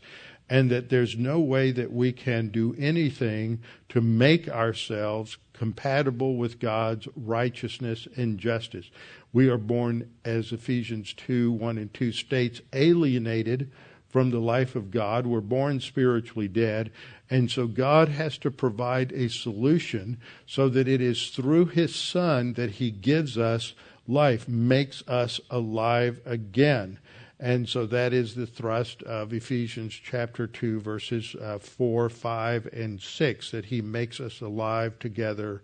and 0.49 0.69
that 0.71 0.89
there's 0.89 1.17
no 1.17 1.39
way 1.39 1.71
that 1.71 1.91
we 1.91 2.11
can 2.11 2.49
do 2.49 2.75
anything 2.77 3.59
to 3.89 4.01
make 4.01 4.47
ourselves 4.47 5.37
compatible 5.53 6.37
with 6.37 6.59
God's 6.59 7.07
righteousness 7.15 8.07
and 8.15 8.39
justice. 8.39 8.89
We 9.33 9.49
are 9.49 9.57
born, 9.57 10.09
as 10.25 10.51
Ephesians 10.51 11.13
2 11.13 11.51
1 11.51 11.77
and 11.77 11.93
2 11.93 12.11
states, 12.11 12.61
alienated 12.73 13.71
from 14.07 14.31
the 14.31 14.39
life 14.39 14.75
of 14.75 14.89
God. 14.89 15.27
We're 15.27 15.41
born 15.41 15.79
spiritually 15.79 16.47
dead. 16.47 16.91
And 17.29 17.49
so 17.49 17.67
God 17.67 18.09
has 18.09 18.39
to 18.39 18.49
provide 18.49 19.11
a 19.11 19.29
solution 19.29 20.17
so 20.47 20.67
that 20.69 20.87
it 20.87 20.99
is 20.99 21.29
through 21.29 21.67
His 21.67 21.95
Son 21.95 22.53
that 22.53 22.71
He 22.71 22.89
gives 22.89 23.37
us 23.37 23.75
life 24.09 24.47
makes 24.47 25.07
us 25.07 25.39
alive 25.49 26.19
again. 26.25 26.99
And 27.39 27.69
so 27.69 27.85
that 27.85 28.11
is 28.11 28.35
the 28.35 28.47
thrust 28.47 29.03
of 29.03 29.31
Ephesians 29.31 29.93
chapter 29.93 30.47
2, 30.47 30.81
verses 30.81 31.35
uh, 31.41 31.59
4, 31.59 32.09
5, 32.09 32.69
and 32.73 32.99
6, 32.99 33.51
that 33.51 33.65
he 33.65 33.81
makes 33.81 34.19
us 34.19 34.41
alive 34.41 34.99
together 34.99 35.61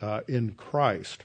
uh, 0.00 0.22
in 0.26 0.52
Christ. 0.52 1.22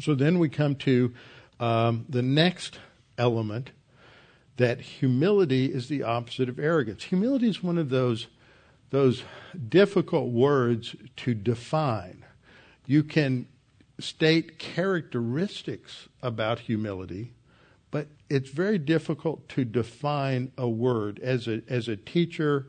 So 0.00 0.14
then 0.14 0.38
we 0.38 0.48
come 0.48 0.74
to 0.76 1.14
um, 1.60 2.06
the 2.08 2.22
next 2.22 2.78
element 3.16 3.70
that 4.56 4.80
humility 4.80 5.66
is 5.66 5.88
the 5.88 6.02
opposite 6.02 6.48
of 6.48 6.58
arrogance. 6.58 7.04
Humility 7.04 7.48
is 7.48 7.62
one 7.62 7.78
of 7.78 7.90
those, 7.90 8.26
those 8.90 9.22
difficult 9.68 10.30
words 10.30 10.96
to 11.16 11.34
define. 11.34 12.24
You 12.86 13.04
can 13.04 13.46
state 13.98 14.58
characteristics 14.58 16.08
about 16.22 16.60
humility, 16.60 17.32
but 17.90 18.08
it's 18.28 18.50
very 18.50 18.78
difficult 18.78 19.48
to 19.50 19.64
define 19.64 20.52
a 20.58 20.68
word. 20.68 21.18
As 21.20 21.48
a 21.48 21.62
as 21.68 21.88
a 21.88 21.96
teacher, 21.96 22.66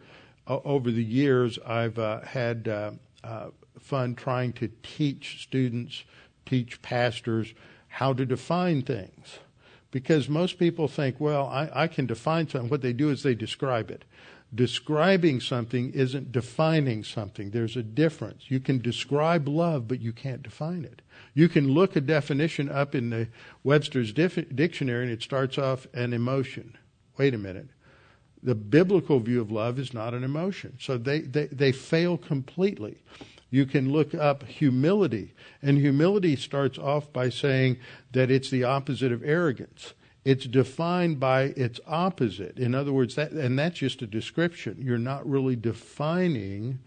uh, 0.47 0.59
over 0.63 0.91
the 0.91 1.03
years, 1.03 1.59
I've 1.65 1.99
uh, 1.99 2.21
had 2.21 2.67
uh, 2.67 2.91
uh 3.23 3.47
fun 3.79 4.15
trying 4.15 4.53
to 4.53 4.69
teach 4.83 5.43
students, 5.43 6.03
teach 6.45 6.81
pastors 6.81 7.53
how 7.87 8.13
to 8.13 8.25
define 8.25 8.81
things, 8.81 9.39
because 9.91 10.29
most 10.29 10.57
people 10.57 10.87
think, 10.87 11.19
well, 11.19 11.47
I, 11.47 11.69
I 11.73 11.87
can 11.87 12.05
define 12.05 12.47
something. 12.47 12.69
What 12.69 12.81
they 12.81 12.93
do 12.93 13.09
is 13.09 13.23
they 13.23 13.35
describe 13.35 13.91
it 13.91 14.05
describing 14.53 15.41
something 15.41 15.91
isn't 15.91 16.31
defining 16.31 17.03
something. 17.03 17.51
There's 17.51 17.75
a 17.75 17.83
difference. 17.83 18.49
You 18.49 18.59
can 18.59 18.79
describe 18.79 19.47
love, 19.47 19.87
but 19.87 20.01
you 20.01 20.13
can't 20.13 20.41
define 20.41 20.85
it. 20.85 21.01
You 21.37 21.47
can 21.47 21.69
look 21.69 21.95
a 21.95 22.01
definition 22.01 22.67
up 22.67 22.95
in 22.95 23.11
the 23.11 23.27
Webster's 23.63 24.11
dictionary 24.11 25.03
and 25.03 25.11
it 25.11 25.21
starts 25.21 25.59
off 25.59 25.85
an 25.93 26.11
emotion. 26.11 26.75
Wait 27.15 27.35
a 27.35 27.37
minute. 27.37 27.67
The 28.41 28.55
biblical 28.55 29.19
view 29.19 29.39
of 29.39 29.51
love 29.51 29.77
is 29.77 29.93
not 29.93 30.15
an 30.15 30.23
emotion. 30.23 30.77
So 30.79 30.97
they, 30.97 31.19
they, 31.19 31.45
they 31.45 31.71
fail 31.71 32.17
completely. 32.17 33.03
You 33.51 33.67
can 33.67 33.91
look 33.91 34.15
up 34.15 34.45
humility, 34.45 35.35
and 35.61 35.77
humility 35.77 36.35
starts 36.35 36.79
off 36.79 37.13
by 37.13 37.29
saying 37.29 37.77
that 38.13 38.31
it's 38.31 38.49
the 38.49 38.63
opposite 38.63 39.11
of 39.11 39.23
arrogance. 39.23 39.93
It's 40.25 40.47
defined 40.47 41.19
by 41.19 41.53
its 41.55 41.79
opposite. 41.85 42.57
In 42.57 42.73
other 42.73 42.91
words, 42.91 43.13
that, 43.13 43.29
and 43.29 43.59
that's 43.59 43.77
just 43.77 44.01
a 44.01 44.07
description. 44.07 44.81
You're 44.81 44.97
not 44.97 45.29
really 45.29 45.55
defining 45.55 46.79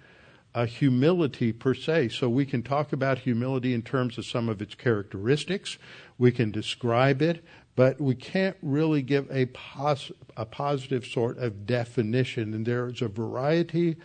uh, 0.54 0.66
humility 0.66 1.52
per 1.52 1.74
se. 1.74 2.08
So 2.08 2.28
we 2.28 2.44
can 2.44 2.62
talk 2.62 2.92
about 2.92 3.20
humility 3.20 3.72
in 3.74 3.82
terms 3.82 4.18
of 4.18 4.26
some 4.26 4.48
of 4.48 4.60
its 4.60 4.74
characteristics. 4.74 5.78
We 6.18 6.32
can 6.32 6.50
describe 6.50 7.22
it, 7.22 7.44
but 7.76 8.00
we 8.00 8.14
can't 8.14 8.56
really 8.62 9.02
give 9.02 9.28
a, 9.30 9.46
pos- 9.46 10.12
a 10.36 10.44
positive 10.44 11.06
sort 11.06 11.38
of 11.38 11.66
definition. 11.66 12.54
And 12.54 12.66
there's 12.66 13.02
a 13.02 13.08
variety 13.08 13.96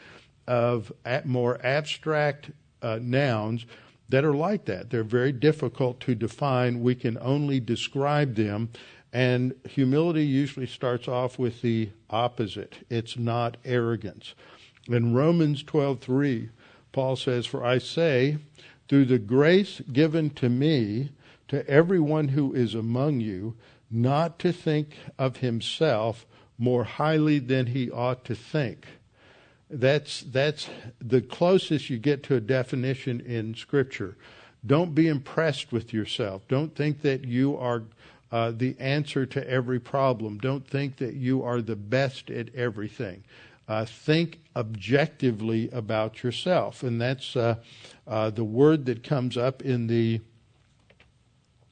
of 0.48 0.92
more 1.24 1.60
abstract 1.66 2.52
uh, 2.82 3.00
nouns 3.02 3.66
that 4.10 4.24
are 4.24 4.36
like 4.36 4.66
that. 4.66 4.92
They're 4.92 5.04
very 5.04 5.32
difficult 5.32 6.00
to 6.02 6.14
define. 6.14 6.82
We 6.82 6.94
can 6.94 7.18
only 7.20 7.60
describe 7.60 8.36
them. 8.36 8.70
And 9.12 9.56
humility 9.68 10.26
usually 10.26 10.68
starts 10.68 11.08
off 11.08 11.40
with 11.40 11.62
the 11.62 11.90
opposite. 12.10 12.86
It's 12.90 13.18
not 13.18 13.58
arrogance. 13.66 14.36
In 14.88 15.14
Romans 15.14 15.64
12:3, 15.64 16.50
Paul 16.92 17.16
says, 17.16 17.46
"For 17.46 17.64
I 17.66 17.80
say, 17.80 18.38
through 18.88 19.06
the 19.06 19.20
grace 19.20 19.82
given 19.92 20.30
to 20.32 20.50
me, 20.50 21.10
to 21.48 21.68
everyone 21.68 22.30
who 22.30 22.54
is 22.54 22.76
among 22.76 23.20
you, 23.20 23.56
not 23.90 24.38
to 24.40 24.52
think 24.52 24.98
of 25.18 25.38
himself 25.38 26.26
more 26.58 26.84
highly 26.84 27.40
than 27.40 27.68
he 27.68 27.90
ought 27.90 28.24
to 28.26 28.36
think." 28.36 28.88
That's 29.70 30.22
that's 30.22 30.70
the 31.00 31.22
closest 31.22 31.90
you 31.90 31.98
get 31.98 32.22
to 32.24 32.36
a 32.36 32.42
definition 32.42 33.20
in 33.20 33.56
Scripture. 33.56 34.16
Don't 34.66 34.94
be 34.94 35.08
impressed 35.08 35.72
with 35.72 35.94
yourself. 35.94 36.48
Don't 36.48 36.76
think 36.76 37.02
that 37.02 37.26
you 37.26 37.58
are 37.58 37.84
uh, 38.32 38.52
the 38.52 38.76
answer 38.80 39.26
to 39.26 39.50
every 39.50 39.80
problem. 39.80 40.38
Don't 40.38 40.68
think 40.68 40.98
that 40.98 41.14
you 41.14 41.44
are 41.44 41.62
the 41.62 41.76
best 41.76 42.30
at 42.30 42.54
everything. 42.54 43.24
Uh, 43.68 43.84
think 43.84 44.42
objectively 44.56 45.70
about 45.72 46.24
yourself, 46.24 46.84
and 46.84 47.02
that's 47.02 47.36
uh, 47.36 47.56
uh, 48.08 48.30
the 48.30 48.44
word 48.44 48.86
that 48.86 49.04
comes 49.04 49.36
up 49.36 49.64
in 49.64 49.88
the 49.88 50.22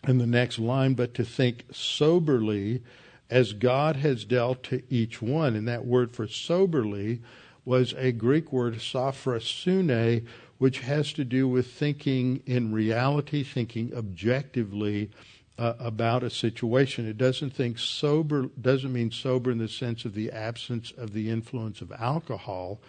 in 0.08 0.18
the 0.18 0.28
next 0.28 0.58
line. 0.58 0.96
But 0.96 1.14
to 1.14 1.24
think 1.24 1.66
soberly, 1.72 2.82
as 3.30 3.54
God 3.54 3.98
has 3.98 4.26
dealt 4.26 4.64
to 4.64 4.82
each 4.90 5.22
one, 5.22 5.56
and 5.56 5.68
that 5.68 5.86
word 5.86 6.16
for 6.16 6.28
soberly 6.28 7.22
was 7.66 7.94
a 7.94 8.12
Greek 8.12 8.52
word, 8.52 8.76
sophrosune, 8.76 10.26
which 10.58 10.80
has 10.80 11.14
to 11.14 11.24
do 11.24 11.48
with 11.48 11.68
thinking 11.68 12.42
in 12.46 12.74
reality, 12.74 13.44
thinking 13.44 13.94
objectively 13.96 15.10
uh, 15.58 15.74
about 15.80 16.24
a 16.24 16.30
situation. 16.30 17.08
It 17.08 17.18
doesn't 17.18 17.52
think 17.52 17.78
sober 17.78 18.50
doesn't 18.60 18.92
mean 18.92 19.12
sober 19.12 19.52
in 19.52 19.60
the 19.60 19.68
sense 19.68 20.06
of 20.06 20.14
the 20.14 20.32
absence 20.32 20.92
of 20.98 21.14
the 21.14 21.30
influence 21.30 21.82
of 21.82 21.92
alcohol. 21.92 22.80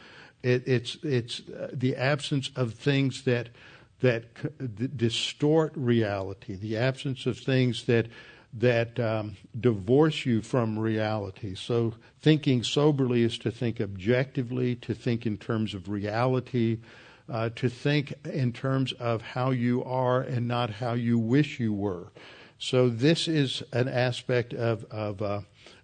It, 0.43 0.67
it's 0.67 0.97
it's 1.03 1.41
uh, 1.49 1.69
the 1.73 1.97
absence 1.97 2.51
of 2.57 2.75
things 2.75 3.25
that 3.25 3.51
that 4.01 4.97
distort 4.97 5.73
reality. 5.77 6.55
The 6.55 6.77
absence 6.77 7.27
of 7.27 7.39
things 7.39 7.85
that 7.85 8.09
that 8.57 8.99
um, 9.01 9.37
divorce 9.59 10.25
you 10.25 10.41
from 10.41 10.79
reality. 10.79 11.55
So 11.55 11.95
thinking 12.21 12.63
soberly 12.63 13.23
is 13.23 13.37
to 13.39 13.51
think 13.51 13.81
objectively, 13.81 14.77
to 14.77 14.95
think 14.95 15.27
in 15.27 15.37
terms 15.37 15.75
of 15.75 15.89
reality. 15.89 16.79
Uh, 17.27 17.49
to 17.57 17.71
think 17.71 18.13
in 18.27 18.53
terms 18.53 18.93
of 18.93 19.23
how 19.23 19.49
you 19.49 19.83
are 19.85 20.21
and 20.21 20.47
not 20.47 20.69
how 20.69 20.93
you 20.93 21.19
wish 21.19 21.59
you 21.59 21.73
were. 21.73 22.09
So 22.59 22.89
this 22.89 23.29
is 23.29 23.63
an 23.73 23.89
aspect 23.89 24.55
of 24.55 24.85
of 24.85 25.23
uh, 25.23 25.41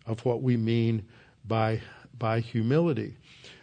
of 0.07 0.25
what 0.25 0.43
we 0.43 0.57
mean 0.57 1.07
by 1.47 1.81
by 2.19 2.41
humility. 2.41 3.17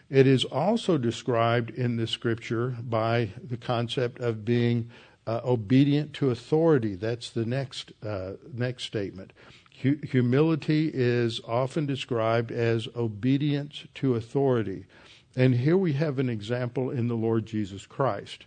It 0.09 0.25
is 0.25 0.45
also 0.45 0.97
described 0.97 1.69
in 1.69 1.97
the 1.97 2.07
scripture 2.07 2.77
by 2.81 3.31
the 3.43 3.57
concept 3.57 4.19
of 4.21 4.45
being 4.45 4.89
uh, 5.25 5.41
obedient 5.43 6.13
to 6.13 6.29
authority. 6.29 6.95
That's 6.95 7.29
the 7.29 7.45
next 7.45 7.91
uh, 8.03 8.33
next 8.53 8.85
statement. 8.85 9.33
humility 9.71 10.89
is 10.93 11.39
often 11.47 11.85
described 11.85 12.51
as 12.51 12.87
obedience 12.95 13.85
to 13.95 14.15
authority. 14.15 14.85
And 15.35 15.53
here 15.53 15.77
we 15.77 15.93
have 15.93 16.17
an 16.17 16.29
example 16.29 16.89
in 16.89 17.07
the 17.07 17.15
Lord 17.15 17.45
Jesus 17.45 17.85
Christ. 17.85 18.45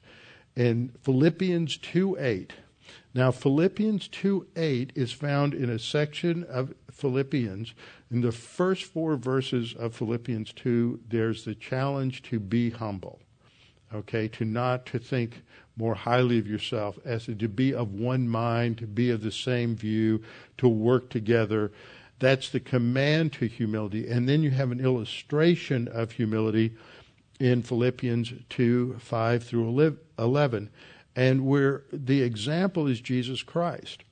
In 0.56 0.92
Philippians 1.02 1.76
2 1.76 2.16
8, 2.18 2.52
now, 3.12 3.32
Philippians 3.32 4.06
2 4.08 4.46
8 4.54 4.92
is 4.94 5.10
found 5.10 5.52
in 5.52 5.68
a 5.68 5.80
section 5.80 6.44
of 6.44 6.74
Philippians. 6.92 7.74
In 8.10 8.20
the 8.20 8.30
first 8.30 8.84
four 8.84 9.16
verses 9.16 9.74
of 9.74 9.96
Philippians 9.96 10.52
2, 10.52 11.00
there's 11.08 11.44
the 11.44 11.56
challenge 11.56 12.22
to 12.24 12.38
be 12.38 12.70
humble. 12.70 13.20
Okay, 13.92 14.28
to 14.28 14.44
not 14.44 14.86
to 14.86 15.00
think 15.00 15.42
more 15.76 15.96
highly 15.96 16.38
of 16.38 16.46
yourself, 16.46 17.00
as 17.04 17.26
to 17.26 17.34
be 17.34 17.74
of 17.74 17.94
one 17.94 18.28
mind, 18.28 18.78
to 18.78 18.86
be 18.86 19.10
of 19.10 19.22
the 19.22 19.32
same 19.32 19.74
view, 19.74 20.22
to 20.58 20.68
work 20.68 21.10
together. 21.10 21.72
That's 22.20 22.50
the 22.50 22.60
command 22.60 23.32
to 23.34 23.46
humility. 23.46 24.06
And 24.06 24.28
then 24.28 24.44
you 24.44 24.50
have 24.50 24.70
an 24.70 24.78
illustration 24.78 25.88
of 25.88 26.12
humility 26.12 26.76
in 27.40 27.62
Philippians 27.62 28.34
2 28.50 28.98
5 29.00 29.42
through 29.42 29.96
11 30.18 30.70
and 31.16 31.46
where 31.46 31.84
the 31.92 32.22
example 32.22 32.86
is 32.86 33.00
Jesus 33.00 33.42
Christ. 33.42 34.04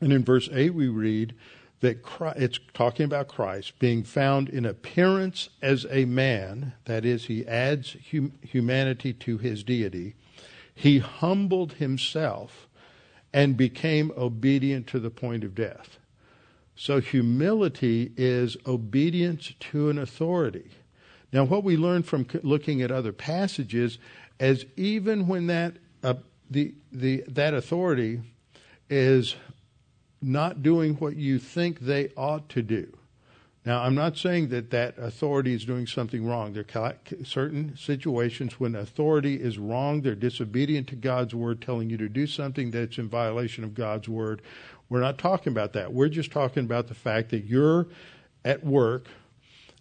And 0.00 0.12
in 0.12 0.24
verse 0.24 0.48
8, 0.52 0.74
we 0.74 0.88
read 0.88 1.34
that 1.80 2.02
Christ, 2.02 2.38
it's 2.38 2.60
talking 2.74 3.04
about 3.04 3.28
Christ 3.28 3.78
being 3.78 4.02
found 4.02 4.48
in 4.48 4.66
appearance 4.66 5.48
as 5.62 5.86
a 5.90 6.04
man, 6.04 6.74
that 6.86 7.04
is, 7.04 7.26
he 7.26 7.46
adds 7.46 7.96
hum, 8.10 8.32
humanity 8.42 9.12
to 9.12 9.38
his 9.38 9.62
deity. 9.62 10.14
He 10.74 10.98
humbled 10.98 11.74
himself 11.74 12.68
and 13.32 13.56
became 13.56 14.12
obedient 14.16 14.86
to 14.88 14.98
the 14.98 15.10
point 15.10 15.44
of 15.44 15.54
death. 15.54 15.98
So 16.74 17.00
humility 17.00 18.12
is 18.16 18.56
obedience 18.66 19.52
to 19.58 19.90
an 19.90 19.98
authority. 19.98 20.70
Now, 21.32 21.44
what 21.44 21.64
we 21.64 21.76
learn 21.76 22.04
from 22.04 22.26
looking 22.42 22.80
at 22.80 22.90
other 22.90 23.12
passages 23.12 23.98
as 24.40 24.64
even 24.76 25.26
when 25.26 25.46
that 25.48 25.74
uh, 26.02 26.14
the 26.50 26.74
the 26.92 27.24
that 27.28 27.54
authority 27.54 28.20
is 28.88 29.36
not 30.20 30.62
doing 30.62 30.94
what 30.94 31.16
you 31.16 31.38
think 31.38 31.80
they 31.80 32.10
ought 32.16 32.48
to 32.48 32.62
do. 32.62 32.92
Now, 33.64 33.82
I'm 33.82 33.94
not 33.94 34.16
saying 34.16 34.48
that 34.48 34.70
that 34.70 34.96
authority 34.96 35.52
is 35.52 35.64
doing 35.64 35.86
something 35.86 36.24
wrong. 36.26 36.54
There 36.54 36.64
are 36.74 36.94
certain 37.22 37.76
situations 37.76 38.58
when 38.58 38.74
authority 38.74 39.34
is 39.34 39.58
wrong, 39.58 40.00
they're 40.00 40.14
disobedient 40.14 40.86
to 40.88 40.96
God's 40.96 41.34
word, 41.34 41.60
telling 41.60 41.90
you 41.90 41.98
to 41.98 42.08
do 42.08 42.26
something 42.26 42.70
that's 42.70 42.96
in 42.96 43.08
violation 43.08 43.64
of 43.64 43.74
God's 43.74 44.08
word. 44.08 44.40
We're 44.88 45.00
not 45.00 45.18
talking 45.18 45.52
about 45.52 45.74
that. 45.74 45.92
We're 45.92 46.08
just 46.08 46.32
talking 46.32 46.64
about 46.64 46.86
the 46.86 46.94
fact 46.94 47.28
that 47.30 47.44
you're 47.44 47.88
at 48.42 48.64
work 48.64 49.06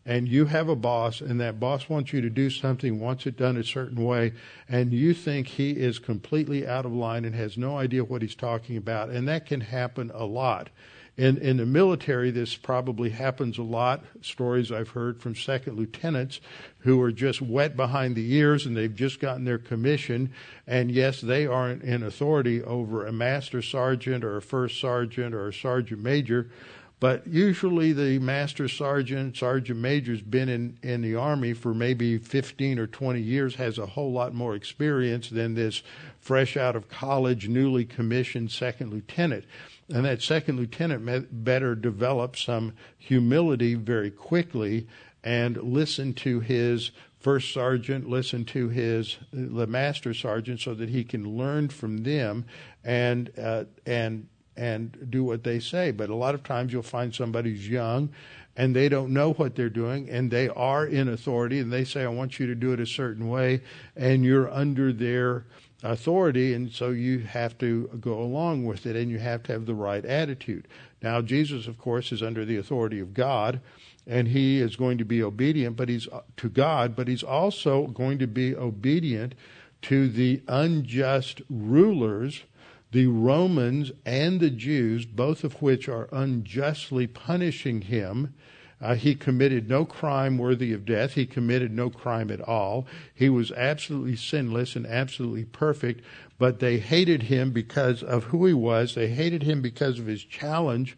and 0.08 0.26
you 0.28 0.46
have 0.46 0.70
a 0.70 0.76
boss 0.76 1.20
and 1.20 1.40
that 1.42 1.60
boss 1.60 1.90
wants 1.90 2.14
you 2.14 2.22
to 2.22 2.30
do 2.30 2.50
something, 2.50 3.00
wants 3.00 3.28
it 3.28 3.36
done 3.36 3.58
a 3.58 3.64
certain 3.64 4.02
way, 4.02 4.32
and 4.70 4.94
you 4.94 5.14
think 5.14 5.48
he 5.48 5.72
is 5.72 6.00
completely 6.00 6.66
out 6.66 6.86
of 6.86 6.94
line 6.94 7.26
and 7.26 7.36
has 7.36 7.58
no 7.58 7.78
idea 7.78 8.06
what 8.06 8.22
he's 8.22 8.34
talking 8.34 8.78
about, 8.78 9.10
and 9.10 9.28
that 9.28 9.46
can 9.46 9.60
happen 9.60 10.10
a 10.16 10.26
lot. 10.26 10.70
In, 11.18 11.40
in 11.40 11.58
the 11.58 11.66
military, 11.66 12.30
this 12.30 12.56
probably 12.56 13.10
happens 13.10 13.58
a 13.58 13.64
lot. 13.64 14.06
Stories 14.22 14.72
I've 14.72 14.90
heard 14.90 15.20
from 15.20 15.36
second 15.36 15.76
lieutenants 15.76 16.40
who 16.80 17.02
are 17.02 17.12
just 17.12 17.42
wet 17.42 17.76
behind 17.76 18.16
the 18.16 18.34
ears 18.36 18.68
and 18.68 18.78
they've 18.78 18.94
just 18.94 19.20
gotten 19.20 19.44
their 19.44 19.58
commission. 19.58 20.32
And 20.68 20.92
yes, 20.92 21.20
they 21.20 21.48
aren't 21.48 21.82
in 21.82 22.04
authority 22.04 22.62
over 22.62 23.04
a 23.04 23.12
master 23.12 23.64
sergeant 23.64 24.24
or 24.24 24.38
a 24.38 24.44
first 24.44 24.80
sergeant 24.80 25.34
or 25.34 25.48
a 25.48 25.54
sergeant 25.54 26.04
major, 26.04 26.52
but 27.00 27.28
usually 27.28 27.94
the 27.94 28.18
master 28.20 28.68
sergeant, 28.68 29.38
sergeant 29.38 29.80
major's 29.80 30.22
been 30.22 30.50
in, 30.50 30.78
in 30.82 31.02
the 31.02 31.16
Army 31.16 31.54
for 31.54 31.74
maybe 31.74 32.18
15 32.18 32.80
or 32.80 32.88
20 32.88 33.22
years, 33.22 33.56
has 33.56 33.78
a 33.78 33.86
whole 33.86 34.12
lot 34.12 34.34
more 34.34 34.56
experience 34.56 35.30
than 35.30 35.54
this 35.54 35.84
fresh 36.20 36.58
out 36.58 36.76
of 36.76 36.90
college, 36.90 37.48
newly 37.48 37.86
commissioned 37.86 38.52
second 38.52 38.92
lieutenant. 38.92 39.46
And 39.90 40.06
that 40.06 40.22
second 40.24 40.58
lieutenant 40.58 41.44
better 41.46 41.76
develop 41.76 42.36
some 42.36 42.74
humility 42.98 43.76
very 43.76 44.10
quickly 44.10 44.88
and 45.24 45.58
listen 45.58 46.14
to 46.16 46.40
his 46.40 46.92
first 47.20 47.54
sergeant, 47.54 48.10
listen 48.10 48.44
to 48.46 48.70
his 48.70 49.18
the 49.32 49.68
master 49.68 50.14
sergeant, 50.14 50.62
so 50.62 50.74
that 50.74 50.90
he 50.90 51.04
can 51.04 51.38
learn 51.38 51.70
from 51.70 51.98
them 51.98 52.46
and 52.84 53.32
uh, 53.38 53.66
and 53.86 54.28
and 54.58 55.08
do 55.10 55.24
what 55.24 55.44
they 55.44 55.60
say. 55.60 55.92
But 55.92 56.10
a 56.10 56.16
lot 56.16 56.36
of 56.36 56.44
times 56.44 56.74
you'll 56.74 56.82
find 56.82 57.14
somebody 57.14 57.52
who's 57.52 57.70
young 57.70 58.10
and 58.56 58.76
they 58.76 58.90
don't 58.90 59.14
know 59.14 59.34
what 59.34 59.56
they're 59.56 59.70
doing 59.70 60.10
and 60.10 60.32
they 60.32 60.50
are 60.50 60.86
in 60.86 61.08
authority 61.08 61.60
and 61.60 61.72
they 61.72 61.84
say, 61.84 62.04
I 62.04 62.08
want 62.08 62.40
you 62.40 62.48
to 62.48 62.56
do 62.56 62.74
it 62.74 62.80
a 62.80 62.86
certain 62.88 63.30
way, 63.30 63.62
and 63.96 64.26
you're 64.26 64.52
under 64.52 64.92
their 64.92 65.46
authority, 65.84 66.54
and 66.54 66.72
so 66.72 66.90
you 66.90 67.20
have 67.20 67.58
to 67.60 67.88
go 68.02 68.20
along 68.20 68.66
with 68.66 68.88
it, 68.88 68.96
and 68.96 69.12
you 69.12 69.20
have 69.20 69.44
to 69.44 69.52
have 69.52 69.68
the 69.68 69.76
right 69.76 70.04
attitude. 70.04 70.68
Now, 71.04 71.22
Jesus, 71.22 71.68
of 71.68 71.78
course, 71.78 72.12
is 72.12 72.24
under 72.24 72.46
the 72.46 72.58
authority 72.58 73.00
of 73.00 73.14
God, 73.14 73.62
and 74.08 74.28
he 74.30 74.60
is 74.60 74.76
going 74.76 74.98
to 74.98 75.06
be 75.06 75.22
obedient, 75.22 75.76
but 75.76 75.90
he's 75.90 76.08
to 76.38 76.50
God, 76.50 76.96
but 76.96 77.08
he's 77.08 77.24
also 77.24 77.88
going 77.88 78.18
to 78.20 78.28
be 78.28 78.56
obedient 78.56 79.36
to 79.84 80.10
the 80.10 80.42
unjust 80.48 81.42
rulers, 81.50 82.44
the 82.92 83.08
Romans 83.08 83.92
and 84.06 84.40
the 84.40 84.50
Jews, 84.50 85.06
both 85.06 85.44
of 85.44 85.62
which 85.62 85.90
are 85.90 86.10
unjustly 86.12 87.08
punishing 87.08 87.82
him 87.82 88.34
uh, 88.80 88.96
he 88.96 89.16
committed 89.16 89.68
no 89.68 89.86
crime 89.86 90.38
worthy 90.38 90.72
of 90.72 90.86
death. 90.86 91.14
He 91.14 91.26
committed 91.26 91.72
no 91.72 91.90
crime 91.90 92.30
at 92.30 92.42
all. 92.42 92.86
He 93.14 93.30
was 93.30 93.52
absolutely 93.52 94.16
sinless 94.16 94.76
and 94.76 94.86
absolutely 94.86 95.46
perfect, 95.46 96.04
but 96.38 96.60
they 96.60 96.78
hated 96.78 97.24
him 97.24 97.52
because 97.52 98.04
of 98.04 98.26
who 98.26 98.46
he 98.46 98.54
was. 98.54 98.94
They 98.94 99.08
hated 99.08 99.44
him 99.44 99.62
because 99.62 99.98
of 100.00 100.06
his 100.06 100.24
challenge 100.24 100.96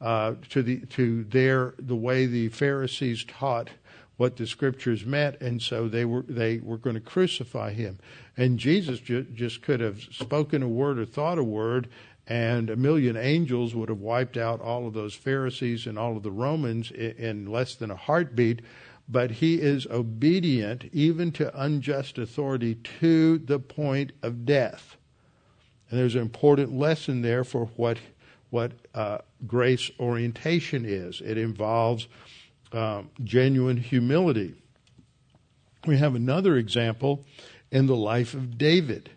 uh, 0.00 0.34
to 0.50 0.62
the 0.62 0.80
to 0.86 1.24
their 1.24 1.74
the 1.78 1.96
way 1.96 2.26
the 2.26 2.48
Pharisees 2.48 3.24
taught 3.24 3.70
what 4.16 4.36
the 4.36 4.46
scriptures 4.46 5.04
meant, 5.04 5.40
and 5.40 5.60
so 5.60 5.88
they 5.88 6.04
were 6.04 6.24
they 6.28 6.58
were 6.58 6.78
going 6.78 6.94
to 6.94 7.00
crucify 7.00 7.72
him. 7.72 7.98
And 8.36 8.58
Jesus 8.58 9.00
ju- 9.00 9.26
just 9.34 9.62
could 9.62 9.80
have 9.80 10.00
spoken 10.02 10.62
a 10.62 10.68
word 10.68 10.98
or 10.98 11.04
thought 11.04 11.38
a 11.38 11.44
word, 11.44 11.88
and 12.26 12.70
a 12.70 12.76
million 12.76 13.16
angels 13.16 13.74
would 13.74 13.88
have 13.88 14.00
wiped 14.00 14.36
out 14.36 14.60
all 14.60 14.86
of 14.86 14.94
those 14.94 15.14
Pharisees 15.14 15.86
and 15.86 15.98
all 15.98 16.16
of 16.16 16.22
the 16.22 16.30
Romans 16.30 16.90
in 16.90 17.46
less 17.46 17.74
than 17.74 17.90
a 17.90 17.96
heartbeat. 17.96 18.62
But 19.08 19.32
he 19.32 19.60
is 19.60 19.86
obedient 19.88 20.84
even 20.92 21.32
to 21.32 21.60
unjust 21.60 22.18
authority 22.18 22.76
to 23.00 23.38
the 23.38 23.58
point 23.58 24.12
of 24.22 24.46
death. 24.46 24.96
And 25.90 25.98
there's 25.98 26.14
an 26.14 26.22
important 26.22 26.72
lesson 26.72 27.22
there 27.22 27.44
for 27.44 27.66
what 27.76 27.98
what 28.50 28.72
uh, 28.94 29.18
grace 29.46 29.90
orientation 29.98 30.84
is. 30.84 31.22
It 31.24 31.38
involves 31.38 32.06
um, 32.72 33.10
genuine 33.22 33.76
humility. 33.76 34.54
We 35.86 35.98
have 35.98 36.14
another 36.14 36.56
example 36.56 37.24
in 37.70 37.86
the 37.86 37.96
life 37.96 38.34
of 38.34 38.56
David. 38.56 39.10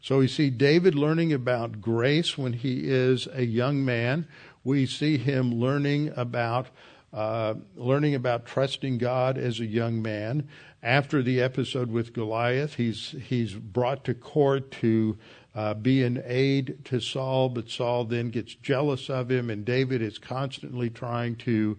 So 0.00 0.18
we 0.18 0.28
see 0.28 0.50
David 0.50 0.94
learning 0.94 1.32
about 1.32 1.80
grace 1.80 2.36
when 2.36 2.52
he 2.52 2.88
is 2.90 3.28
a 3.32 3.44
young 3.44 3.84
man. 3.84 4.26
We 4.64 4.86
see 4.86 5.16
him 5.16 5.54
learning 5.54 6.12
about 6.16 6.68
uh, 7.12 7.54
learning 7.76 8.14
about 8.14 8.46
trusting 8.46 8.96
God 8.96 9.36
as 9.36 9.60
a 9.60 9.66
young 9.66 10.00
man. 10.00 10.48
After 10.82 11.22
the 11.22 11.42
episode 11.42 11.90
with 11.90 12.14
Goliath, 12.14 12.76
he's 12.76 13.14
he's 13.28 13.54
brought 13.54 14.04
to 14.04 14.14
court 14.14 14.70
to 14.80 15.18
uh, 15.54 15.74
be 15.74 16.02
an 16.02 16.22
aid 16.24 16.78
to 16.86 17.00
Saul, 17.00 17.50
but 17.50 17.68
Saul 17.68 18.04
then 18.04 18.30
gets 18.30 18.54
jealous 18.54 19.10
of 19.10 19.30
him, 19.30 19.50
and 19.50 19.64
David 19.64 20.00
is 20.00 20.18
constantly 20.18 20.88
trying 20.88 21.36
to 21.36 21.78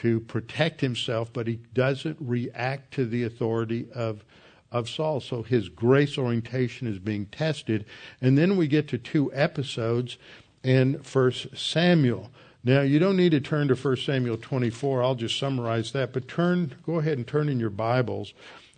to 0.00 0.20
protect 0.20 0.80
himself, 0.80 1.32
but 1.32 1.46
he 1.46 1.60
doesn't 1.74 2.16
react 2.20 2.92
to 2.94 3.06
the 3.06 3.24
authority 3.24 3.86
of 3.94 4.24
of 4.72 4.88
Saul. 4.88 5.20
So 5.20 5.42
his 5.42 5.68
grace 5.68 6.16
orientation 6.16 6.86
is 6.86 6.98
being 6.98 7.26
tested. 7.26 7.84
And 8.20 8.38
then 8.38 8.56
we 8.56 8.68
get 8.68 8.88
to 8.88 8.98
two 8.98 9.32
episodes 9.34 10.16
in 10.62 11.02
First 11.02 11.56
Samuel. 11.56 12.30
Now, 12.62 12.82
you 12.82 12.98
don't 12.98 13.16
need 13.16 13.32
to 13.32 13.40
turn 13.40 13.68
to 13.68 13.74
1 13.74 13.96
Samuel 13.96 14.36
24. 14.36 15.02
I'll 15.02 15.14
just 15.14 15.38
summarize 15.38 15.92
that. 15.92 16.12
But 16.12 16.28
turn, 16.28 16.76
go 16.84 16.98
ahead 16.98 17.18
and 17.18 17.26
turn 17.26 17.48
in 17.48 17.58
your 17.58 17.70
Bibles 17.70 18.34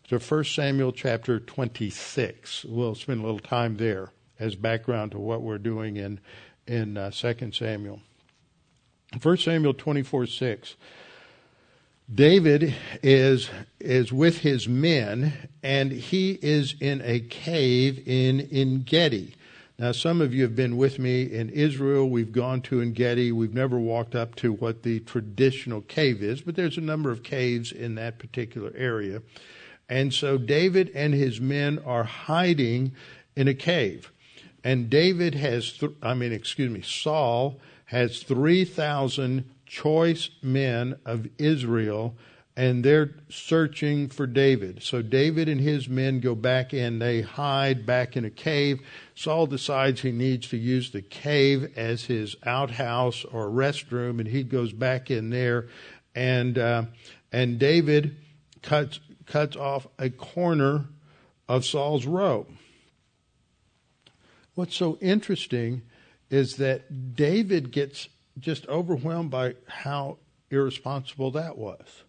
to 0.09 0.18
1 0.18 0.45
Samuel 0.45 0.93
chapter 0.93 1.41
26. 1.41 2.64
We'll 2.64 2.95
spend 2.95 3.20
a 3.20 3.25
little 3.25 3.41
time 3.41 3.77
there 3.77 4.11
as 4.39 4.55
background 4.55 5.12
to 5.12 5.18
what 5.18 5.43
we're 5.43 5.59
doing 5.59 5.97
in, 5.97 6.20
in 6.66 6.97
uh, 6.97 7.11
2 7.11 7.53
Samuel. 7.53 8.01
1 9.20 9.37
Samuel 9.37 9.75
24 9.75 10.27
6. 10.27 10.77
David 12.14 12.74
is 13.02 13.48
is 13.80 14.12
with 14.12 14.38
his 14.38 14.68
men, 14.68 15.32
and 15.62 15.92
he 15.92 16.38
is 16.42 16.74
in 16.80 17.00
a 17.04 17.20
cave 17.20 18.02
in 18.06 18.48
En 18.52 18.82
Gedi. 18.82 19.34
Now, 19.78 19.92
some 19.92 20.20
of 20.20 20.34
you 20.34 20.42
have 20.42 20.54
been 20.54 20.76
with 20.76 20.98
me 20.98 21.22
in 21.22 21.48
Israel. 21.48 22.10
We've 22.10 22.32
gone 22.32 22.60
to 22.62 22.82
En 22.82 22.92
Gedi. 22.92 23.32
We've 23.32 23.54
never 23.54 23.78
walked 23.78 24.14
up 24.14 24.34
to 24.36 24.52
what 24.52 24.82
the 24.82 25.00
traditional 25.00 25.80
cave 25.80 26.22
is, 26.22 26.42
but 26.42 26.54
there's 26.54 26.76
a 26.76 26.82
number 26.82 27.10
of 27.10 27.22
caves 27.22 27.72
in 27.72 27.94
that 27.94 28.18
particular 28.18 28.72
area. 28.76 29.22
And 29.88 30.12
so 30.12 30.38
David 30.38 30.90
and 30.94 31.14
his 31.14 31.40
men 31.40 31.78
are 31.78 32.04
hiding 32.04 32.92
in 33.36 33.48
a 33.48 33.54
cave. 33.54 34.12
And 34.62 34.90
David 34.90 35.34
has, 35.34 35.72
th- 35.72 35.92
I 36.02 36.14
mean, 36.14 36.32
excuse 36.32 36.70
me, 36.70 36.82
Saul 36.82 37.58
has 37.86 38.22
3,000 38.22 39.44
choice 39.73 40.29
men 40.43 40.95
of 41.07 41.27
Israel 41.39 42.14
and 42.55 42.85
they're 42.85 43.14
searching 43.31 44.11
for 44.11 44.27
David. 44.27 44.83
So 44.83 45.01
David 45.01 45.49
and 45.49 45.59
his 45.59 45.89
men 45.89 46.20
go 46.20 46.35
back 46.35 46.75
in. 46.75 46.99
They 46.99 47.23
hide 47.23 47.87
back 47.87 48.14
in 48.14 48.27
a 48.27 48.31
cave. 48.31 48.81
Saul 49.14 49.47
decides 49.47 50.03
he 50.03 50.12
needs 50.12 50.49
to 50.49 50.59
use 50.59 50.91
the 50.91 51.01
cave 51.01 51.73
as 51.77 52.05
his 52.05 52.37
outhouse 52.45 53.25
or 53.25 53.49
restroom, 53.49 54.20
and 54.20 54.29
he 54.29 54.43
goes 54.43 54.75
back 54.75 55.11
in 55.11 55.31
there. 55.31 55.68
And 56.14 56.59
uh, 56.59 56.85
and 57.33 57.59
David 57.59 58.16
cuts 58.61 59.01
cuts 59.25 59.57
off 59.57 59.87
a 59.99 60.11
corner 60.11 60.85
of 61.49 61.64
Saul's 61.64 62.05
robe. 62.05 62.49
What's 64.55 64.77
so 64.77 64.99
interesting 65.01 65.81
is 66.29 66.57
that 66.57 67.14
David 67.16 67.73
gets 67.73 68.09
just 68.39 68.66
overwhelmed 68.68 69.30
by 69.30 69.55
how 69.66 70.18
irresponsible 70.51 71.30
that 71.33 71.57
was. 71.57 72.05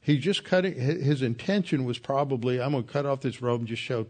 He 0.00 0.18
just 0.18 0.44
cut 0.44 0.64
it, 0.64 0.76
his 0.76 1.22
intention 1.22 1.84
was 1.84 1.98
probably, 1.98 2.60
I'm 2.60 2.72
going 2.72 2.84
to 2.84 2.92
cut 2.92 3.04
off 3.04 3.20
this 3.20 3.42
robe 3.42 3.60
and 3.60 3.68
just 3.68 3.82
show 3.82 4.06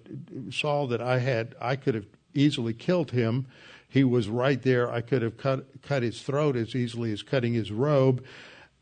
Saul 0.51 0.87
that 0.89 1.01
I 1.01 1.19
had, 1.19 1.55
I 1.61 1.77
could 1.77 1.95
have 1.95 2.07
easily 2.35 2.73
killed 2.73 3.11
him. 3.11 3.47
He 3.89 4.05
was 4.05 4.29
right 4.29 4.61
there. 4.63 4.93
I 4.93 5.01
could 5.01 5.23
have 5.23 5.37
cut, 5.37 5.83
cut 5.83 6.03
his 6.03 6.23
throat 6.23 6.57
as 6.57 6.75
easily 6.75 7.11
as 7.11 7.23
cutting 7.23 7.55
his 7.55 7.73
robe. 7.73 8.25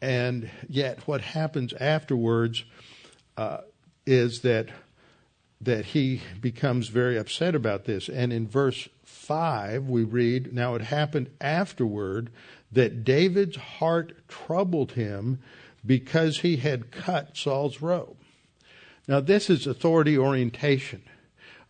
And 0.03 0.51
yet, 0.68 1.07
what 1.07 1.20
happens 1.20 1.72
afterwards 1.74 2.64
uh, 3.37 3.59
is 4.05 4.41
that 4.41 4.68
that 5.66 5.86
he 5.86 6.22
becomes 6.40 6.88
very 6.88 7.18
upset 7.18 7.54
about 7.54 7.84
this. 7.84 8.08
And 8.08 8.32
in 8.32 8.48
verse 8.48 8.88
5, 9.04 9.84
we 9.84 10.02
read, 10.02 10.54
Now 10.54 10.74
it 10.74 10.82
happened 10.82 11.28
afterward 11.40 12.30
that 12.72 13.04
David's 13.04 13.56
heart 13.56 14.26
troubled 14.28 14.92
him 14.92 15.40
because 15.84 16.40
he 16.40 16.56
had 16.56 16.90
cut 16.90 17.36
Saul's 17.36 17.80
robe. 17.80 18.16
Now, 19.06 19.20
this 19.20 19.48
is 19.48 19.66
authority 19.66 20.18
orientation. 20.18 21.02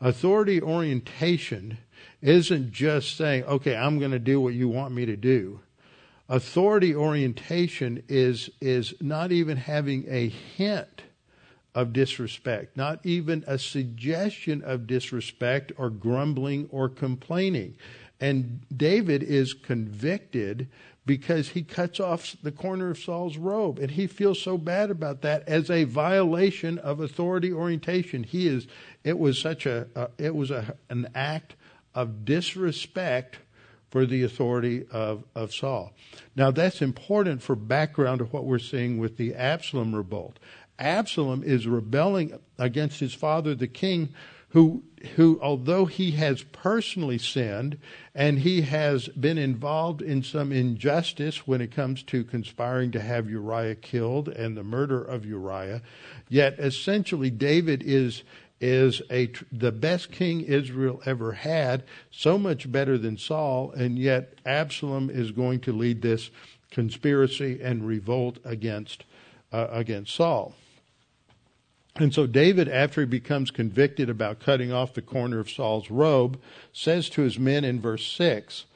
Authority 0.00 0.60
orientation 0.60 1.78
isn't 2.22 2.72
just 2.72 3.16
saying, 3.16 3.44
okay, 3.44 3.76
I'm 3.76 3.98
going 3.98 4.10
to 4.10 4.18
do 4.18 4.40
what 4.40 4.54
you 4.54 4.68
want 4.68 4.94
me 4.94 5.06
to 5.06 5.16
do. 5.16 5.60
Authority 6.28 6.94
orientation 6.94 8.02
is, 8.08 8.50
is 8.60 8.94
not 9.00 9.32
even 9.32 9.58
having 9.58 10.04
a 10.08 10.28
hint 10.28 11.02
of 11.76 11.92
disrespect, 11.92 12.74
not 12.74 13.04
even 13.04 13.44
a 13.46 13.58
suggestion 13.58 14.62
of 14.64 14.86
disrespect 14.86 15.70
or 15.76 15.90
grumbling 15.90 16.66
or 16.72 16.88
complaining. 16.88 17.76
And 18.18 18.62
David 18.74 19.22
is 19.22 19.52
convicted 19.52 20.68
because 21.04 21.50
he 21.50 21.62
cuts 21.62 22.00
off 22.00 22.34
the 22.42 22.50
corner 22.50 22.90
of 22.90 22.98
Saul's 22.98 23.36
robe. 23.36 23.78
And 23.78 23.90
he 23.90 24.06
feels 24.06 24.40
so 24.40 24.56
bad 24.56 24.90
about 24.90 25.20
that 25.20 25.46
as 25.46 25.70
a 25.70 25.84
violation 25.84 26.78
of 26.78 26.98
authority 26.98 27.52
orientation. 27.52 28.24
He 28.24 28.48
is, 28.48 28.66
it 29.04 29.18
was 29.18 29.38
such 29.38 29.66
a, 29.66 29.86
uh, 29.94 30.06
it 30.16 30.34
was 30.34 30.50
a, 30.50 30.76
an 30.88 31.08
act 31.14 31.56
of 31.94 32.24
disrespect 32.24 33.36
for 33.90 34.06
the 34.06 34.22
authority 34.22 34.86
of, 34.90 35.24
of 35.34 35.52
Saul. 35.52 35.92
Now 36.34 36.50
that's 36.50 36.80
important 36.80 37.42
for 37.42 37.54
background 37.54 38.22
of 38.22 38.32
what 38.32 38.44
we're 38.44 38.58
seeing 38.58 38.98
with 38.98 39.18
the 39.18 39.34
Absalom 39.34 39.94
revolt. 39.94 40.38
Absalom 40.78 41.42
is 41.42 41.66
rebelling 41.66 42.38
against 42.58 43.00
his 43.00 43.14
father, 43.14 43.54
the 43.54 43.66
king, 43.66 44.10
who, 44.50 44.82
who, 45.16 45.38
although 45.42 45.86
he 45.86 46.12
has 46.12 46.42
personally 46.42 47.18
sinned 47.18 47.78
and 48.14 48.38
he 48.38 48.62
has 48.62 49.08
been 49.08 49.36
involved 49.38 50.00
in 50.00 50.22
some 50.22 50.52
injustice 50.52 51.46
when 51.46 51.60
it 51.60 51.70
comes 51.70 52.02
to 52.04 52.24
conspiring 52.24 52.90
to 52.92 53.00
have 53.00 53.28
Uriah 53.28 53.74
killed 53.74 54.28
and 54.28 54.56
the 54.56 54.64
murder 54.64 55.02
of 55.02 55.26
Uriah, 55.26 55.82
yet 56.28 56.58
essentially 56.58 57.30
David 57.30 57.82
is 57.84 58.22
is 58.58 59.02
a 59.10 59.30
the 59.52 59.72
best 59.72 60.10
king 60.10 60.40
Israel 60.40 61.02
ever 61.04 61.32
had, 61.32 61.84
so 62.10 62.38
much 62.38 62.72
better 62.72 62.96
than 62.96 63.18
Saul, 63.18 63.70
and 63.72 63.98
yet 63.98 64.38
Absalom 64.46 65.10
is 65.10 65.30
going 65.30 65.60
to 65.60 65.72
lead 65.74 66.00
this 66.00 66.30
conspiracy 66.70 67.60
and 67.62 67.86
revolt 67.86 68.38
against 68.44 69.04
uh, 69.52 69.66
against 69.70 70.14
Saul. 70.14 70.54
And 71.98 72.12
so 72.12 72.26
David, 72.26 72.68
after 72.68 73.00
he 73.00 73.06
becomes 73.06 73.50
convicted 73.50 74.10
about 74.10 74.40
cutting 74.40 74.70
off 74.70 74.92
the 74.92 75.02
corner 75.02 75.38
of 75.38 75.50
Saul's 75.50 75.90
robe, 75.90 76.38
says 76.72 77.08
to 77.10 77.22
his 77.22 77.38
men 77.38 77.64
in 77.64 77.80
verse 77.80 78.06
6 78.12 78.66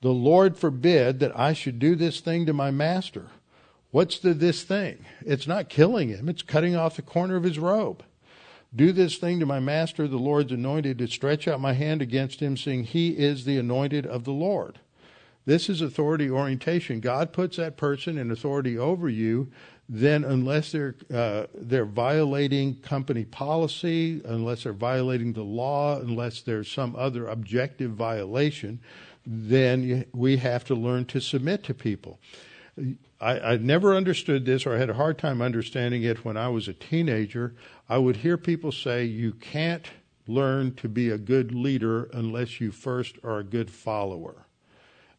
The 0.00 0.12
Lord 0.12 0.56
forbid 0.56 1.20
that 1.20 1.38
I 1.38 1.52
should 1.52 1.78
do 1.78 1.94
this 1.94 2.20
thing 2.20 2.46
to 2.46 2.52
my 2.52 2.70
master. 2.70 3.26
What's 3.90 4.18
the 4.18 4.34
this 4.34 4.64
thing? 4.64 5.04
It's 5.24 5.46
not 5.46 5.68
killing 5.68 6.08
him, 6.08 6.28
it's 6.28 6.42
cutting 6.42 6.76
off 6.76 6.96
the 6.96 7.02
corner 7.02 7.36
of 7.36 7.44
his 7.44 7.58
robe. 7.58 8.02
Do 8.74 8.92
this 8.92 9.16
thing 9.16 9.40
to 9.40 9.46
my 9.46 9.60
master, 9.60 10.06
the 10.06 10.18
Lord's 10.18 10.52
anointed, 10.52 10.98
to 10.98 11.06
stretch 11.06 11.48
out 11.48 11.60
my 11.60 11.72
hand 11.72 12.02
against 12.02 12.40
him, 12.40 12.56
seeing 12.56 12.84
he 12.84 13.10
is 13.10 13.44
the 13.44 13.56
anointed 13.56 14.04
of 14.04 14.24
the 14.24 14.32
Lord. 14.32 14.78
This 15.46 15.70
is 15.70 15.80
authority 15.80 16.28
orientation. 16.28 17.00
God 17.00 17.32
puts 17.32 17.56
that 17.56 17.78
person 17.78 18.18
in 18.18 18.30
authority 18.30 18.76
over 18.76 19.08
you. 19.08 19.50
Then, 19.88 20.24
unless 20.24 20.72
they're 20.72 20.96
uh, 21.12 21.46
they're 21.54 21.86
violating 21.86 22.76
company 22.80 23.24
policy, 23.24 24.20
unless 24.24 24.64
they're 24.64 24.74
violating 24.74 25.32
the 25.32 25.42
law, 25.42 25.98
unless 25.98 26.42
there's 26.42 26.70
some 26.70 26.94
other 26.94 27.26
objective 27.26 27.92
violation, 27.92 28.80
then 29.24 30.04
we 30.12 30.36
have 30.36 30.64
to 30.64 30.74
learn 30.74 31.06
to 31.06 31.20
submit 31.20 31.62
to 31.64 31.74
people. 31.74 32.20
I, 33.20 33.40
I 33.40 33.56
never 33.56 33.96
understood 33.96 34.44
this, 34.44 34.66
or 34.66 34.74
I 34.74 34.78
had 34.78 34.90
a 34.90 34.94
hard 34.94 35.18
time 35.18 35.42
understanding 35.42 36.02
it 36.02 36.24
when 36.24 36.36
I 36.36 36.48
was 36.48 36.68
a 36.68 36.72
teenager. 36.72 37.54
I 37.88 37.98
would 37.98 38.16
hear 38.16 38.36
people 38.36 38.72
say, 38.72 39.04
You 39.04 39.32
can't 39.32 39.88
learn 40.26 40.74
to 40.74 40.88
be 40.88 41.10
a 41.10 41.18
good 41.18 41.54
leader 41.54 42.04
unless 42.12 42.60
you 42.60 42.70
first 42.70 43.16
are 43.24 43.38
a 43.38 43.44
good 43.44 43.70
follower. 43.70 44.46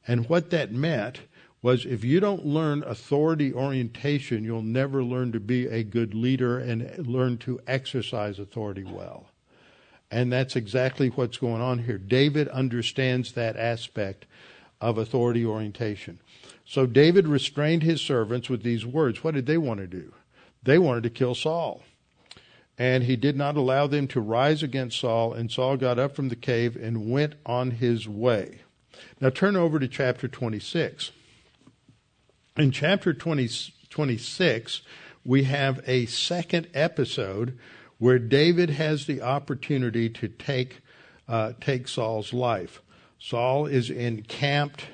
And 0.07 0.29
what 0.29 0.49
that 0.51 0.71
meant 0.71 1.21
was 1.61 1.85
if 1.85 2.03
you 2.03 2.19
don't 2.19 2.45
learn 2.45 2.83
authority 2.83 3.53
orientation, 3.53 4.43
you'll 4.43 4.61
never 4.61 5.03
learn 5.03 5.31
to 5.33 5.39
be 5.39 5.67
a 5.67 5.83
good 5.83 6.13
leader 6.13 6.57
and 6.57 7.05
learn 7.05 7.37
to 7.37 7.59
exercise 7.67 8.39
authority 8.39 8.83
well. 8.83 9.27
And 10.11 10.31
that's 10.31 10.55
exactly 10.55 11.09
what's 11.09 11.37
going 11.37 11.61
on 11.61 11.79
here. 11.79 11.97
David 11.97 12.47
understands 12.47 13.33
that 13.33 13.57
aspect 13.57 14.25
of 14.81 14.97
authority 14.97 15.45
orientation. 15.45 16.19
So 16.65 16.85
David 16.85 17.27
restrained 17.27 17.83
his 17.83 18.01
servants 18.01 18.49
with 18.49 18.63
these 18.63 18.85
words. 18.85 19.23
What 19.23 19.33
did 19.33 19.45
they 19.45 19.57
want 19.57 19.81
to 19.81 19.87
do? 19.87 20.13
They 20.63 20.77
wanted 20.77 21.03
to 21.03 21.09
kill 21.09 21.35
Saul. 21.35 21.83
And 22.77 23.03
he 23.03 23.17
did 23.17 23.35
not 23.35 23.57
allow 23.57 23.87
them 23.87 24.07
to 24.09 24.21
rise 24.21 24.63
against 24.63 24.99
Saul, 24.99 25.33
and 25.33 25.51
Saul 25.51 25.75
got 25.75 25.99
up 25.99 26.15
from 26.15 26.29
the 26.29 26.35
cave 26.35 26.77
and 26.77 27.11
went 27.11 27.35
on 27.45 27.71
his 27.71 28.07
way. 28.07 28.61
Now 29.19 29.29
turn 29.29 29.57
over 29.57 29.79
to 29.79 29.87
chapter 29.87 30.29
26. 30.29 31.11
In 32.59 32.71
chapter 32.71 33.13
20, 33.13 33.49
26, 33.89 34.81
we 35.23 35.43
have 35.43 35.79
a 35.87 36.07
second 36.07 36.67
episode 36.73 37.57
where 37.99 38.19
David 38.19 38.71
has 38.71 39.05
the 39.05 39.21
opportunity 39.21 40.09
to 40.09 40.27
take, 40.27 40.81
uh, 41.29 41.53
take 41.61 41.87
Saul's 41.87 42.33
life. 42.33 42.81
Saul 43.17 43.65
is 43.65 43.89
encamped 43.89 44.87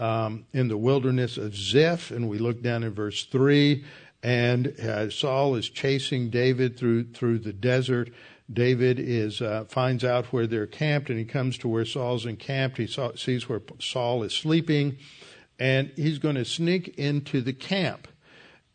um, 0.00 0.46
in 0.52 0.66
the 0.66 0.76
wilderness 0.76 1.38
of 1.38 1.54
Ziph, 1.54 2.10
and 2.10 2.28
we 2.28 2.38
look 2.38 2.60
down 2.60 2.82
in 2.82 2.92
verse 2.92 3.24
3, 3.24 3.84
and 4.24 4.66
uh, 4.80 5.08
Saul 5.08 5.54
is 5.54 5.68
chasing 5.68 6.28
David 6.28 6.76
through, 6.76 7.12
through 7.12 7.38
the 7.38 7.52
desert. 7.52 8.10
David 8.52 8.98
is 8.98 9.40
uh, 9.40 9.66
finds 9.68 10.02
out 10.02 10.32
where 10.32 10.48
they're 10.48 10.66
camped, 10.66 11.08
and 11.08 11.20
he 11.20 11.24
comes 11.24 11.56
to 11.58 11.68
where 11.68 11.84
Saul's 11.84 12.26
encamped. 12.26 12.78
He 12.78 12.88
saw, 12.88 13.14
sees 13.14 13.48
where 13.48 13.62
Saul 13.78 14.24
is 14.24 14.32
sleeping, 14.32 14.98
and 15.58 15.90
he's 15.96 16.18
going 16.18 16.34
to 16.34 16.44
sneak 16.44 16.88
into 16.98 17.40
the 17.40 17.52
camp. 17.52 18.08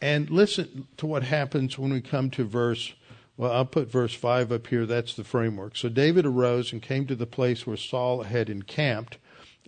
And 0.01 0.29
listen 0.29 0.87
to 0.97 1.05
what 1.05 1.23
happens 1.23 1.77
when 1.77 1.93
we 1.93 2.01
come 2.01 2.31
to 2.31 2.43
verse. 2.43 2.93
Well, 3.37 3.51
I'll 3.51 3.65
put 3.65 3.91
verse 3.91 4.13
5 4.13 4.51
up 4.51 4.67
here. 4.67 4.85
That's 4.85 5.15
the 5.15 5.23
framework. 5.23 5.77
So 5.77 5.89
David 5.89 6.25
arose 6.25 6.73
and 6.73 6.81
came 6.81 7.05
to 7.07 7.15
the 7.15 7.27
place 7.27 7.67
where 7.67 7.77
Saul 7.77 8.23
had 8.23 8.49
encamped. 8.49 9.17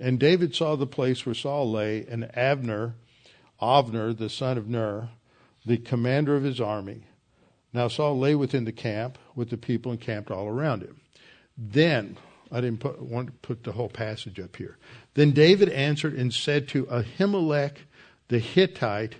And 0.01 0.20
David 0.20 0.55
saw 0.55 0.76
the 0.76 0.88
place 0.88 1.26
where 1.26 1.36
Saul 1.36 1.72
lay, 1.72 2.05
and 2.09 2.36
Abner, 2.36 2.95
Avner, 3.61 4.18
the 4.18 4.30
son 4.30 4.57
of 4.57 4.68
Ner, 4.68 5.09
the 5.66 5.78
commander 5.78 6.36
of 6.36 6.43
his 6.43 6.59
army. 6.59 7.03
Now 7.74 7.88
Saul 7.88 8.18
lay 8.20 8.36
within 8.36 8.66
the 8.66 8.72
camp 8.72 9.18
with 9.36 9.49
the 9.49 9.57
people 9.57 9.91
encamped 9.91 10.32
all 10.32 10.47
around 10.47 10.82
him. 10.82 10.99
Then, 11.57 12.18
I 12.51 12.61
didn't 12.61 12.80
put, 12.80 13.01
want 13.01 13.28
to 13.28 13.34
put 13.34 13.64
the 13.64 13.72
whole 13.72 13.89
passage 13.89 14.39
up 14.39 14.55
here. 14.55 14.78
Then 15.16 15.32
David 15.32 15.70
answered 15.70 16.14
and 16.14 16.34
said 16.34 16.68
to 16.70 16.86
Ahimelech 16.86 17.78
the 18.30 18.39
Hittite 18.39 19.16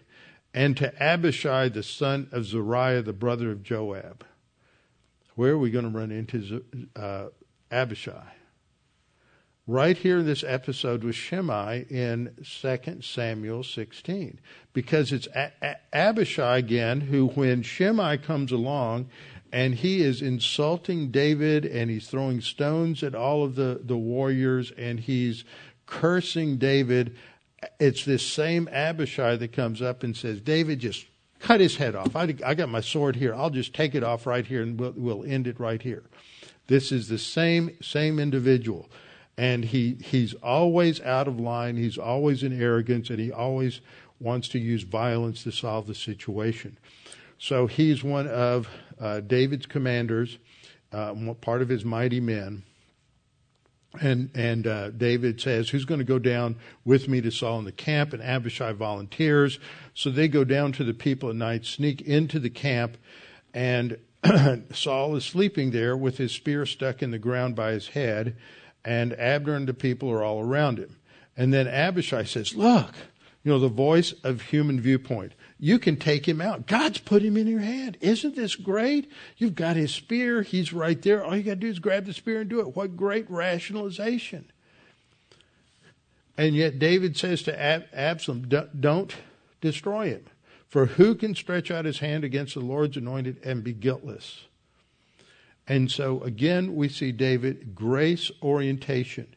and 0.54 0.76
to 0.78 0.94
Abishai 1.02 1.70
the 1.70 1.84
son 1.84 2.28
of 2.32 2.46
Zeruiah, 2.46 3.02
the 3.02 3.14
brother 3.14 3.52
of 3.52 3.64
Joab. 3.64 4.26
Where 5.36 5.54
are 5.54 5.58
we 5.58 5.72
going 5.72 5.92
to 5.92 5.98
run 5.98 6.12
into 6.12 6.64
uh, 6.96 7.28
Abishai? 7.72 8.34
right 9.66 9.98
here 9.98 10.20
in 10.20 10.26
this 10.26 10.44
episode 10.46 11.04
with 11.04 11.16
Shimei 11.16 11.86
in 11.90 12.36
2 12.44 13.02
Samuel 13.02 13.64
16. 13.64 14.40
Because 14.74 15.12
it's 15.12 15.28
a- 15.28 15.52
a- 15.62 15.78
Abishai 15.94 16.58
again, 16.58 17.02
who, 17.02 17.28
when 17.28 17.62
Shimei 17.62 18.18
comes 18.18 18.52
along 18.52 19.10
and 19.52 19.76
he 19.76 20.02
is 20.02 20.22
insulting 20.22 21.12
David 21.12 21.66
and 21.66 21.90
he's 21.90 22.08
throwing 22.08 22.42
stones 22.42 23.04
at 23.04 23.16
all 23.16 23.44
of 23.44 23.56
the, 23.56 23.80
the 23.84 23.98
warriors 23.98 24.72
and 24.72 25.00
he's 25.00 25.46
cursing 25.86 26.58
David, 26.58 27.16
it's 27.80 28.06
this 28.06 28.26
same 28.26 28.68
Abishai 28.72 29.36
that 29.38 29.54
comes 29.54 29.82
up 29.82 30.04
and 30.04 30.16
says, 30.16 30.42
David, 30.42 30.80
just 30.80 31.06
cut 31.40 31.60
his 31.60 31.78
head 31.78 31.96
off. 31.96 32.16
I, 32.16 32.36
I 32.46 32.54
got 32.54 32.70
my 32.70 32.82
sword 32.82 33.16
here. 33.16 33.34
I'll 33.34 33.50
just 33.50 33.74
take 33.74 33.96
it 33.96 34.04
off 34.04 34.26
right 34.26 34.46
here 34.46 34.62
and 34.62 34.80
we'll, 34.80 34.94
we'll 34.96 35.24
end 35.24 35.48
it 35.48 35.60
right 35.60 35.82
here. 35.82 36.04
This 36.68 36.92
is 36.92 37.10
the 37.10 37.18
same 37.18 37.78
same 37.82 38.20
individual 38.20 38.90
and 39.38 39.66
he 39.66 39.98
he's 40.04 40.34
always 40.36 41.02
out 41.02 41.28
of 41.28 41.40
line. 41.40 41.76
He's 41.76 41.98
always 41.98 42.44
in 42.44 42.60
arrogance, 42.60 43.10
and 43.10 43.20
he 43.20 43.32
always 43.32 43.82
wants 44.20 44.48
to 44.50 44.60
use 44.60 44.84
violence 44.84 45.44
to 45.44 45.52
solve 45.52 45.88
the 45.88 45.96
situation. 45.96 46.78
So 47.38 47.68
he's 47.68 48.04
one 48.04 48.28
of 48.28 48.70
uh, 49.00 49.22
David's 49.22 49.66
commanders, 49.66 50.38
uh, 50.92 51.14
part 51.42 51.62
of 51.62 51.70
his 51.70 51.84
mighty 51.84 52.20
men. 52.20 52.64
And 54.02 54.32
and 54.34 54.66
uh, 54.66 54.90
David 54.90 55.40
says, 55.40 55.70
"Who's 55.70 55.86
going 55.86 56.00
to 56.00 56.06
go 56.06 56.20
down 56.20 56.56
with 56.84 57.08
me 57.08 57.22
to 57.22 57.32
Saul 57.32 57.60
in 57.60 57.66
the 57.66 57.72
camp?" 57.72 58.12
And 58.14 58.24
Abishai 58.24 58.72
volunteers. 58.74 59.60
So 59.94 60.10
they 60.10 60.28
go 60.28 60.44
down 60.44 60.72
to 60.74 60.84
the 60.84 60.96
people 60.96 61.30
at 61.30 61.36
night, 61.36 61.66
sneak 61.66 62.02
into 62.02 62.40
the 62.40 62.50
camp, 62.50 62.98
and 63.54 64.00
Saul 64.74 65.16
is 65.16 65.26
sleeping 65.26 65.72
there 65.72 65.96
with 65.96 66.18
his 66.18 66.32
spear 66.32 66.66
stuck 66.66 67.04
in 67.04 67.12
the 67.12 67.20
ground 67.20 67.56
by 67.56 67.72
his 67.72 67.90
head 67.90 68.36
and 68.86 69.18
Abner 69.20 69.56
and 69.56 69.68
the 69.68 69.74
people 69.74 70.10
are 70.12 70.24
all 70.24 70.42
around 70.42 70.78
him. 70.78 70.98
And 71.38 71.54
then 71.54 71.68
Abishai 71.68 72.26
says, 72.26 72.56
Look, 72.56 72.94
you 73.44 73.52
know, 73.52 73.60
the 73.60 73.68
voice 73.68 74.14
of 74.24 74.42
human 74.42 74.80
viewpoint. 74.80 75.34
You 75.64 75.80
can 75.80 75.96
take 75.96 76.28
him 76.28 76.42
out. 76.42 76.68
God's 76.68 76.98
put 76.98 77.24
him 77.24 77.38
in 77.38 77.48
your 77.48 77.62
hand. 77.62 77.96
Isn't 78.02 78.36
this 78.36 78.58
great? 78.58 79.10
You've 79.38 79.56
got 79.56 79.78
his 79.78 79.94
spear. 79.94 80.42
He's 80.42 80.74
right 80.74 81.02
there. 81.02 81.24
All 81.24 81.38
you 81.38 81.42
got 81.42 81.52
to 81.52 81.56
do 81.56 81.70
is 81.70 81.80
grab 81.80 82.06
the 82.06 82.12
spear 82.12 82.42
and 82.42 82.50
do 82.50 82.60
it. 82.60 82.76
What 82.76 82.98
great 82.98 83.32
rationalization. 83.32 84.52
And 86.38 86.54
yet 86.54 86.80
David 86.80 87.16
says 87.16 87.44
to 87.44 87.58
Ab- 87.58 87.86
Absalom, 87.94 88.50
Don't 88.78 89.16
destroy 89.62 90.10
him. 90.10 90.26
For 90.68 90.86
who 90.88 91.16
can 91.16 91.34
stretch 91.34 91.72
out 91.72 91.86
his 91.86 92.00
hand 92.00 92.26
against 92.26 92.56
the 92.56 92.60
Lord's 92.60 92.98
anointed 92.98 93.38
and 93.46 93.64
be 93.64 93.72
guiltless? 93.72 94.48
And 95.66 95.90
so 95.90 96.22
again, 96.24 96.76
we 96.76 96.90
see 96.90 97.14
David 97.14 97.74
grace 97.74 98.30
orientation. 98.42 99.34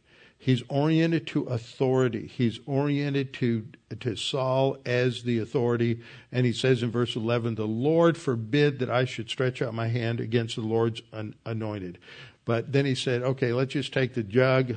He's 0.46 0.62
oriented 0.68 1.26
to 1.28 1.42
authority. 1.46 2.28
He's 2.28 2.60
oriented 2.66 3.34
to, 3.34 3.66
to 3.98 4.14
Saul 4.14 4.76
as 4.86 5.24
the 5.24 5.40
authority. 5.40 6.02
And 6.30 6.46
he 6.46 6.52
says 6.52 6.84
in 6.84 6.92
verse 6.92 7.16
11, 7.16 7.56
The 7.56 7.66
Lord 7.66 8.16
forbid 8.16 8.78
that 8.78 8.88
I 8.88 9.06
should 9.06 9.28
stretch 9.28 9.60
out 9.60 9.74
my 9.74 9.88
hand 9.88 10.20
against 10.20 10.54
the 10.54 10.62
Lord's 10.62 11.02
anointed. 11.44 11.98
But 12.44 12.70
then 12.70 12.86
he 12.86 12.94
said, 12.94 13.22
Okay, 13.22 13.52
let's 13.52 13.72
just 13.72 13.92
take 13.92 14.14
the 14.14 14.22
jug 14.22 14.76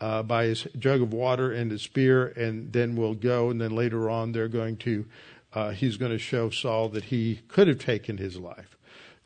uh, 0.00 0.22
by 0.22 0.44
his 0.44 0.68
jug 0.78 1.02
of 1.02 1.12
water 1.12 1.50
and 1.50 1.72
the 1.72 1.78
spear, 1.80 2.28
and 2.28 2.72
then 2.72 2.94
we'll 2.94 3.14
go. 3.14 3.50
And 3.50 3.60
then 3.60 3.74
later 3.74 4.08
on, 4.08 4.30
they're 4.30 4.46
going 4.46 4.76
to, 4.76 5.06
uh, 5.54 5.70
he's 5.70 5.96
going 5.96 6.12
to 6.12 6.18
show 6.18 6.50
Saul 6.50 6.88
that 6.90 7.06
he 7.06 7.40
could 7.48 7.66
have 7.66 7.80
taken 7.80 8.18
his 8.18 8.36
life. 8.36 8.76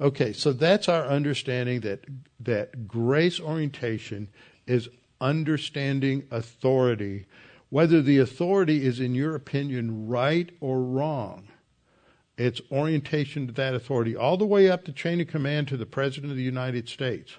Okay, 0.01 0.33
so 0.33 0.55
that's 0.55 0.89
our 0.89 1.05
understanding 1.05 1.81
that 1.81 2.07
that 2.41 2.89
grace 2.89 3.39
orientation 3.39 4.29
is 4.67 4.89
understanding 5.21 6.25
authority, 6.31 7.27
whether 7.71 8.01
the 8.01 8.19
authority 8.19 8.85
is 8.85 9.01
in 9.01 9.15
your 9.15 9.35
opinion 9.35 10.09
right 10.09 10.51
or 10.61 10.81
wrong. 10.81 11.49
It's 12.37 12.61
orientation 12.71 13.49
to 13.49 13.53
that 13.55 13.75
authority, 13.75 14.15
all 14.15 14.37
the 14.37 14.47
way 14.47 14.71
up 14.71 14.85
the 14.85 14.93
chain 14.93 15.21
of 15.21 15.27
command 15.27 15.69
to 15.69 15.77
the 15.77 15.87
President 15.87 16.31
of 16.31 16.37
the 16.37 16.43
United 16.43 16.89
States. 16.89 17.37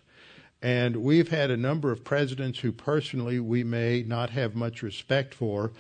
And 0.62 0.98
we've 0.98 1.30
had 1.30 1.50
a 1.50 1.58
number 1.58 1.90
of 1.92 2.04
presidents 2.04 2.60
who 2.60 2.74
personally 2.74 3.40
we 3.40 3.64
may 3.64 4.04
not 4.04 4.32
have 4.32 4.56
much 4.56 4.84
respect 4.84 5.34
for, 5.34 5.72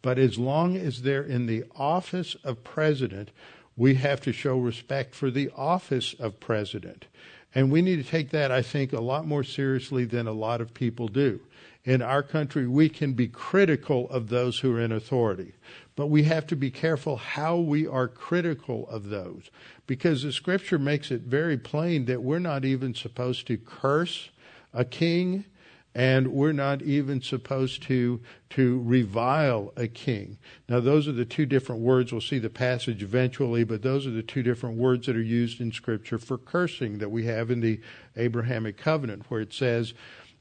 but 0.00 0.16
as 0.16 0.38
long 0.38 0.76
as 0.76 1.02
they're 1.02 1.24
in 1.24 1.46
the 1.46 1.64
office 1.74 2.36
of 2.44 2.62
president, 2.62 3.32
we 3.76 3.94
have 3.94 4.20
to 4.20 4.32
show 4.32 4.58
respect 4.58 5.14
for 5.14 5.30
the 5.30 5.50
office 5.56 6.14
of 6.14 6.38
president. 6.38 7.06
And 7.52 7.72
we 7.72 7.82
need 7.82 7.96
to 7.96 8.08
take 8.08 8.30
that, 8.30 8.52
I 8.52 8.62
think, 8.62 8.92
a 8.92 9.00
lot 9.00 9.26
more 9.26 9.42
seriously 9.42 10.04
than 10.04 10.28
a 10.28 10.32
lot 10.32 10.60
of 10.60 10.72
people 10.72 11.08
do. 11.08 11.40
In 11.88 12.02
our 12.02 12.22
country, 12.22 12.66
we 12.66 12.90
can 12.90 13.14
be 13.14 13.28
critical 13.28 14.10
of 14.10 14.28
those 14.28 14.58
who 14.58 14.76
are 14.76 14.80
in 14.80 14.92
authority, 14.92 15.54
but 15.96 16.08
we 16.08 16.24
have 16.24 16.46
to 16.48 16.54
be 16.54 16.70
careful 16.70 17.16
how 17.16 17.56
we 17.56 17.86
are 17.86 18.06
critical 18.06 18.86
of 18.90 19.08
those 19.08 19.50
because 19.86 20.22
the 20.22 20.30
scripture 20.30 20.78
makes 20.78 21.10
it 21.10 21.22
very 21.22 21.56
plain 21.56 22.04
that 22.04 22.22
we're 22.22 22.40
not 22.40 22.66
even 22.66 22.94
supposed 22.94 23.46
to 23.46 23.56
curse 23.56 24.28
a 24.74 24.84
king 24.84 25.46
and 25.94 26.28
we're 26.28 26.52
not 26.52 26.82
even 26.82 27.22
supposed 27.22 27.82
to 27.84 28.20
to 28.50 28.82
revile 28.82 29.72
a 29.74 29.88
king. 29.88 30.36
Now 30.68 30.80
those 30.80 31.08
are 31.08 31.12
the 31.12 31.24
two 31.24 31.46
different 31.46 31.80
words. 31.80 32.12
We'll 32.12 32.20
see 32.20 32.38
the 32.38 32.50
passage 32.50 33.02
eventually, 33.02 33.64
but 33.64 33.80
those 33.80 34.06
are 34.06 34.10
the 34.10 34.22
two 34.22 34.42
different 34.42 34.76
words 34.76 35.06
that 35.06 35.16
are 35.16 35.22
used 35.22 35.58
in 35.58 35.72
scripture 35.72 36.18
for 36.18 36.36
cursing 36.36 36.98
that 36.98 37.10
we 37.10 37.24
have 37.24 37.50
in 37.50 37.60
the 37.60 37.80
Abrahamic 38.14 38.76
covenant 38.76 39.24
where 39.30 39.40
it 39.40 39.54
says 39.54 39.94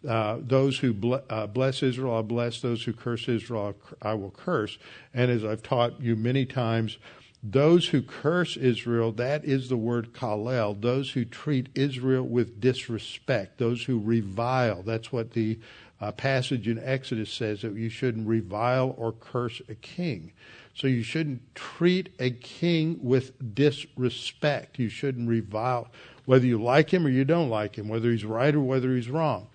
uh, 0.07 0.37
those 0.41 0.79
who 0.79 1.19
uh, 1.29 1.47
bless 1.47 1.81
Israel, 1.81 2.15
I'll 2.15 2.23
bless. 2.23 2.61
Those 2.61 2.83
who 2.83 2.93
curse 2.93 3.27
Israel, 3.27 3.75
I 4.01 4.13
will 4.13 4.31
curse. 4.31 4.77
And 5.13 5.31
as 5.31 5.43
I've 5.43 5.63
taught 5.63 5.99
you 6.01 6.15
many 6.15 6.45
times, 6.45 6.97
those 7.43 7.89
who 7.89 8.01
curse 8.01 8.57
Israel, 8.57 9.11
that 9.13 9.45
is 9.45 9.69
the 9.69 9.77
word 9.77 10.13
kalel, 10.13 10.79
those 10.79 11.11
who 11.11 11.23
treat 11.23 11.69
Israel 11.75 12.23
with 12.23 12.59
disrespect, 12.59 13.57
those 13.57 13.83
who 13.83 13.99
revile. 13.99 14.83
That's 14.83 15.11
what 15.11 15.31
the 15.31 15.59
uh, 16.01 16.11
passage 16.11 16.67
in 16.67 16.79
Exodus 16.83 17.31
says 17.31 17.61
that 17.61 17.73
you 17.73 17.89
shouldn't 17.89 18.27
revile 18.27 18.93
or 18.97 19.11
curse 19.11 19.61
a 19.69 19.75
king. 19.75 20.31
So 20.73 20.85
you 20.85 21.01
shouldn't 21.01 21.55
treat 21.55 22.09
a 22.19 22.29
king 22.29 22.99
with 23.01 23.55
disrespect. 23.55 24.77
You 24.77 24.89
shouldn't 24.89 25.27
revile, 25.27 25.89
whether 26.25 26.45
you 26.45 26.61
like 26.61 26.93
him 26.93 27.05
or 27.05 27.09
you 27.09 27.25
don't 27.25 27.49
like 27.49 27.77
him, 27.77 27.87
whether 27.87 28.11
he's 28.11 28.25
right 28.25 28.53
or 28.53 28.61
whether 28.61 28.95
he's 28.95 29.09
wrong. 29.09 29.47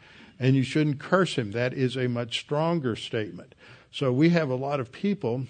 And 0.43 0.57
you 0.57 0.65
shouldn't 0.65 0.99
curse 0.99 1.37
him. 1.37 1.53
That 1.53 1.73
is 1.73 1.97
a 1.97 2.09
much 2.09 2.41
stronger 2.41 2.97
statement. 2.97 3.55
So 3.93 4.13
we 4.13 4.31
have 4.31 4.51
a 4.51 4.57
lot 4.57 4.81
of 4.81 4.91
people 4.91 5.45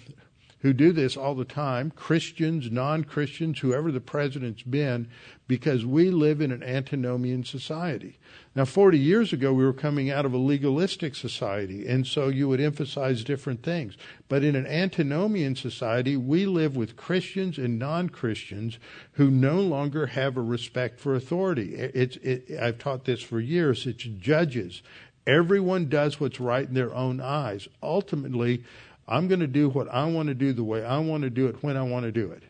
who 0.63 0.71
do 0.71 0.93
this 0.93 1.17
all 1.17 1.35
the 1.35 1.43
time, 1.43 1.91
Christians, 1.91 2.71
non 2.71 3.03
Christians, 3.03 3.59
whoever 3.59 3.91
the 3.91 3.99
president's 3.99 4.63
been, 4.63 5.09
because 5.45 5.85
we 5.85 6.09
live 6.09 6.39
in 6.39 6.53
an 6.53 6.63
antinomian 6.63 7.43
society. 7.43 8.17
Now, 8.55 8.63
40 8.63 8.97
years 8.97 9.33
ago, 9.33 9.51
we 9.51 9.65
were 9.65 9.73
coming 9.73 10.09
out 10.09 10.25
of 10.25 10.33
a 10.33 10.37
legalistic 10.37 11.15
society, 11.15 11.85
and 11.85 12.07
so 12.07 12.29
you 12.29 12.47
would 12.47 12.61
emphasize 12.61 13.25
different 13.25 13.61
things. 13.61 13.97
But 14.29 14.45
in 14.45 14.55
an 14.55 14.65
antinomian 14.65 15.57
society, 15.57 16.15
we 16.15 16.45
live 16.45 16.77
with 16.77 16.95
Christians 16.95 17.57
and 17.57 17.77
non 17.77 18.07
Christians 18.07 18.79
who 19.13 19.29
no 19.29 19.59
longer 19.59 20.07
have 20.07 20.37
a 20.37 20.41
respect 20.41 20.97
for 20.97 21.13
authority. 21.13 21.75
It's, 21.75 22.15
it, 22.17 22.57
I've 22.57 22.79
taught 22.79 23.03
this 23.03 23.21
for 23.21 23.41
years. 23.41 23.85
It's 23.85 24.05
judges. 24.05 24.81
Everyone 25.27 25.89
does 25.89 26.21
what's 26.21 26.39
right 26.39 26.67
in 26.67 26.73
their 26.73 26.93
own 26.93 27.19
eyes. 27.19 27.67
Ultimately, 27.81 28.63
I'm 29.07 29.27
going 29.27 29.41
to 29.41 29.47
do 29.47 29.69
what 29.69 29.89
I 29.89 30.05
want 30.05 30.27
to 30.27 30.33
do 30.33 30.53
the 30.53 30.63
way 30.63 30.83
I 30.83 30.99
want 30.99 31.23
to 31.23 31.29
do 31.29 31.47
it 31.47 31.61
when 31.61 31.77
I 31.77 31.83
want 31.83 32.05
to 32.05 32.11
do 32.11 32.31
it. 32.31 32.43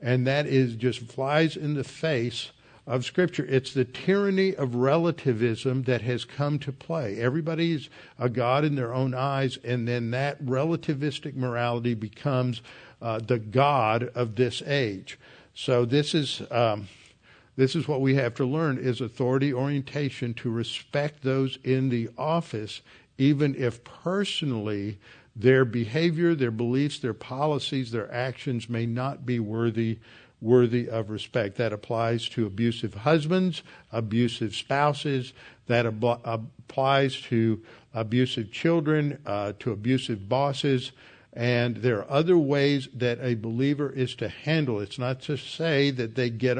And 0.00 0.26
that 0.26 0.46
is 0.46 0.76
just 0.76 1.00
flies 1.00 1.56
in 1.56 1.74
the 1.74 1.84
face 1.84 2.52
of 2.86 3.04
Scripture. 3.04 3.44
It's 3.44 3.74
the 3.74 3.84
tyranny 3.84 4.54
of 4.54 4.76
relativism 4.76 5.82
that 5.82 6.02
has 6.02 6.24
come 6.24 6.58
to 6.60 6.72
play. 6.72 7.20
Everybody's 7.20 7.90
a 8.18 8.28
God 8.28 8.64
in 8.64 8.76
their 8.76 8.94
own 8.94 9.12
eyes, 9.12 9.58
and 9.64 9.86
then 9.86 10.10
that 10.12 10.42
relativistic 10.44 11.34
morality 11.34 11.94
becomes 11.94 12.62
uh, 13.02 13.18
the 13.18 13.38
God 13.38 14.10
of 14.14 14.36
this 14.36 14.62
age. 14.62 15.18
So 15.54 15.84
this 15.84 16.14
is. 16.14 16.42
Um, 16.50 16.88
this 17.56 17.74
is 17.74 17.88
what 17.88 18.00
we 18.00 18.14
have 18.14 18.34
to 18.34 18.44
learn 18.44 18.78
is 18.78 19.00
authority 19.00 19.52
orientation 19.52 20.32
to 20.34 20.48
respect 20.48 21.24
those 21.24 21.58
in 21.64 21.88
the 21.88 22.08
office 22.16 22.82
even 23.18 23.56
if 23.56 23.82
personally 23.82 24.96
their 25.38 25.64
behavior, 25.64 26.34
their 26.34 26.50
beliefs, 26.50 26.98
their 26.98 27.14
policies, 27.14 27.92
their 27.92 28.12
actions 28.12 28.68
may 28.68 28.86
not 28.86 29.24
be 29.24 29.38
worthy 29.38 29.98
worthy 30.40 30.88
of 30.88 31.10
respect. 31.10 31.56
That 31.56 31.72
applies 31.72 32.28
to 32.30 32.46
abusive 32.46 32.94
husbands, 32.94 33.62
abusive 33.92 34.54
spouses. 34.54 35.32
That 35.66 35.86
ab- 35.86 36.20
applies 36.24 37.20
to 37.22 37.62
abusive 37.92 38.52
children, 38.52 39.18
uh, 39.26 39.52
to 39.60 39.72
abusive 39.72 40.28
bosses. 40.28 40.92
And 41.32 41.76
there 41.76 41.98
are 41.98 42.10
other 42.10 42.38
ways 42.38 42.88
that 42.94 43.18
a 43.20 43.34
believer 43.34 43.90
is 43.90 44.14
to 44.16 44.28
handle. 44.28 44.80
It. 44.80 44.84
It's 44.84 44.98
not 44.98 45.20
to 45.22 45.36
say 45.36 45.90
that 45.92 46.14
they 46.14 46.30
get 46.30 46.58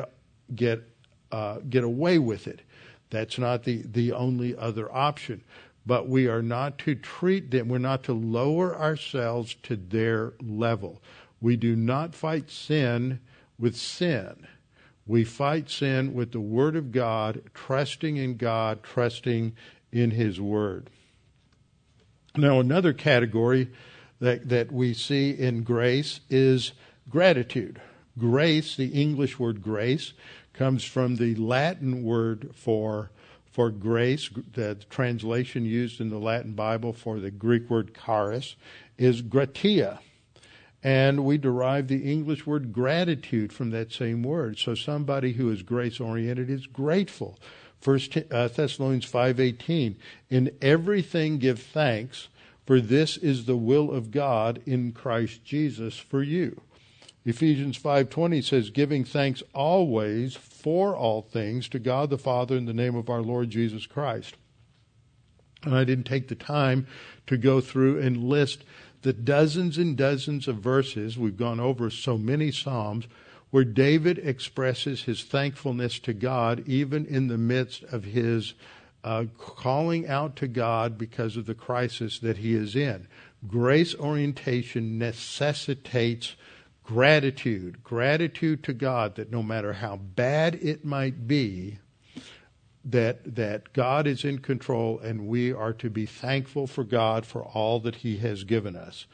get 0.55 0.83
uh, 1.31 1.59
get 1.69 1.85
away 1.85 2.19
with 2.19 2.47
it. 2.47 2.63
That's 3.11 3.39
not 3.39 3.65
the 3.65 3.83
the 3.85 4.13
only 4.13 4.57
other 4.57 4.93
option 4.95 5.43
but 5.89 6.07
we 6.07 6.29
are 6.29 6.43
not 6.43 6.77
to 6.77 6.95
treat 6.95 7.51
them, 7.51 7.67
we're 7.67 7.79
not 7.79 8.03
to 8.05 8.13
lower 8.13 8.77
ourselves 8.77 9.57
to 9.63 9.75
their 9.75 10.35
level. 10.39 11.01
We 11.41 11.57
do 11.57 11.75
not 11.75 12.15
fight 12.15 12.51
sin 12.51 13.21
with 13.59 13.75
sin. 13.75 14.47
We 15.07 15.25
fight 15.25 15.71
sin 15.71 16.13
with 16.13 16.33
the 16.33 16.41
Word 16.41 16.77
of 16.77 16.93
God, 16.93 17.41
trusting 17.55 18.19
in 18.19 18.37
God, 18.37 18.83
trusting 18.83 19.57
in 19.91 20.11
His 20.11 20.39
Word. 20.39 20.91
Now, 22.37 22.61
another 22.61 22.93
category 22.93 23.71
that, 24.21 24.47
that 24.51 24.71
we 24.71 24.93
see 24.93 25.31
in 25.31 25.63
grace 25.63 26.21
is 26.29 26.73
gratitude. 27.09 27.81
Grace, 28.19 28.77
the 28.77 28.89
English 28.89 29.39
word 29.39 29.63
grace, 29.63 30.13
comes 30.53 30.85
from 30.85 31.17
the 31.17 31.35
Latin 31.37 32.03
word 32.03 32.51
for 32.55 33.11
for 33.59 33.71
grace, 33.71 34.31
the 34.53 34.77
translation 34.89 35.65
used 35.65 36.01
in 36.01 36.11
the 36.11 36.19
Latin 36.21 36.53
Bible 36.53 36.93
for 36.93 37.19
the 37.19 37.33
Greek 37.33 37.69
word 37.69 37.91
charis, 37.93 38.55
is 38.97 39.21
gratia. 39.21 39.99
And 40.81 41.25
we 41.25 41.39
derive 41.39 41.89
the 41.89 42.09
English 42.09 42.47
word 42.47 42.73
gratitude 42.73 43.53
from 43.53 43.71
that 43.71 43.93
same 43.93 44.23
word. 44.23 44.61
So 44.61 44.77
somebody 44.77 45.33
who 45.33 45.51
is 45.51 45.65
grace 45.65 45.99
oriented 45.99 46.49
is 46.49 46.69
grateful. 46.69 47.37
First 47.81 48.17
uh, 48.31 48.47
Thessalonians 48.47 49.11
5:18 49.11 49.97
In 50.31 50.53
everything 50.63 51.39
give 51.39 51.59
thanks 51.59 52.29
for 52.65 52.81
this 52.81 53.17
is 53.17 53.47
the 53.47 53.57
will 53.57 53.91
of 53.91 54.13
God 54.13 54.63
in 54.67 54.93
Christ 54.93 55.45
Jesus 55.45 55.99
for 55.99 56.23
you. 56.23 56.61
Ephesians 57.25 57.77
5:20 57.77 58.45
says 58.45 58.71
giving 58.71 59.03
thanks 59.03 59.43
always 59.53 60.37
for 60.59 60.97
all 60.97 61.23
things 61.23 61.69
to 61.69 61.79
God 61.79 62.11
the 62.11 62.19
Father 62.19 62.57
in 62.57 62.67
the 62.67 62.75
name 62.75 62.97
of 62.97 63.09
our 63.09 63.23
Lord 63.23 63.51
Jesus 63.51 63.87
Christ. 63.87 64.37
And 65.63 65.75
I 65.75 65.85
didn't 65.85 66.07
take 66.07 66.29
the 66.29 66.35
time 66.35 66.87
to 67.27 67.37
go 67.37 67.61
through 67.61 68.01
and 68.01 68.25
list 68.25 68.65
the 69.03 69.13
dozens 69.13 69.79
and 69.79 69.97
dozens 69.97 70.49
of 70.49 70.57
verses 70.57 71.17
we've 71.17 71.37
gone 71.37 71.61
over 71.61 71.91
so 71.91 72.19
many 72.19 72.51
psalms 72.51 73.07
where 73.51 73.65
David 73.65 74.19
expresses 74.19 75.05
his 75.05 75.23
thankfulness 75.23 75.99
to 76.01 76.13
God 76.13 76.65
even 76.67 77.07
in 77.07 77.29
the 77.29 77.39
midst 77.39 77.85
of 77.85 78.05
his 78.05 78.55
uh, 79.05 79.25
calling 79.39 80.09
out 80.09 80.37
to 80.37 80.49
God 80.49 80.99
because 80.99 81.37
of 81.37 81.47
the 81.47 81.55
crisis 81.55 82.19
that 82.19 82.39
he 82.39 82.55
is 82.55 82.75
in. 82.75 83.07
Grace 83.47 83.95
orientation 83.95 84.99
necessitates 84.99 86.35
gratitude, 86.89 87.85
gratitude 87.85 88.65
to 88.65 88.73
God 88.73 89.17
that 89.17 89.31
no 89.31 89.43
matter 89.43 89.75
how 89.75 89.97
bad 89.97 90.55
it 90.55 90.87
might 90.87 91.29
be, 91.29 91.79
that 92.83 93.37
that 93.37 93.75
God 93.75 94.07
is 94.07 94.25
in 94.25 94.39
control 94.39 94.99
and 94.99 95.29
we 95.29 95.53
are 95.53 95.75
to 95.75 95.91
be 95.91 96.07
thankful 96.07 96.67
for 96.67 96.85
God 96.85 97.27
for 97.27 97.45
all 97.45 97.79
that 97.81 97.97
he 97.97 98.17
has 98.19 98.43
given 98.43 98.75
us. 98.75 99.05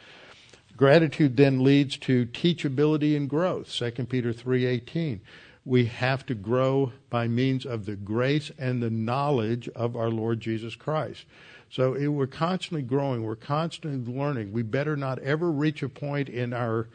Gratitude 0.77 1.37
then 1.37 1.65
leads 1.65 1.97
to 1.99 2.27
teachability 2.27 3.17
and 3.17 3.29
growth. 3.29 3.69
2 3.73 4.09
Peter 4.09 4.33
3:18. 4.33 5.21
We 5.65 5.87
have 5.87 6.25
to 6.27 6.35
grow 6.37 6.93
by 7.11 7.27
means 7.27 7.67
of 7.67 7.87
the 7.87 7.97
grace 7.97 8.53
and 8.57 8.81
the 8.81 8.91
knowledge 8.91 9.69
of 9.71 9.97
our 9.97 10.11
Lord 10.11 10.39
Jesus 10.39 10.77
Christ. 10.77 11.25
So 11.71 11.95
it, 11.95 12.07
we're 12.07 12.29
constantly 12.29 12.83
growing, 12.83 13.25
we're 13.25 13.35
constantly 13.35 14.15
learning. 14.15 14.53
We 14.53 14.63
better 14.63 14.97
not 14.97 15.19
ever 15.21 15.51
reach 15.51 15.83
a 15.83 15.89
point 15.89 16.29
in 16.29 16.53
our 16.53 16.87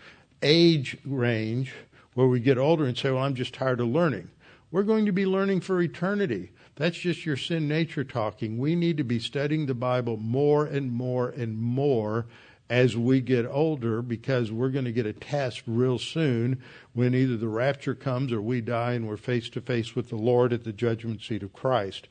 age 0.42 0.98
range 1.06 1.74
where 2.14 2.28
we 2.28 2.40
get 2.40 2.58
older 2.58 2.86
and 2.86 2.98
say, 2.98 3.12
well, 3.12 3.24
I'm 3.24 3.36
just 3.36 3.54
tired 3.54 3.80
of 3.80 3.88
learning. 3.88 4.30
We're 4.72 4.84
going 4.84 5.06
to 5.06 5.12
be 5.12 5.26
learning 5.26 5.62
for 5.62 5.82
eternity. 5.82 6.52
That's 6.76 6.98
just 6.98 7.26
your 7.26 7.38
sin 7.38 7.68
nature 7.68 8.04
talking. 8.04 8.58
We 8.58 8.76
need 8.76 8.98
to 8.98 9.04
be 9.04 9.20
studying 9.20 9.66
the 9.66 9.74
Bible 9.74 10.18
more 10.18 10.66
and 10.66 10.92
more 10.92 11.30
and 11.30 11.58
more 11.58 12.28
as 12.70 12.96
we 12.96 13.20
get 13.20 13.48
older 13.48 14.02
because 14.02 14.52
we're 14.52 14.70
going 14.70 14.86
to 14.86 14.92
get 14.92 15.06
a 15.06 15.14
test 15.14 15.64
real 15.66 15.98
soon 15.98 16.62
when 16.94 17.16
either 17.16 17.36
the 17.36 17.48
rapture 17.48 17.96
comes 17.96 18.32
or 18.32 18.42
we 18.42 18.62
die 18.62 18.94
and 18.94 19.08
we're 19.08 19.18
face 19.18 19.50
to 19.50 19.62
face 19.62 19.96
with 19.96 20.10
the 20.10 20.16
Lord 20.16 20.54
at 20.54 20.64
the 20.64 20.72
judgment 20.72 21.22
seat 21.22 21.42
of 21.42 21.52
Christ. 21.52 22.08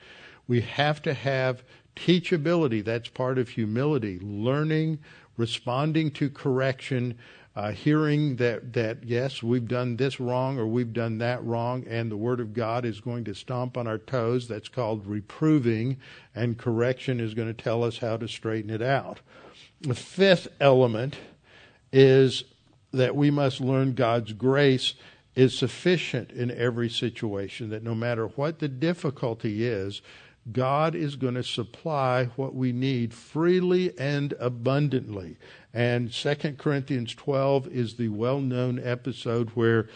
We 0.48 0.60
have 0.62 1.00
to 1.02 1.14
have 1.14 1.62
teachability. 1.94 2.84
That's 2.84 3.08
part 3.08 3.38
of 3.38 3.50
humility, 3.50 4.18
learning, 4.20 4.98
responding 5.36 6.10
to 6.12 6.28
correction, 6.28 7.16
uh, 7.58 7.72
hearing 7.72 8.36
that, 8.36 8.72
that, 8.72 9.02
yes, 9.02 9.42
we've 9.42 9.66
done 9.66 9.96
this 9.96 10.20
wrong 10.20 10.60
or 10.60 10.66
we've 10.68 10.92
done 10.92 11.18
that 11.18 11.42
wrong, 11.44 11.84
and 11.88 12.08
the 12.08 12.16
Word 12.16 12.38
of 12.38 12.54
God 12.54 12.84
is 12.84 13.00
going 13.00 13.24
to 13.24 13.34
stomp 13.34 13.76
on 13.76 13.88
our 13.88 13.98
toes. 13.98 14.46
That's 14.46 14.68
called 14.68 15.04
reproving, 15.04 15.96
and 16.36 16.56
correction 16.56 17.18
is 17.18 17.34
going 17.34 17.48
to 17.48 17.62
tell 17.62 17.82
us 17.82 17.98
how 17.98 18.16
to 18.18 18.28
straighten 18.28 18.70
it 18.70 18.80
out. 18.80 19.18
The 19.80 19.96
fifth 19.96 20.46
element 20.60 21.16
is 21.92 22.44
that 22.92 23.16
we 23.16 23.28
must 23.28 23.60
learn 23.60 23.94
God's 23.94 24.34
grace 24.34 24.94
is 25.34 25.58
sufficient 25.58 26.30
in 26.30 26.52
every 26.52 26.88
situation, 26.88 27.70
that 27.70 27.82
no 27.82 27.96
matter 27.96 28.28
what 28.28 28.60
the 28.60 28.68
difficulty 28.68 29.66
is, 29.66 30.00
God 30.52 30.94
is 30.94 31.16
going 31.16 31.34
to 31.34 31.42
supply 31.42 32.26
what 32.36 32.54
we 32.54 32.72
need 32.72 33.12
freely 33.12 33.98
and 33.98 34.32
abundantly. 34.38 35.38
And 35.74 36.12
2 36.12 36.34
Corinthians 36.58 37.14
12 37.14 37.68
is 37.68 37.94
the 37.94 38.08
well 38.08 38.40
known 38.40 38.80
episode 38.82 39.50
where 39.50 39.88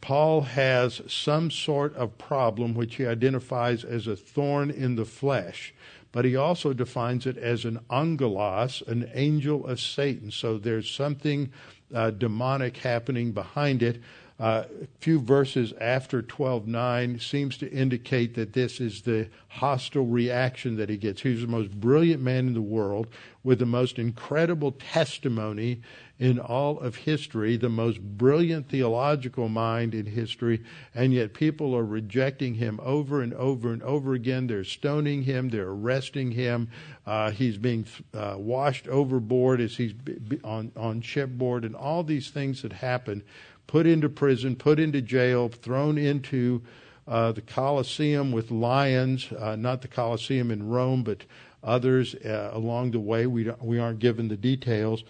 Paul 0.00 0.42
has 0.42 1.00
some 1.08 1.50
sort 1.50 1.94
of 1.96 2.18
problem 2.18 2.74
which 2.74 2.96
he 2.96 3.06
identifies 3.06 3.84
as 3.84 4.06
a 4.06 4.16
thorn 4.16 4.70
in 4.70 4.96
the 4.96 5.04
flesh, 5.04 5.74
but 6.12 6.24
he 6.24 6.36
also 6.36 6.72
defines 6.72 7.26
it 7.26 7.36
as 7.38 7.64
an 7.64 7.80
angelos, 7.90 8.82
an 8.86 9.10
angel 9.14 9.66
of 9.66 9.80
Satan. 9.80 10.30
So 10.30 10.58
there's 10.58 10.90
something 10.90 11.50
uh, 11.94 12.10
demonic 12.10 12.78
happening 12.78 13.32
behind 13.32 13.82
it. 13.82 14.00
Uh, 14.38 14.64
a 14.82 14.86
few 15.00 15.18
verses 15.18 15.72
after 15.80 16.20
12:9 16.20 17.18
seems 17.18 17.56
to 17.56 17.70
indicate 17.72 18.34
that 18.34 18.52
this 18.52 18.80
is 18.80 19.02
the 19.02 19.28
hostile 19.48 20.04
reaction 20.04 20.76
that 20.76 20.90
he 20.90 20.98
gets. 20.98 21.22
He's 21.22 21.40
the 21.40 21.46
most 21.46 21.70
brilliant 21.80 22.22
man 22.22 22.48
in 22.48 22.54
the 22.54 22.60
world 22.60 23.06
with 23.46 23.60
the 23.60 23.64
most 23.64 23.96
incredible 23.96 24.72
testimony 24.72 25.80
in 26.18 26.36
all 26.36 26.80
of 26.80 26.96
history, 26.96 27.56
the 27.56 27.68
most 27.68 28.00
brilliant 28.00 28.68
theological 28.68 29.48
mind 29.48 29.94
in 29.94 30.04
history, 30.04 30.64
and 30.92 31.14
yet 31.14 31.32
people 31.32 31.72
are 31.72 31.84
rejecting 31.84 32.54
him 32.54 32.80
over 32.82 33.22
and 33.22 33.32
over 33.34 33.72
and 33.72 33.84
over 33.84 34.14
again. 34.14 34.48
They're 34.48 34.64
stoning 34.64 35.22
him, 35.22 35.50
they're 35.50 35.68
arresting 35.68 36.32
him. 36.32 36.68
Uh, 37.06 37.30
he's 37.30 37.56
being 37.56 37.86
uh, 38.12 38.34
washed 38.36 38.88
overboard 38.88 39.60
as 39.60 39.76
he's 39.76 39.94
on 40.42 40.72
on 40.76 41.00
shipboard, 41.00 41.64
and 41.64 41.76
all 41.76 42.02
these 42.02 42.30
things 42.30 42.62
that 42.62 42.72
happen 42.72 43.22
put 43.68 43.86
into 43.86 44.08
prison, 44.08 44.56
put 44.56 44.80
into 44.80 45.00
jail, 45.00 45.48
thrown 45.48 45.98
into 45.98 46.62
uh, 47.06 47.30
the 47.30 47.42
Colosseum 47.42 48.32
with 48.32 48.50
lions, 48.50 49.30
uh, 49.30 49.54
not 49.54 49.82
the 49.82 49.88
Colosseum 49.88 50.50
in 50.50 50.68
Rome, 50.68 51.04
but 51.04 51.24
others 51.66 52.14
uh, 52.14 52.50
along 52.52 52.92
the 52.92 53.00
way. 53.00 53.26
We, 53.26 53.50
we 53.60 53.78
aren't 53.78 53.98
given 53.98 54.28
the 54.28 54.36
details. 54.36 55.04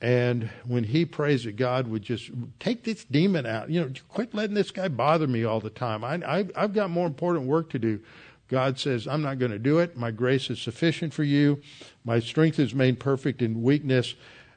And 0.00 0.50
when 0.66 0.84
he 0.84 1.04
prays 1.04 1.44
that 1.44 1.56
God 1.56 1.88
would 1.88 2.02
just 2.02 2.30
take 2.60 2.84
this 2.84 3.04
demon 3.04 3.46
out, 3.46 3.70
you 3.70 3.80
know, 3.80 3.90
quit 4.08 4.34
letting 4.34 4.54
this 4.54 4.70
guy 4.72 4.88
bother 4.88 5.26
me 5.26 5.44
all 5.44 5.60
the 5.60 5.70
time. 5.70 6.04
I, 6.04 6.14
I, 6.26 6.48
I've 6.56 6.74
got 6.74 6.90
more 6.90 7.06
important 7.06 7.46
work 7.46 7.70
to 7.70 7.78
do. 7.78 8.00
God 8.48 8.78
says, 8.78 9.06
I'm 9.06 9.22
not 9.22 9.38
going 9.38 9.52
to 9.52 9.58
do 9.58 9.78
it. 9.78 9.96
My 9.96 10.10
grace 10.10 10.50
is 10.50 10.60
sufficient 10.60 11.14
for 11.14 11.22
you. 11.22 11.62
My 12.04 12.20
strength 12.20 12.58
is 12.58 12.74
made 12.74 13.00
perfect 13.00 13.40
in 13.40 13.62
weakness. 13.62 14.14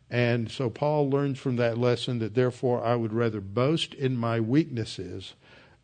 And 0.09 0.51
so 0.51 0.69
Paul 0.69 1.09
learns 1.09 1.39
from 1.39 1.55
that 1.57 1.77
lesson 1.77 2.19
that 2.19 2.35
therefore 2.35 2.83
I 2.83 2.95
would 2.95 3.13
rather 3.13 3.39
boast 3.39 3.93
in 3.93 4.17
my 4.17 4.39
weaknesses 4.39 5.35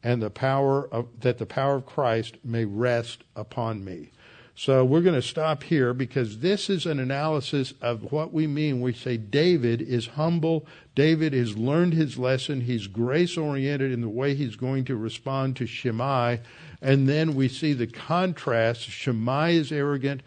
and 0.03 0.21
the 0.21 0.29
power 0.29 0.87
of, 0.91 1.07
that 1.21 1.37
the 1.37 1.45
power 1.45 1.75
of 1.75 1.85
Christ 1.85 2.37
may 2.43 2.65
rest 2.65 3.23
upon 3.35 3.85
me. 3.85 4.11
So 4.55 4.83
we're 4.83 5.01
going 5.01 5.15
to 5.15 5.21
stop 5.21 5.63
here 5.63 5.93
because 5.93 6.39
this 6.39 6.69
is 6.69 6.85
an 6.85 6.99
analysis 6.99 7.73
of 7.81 8.11
what 8.11 8.33
we 8.33 8.47
mean. 8.47 8.81
We 8.81 8.93
say 8.93 9.17
David 9.17 9.81
is 9.81 10.07
humble. 10.07 10.67
David 10.93 11.33
has 11.33 11.57
learned 11.57 11.93
his 11.93 12.17
lesson. 12.17 12.61
He's 12.61 12.87
grace 12.87 13.37
oriented 13.37 13.91
in 13.91 14.01
the 14.01 14.09
way 14.09 14.35
he's 14.35 14.57
going 14.57 14.85
to 14.85 14.95
respond 14.95 15.55
to 15.55 15.65
Shimei. 15.65 16.41
And 16.81 17.07
then 17.07 17.33
we 17.33 17.47
see 17.47 17.73
the 17.73 17.87
contrast. 17.87 18.81
Shimei 18.81 19.55
is 19.55 19.71
arrogant. 19.71 20.21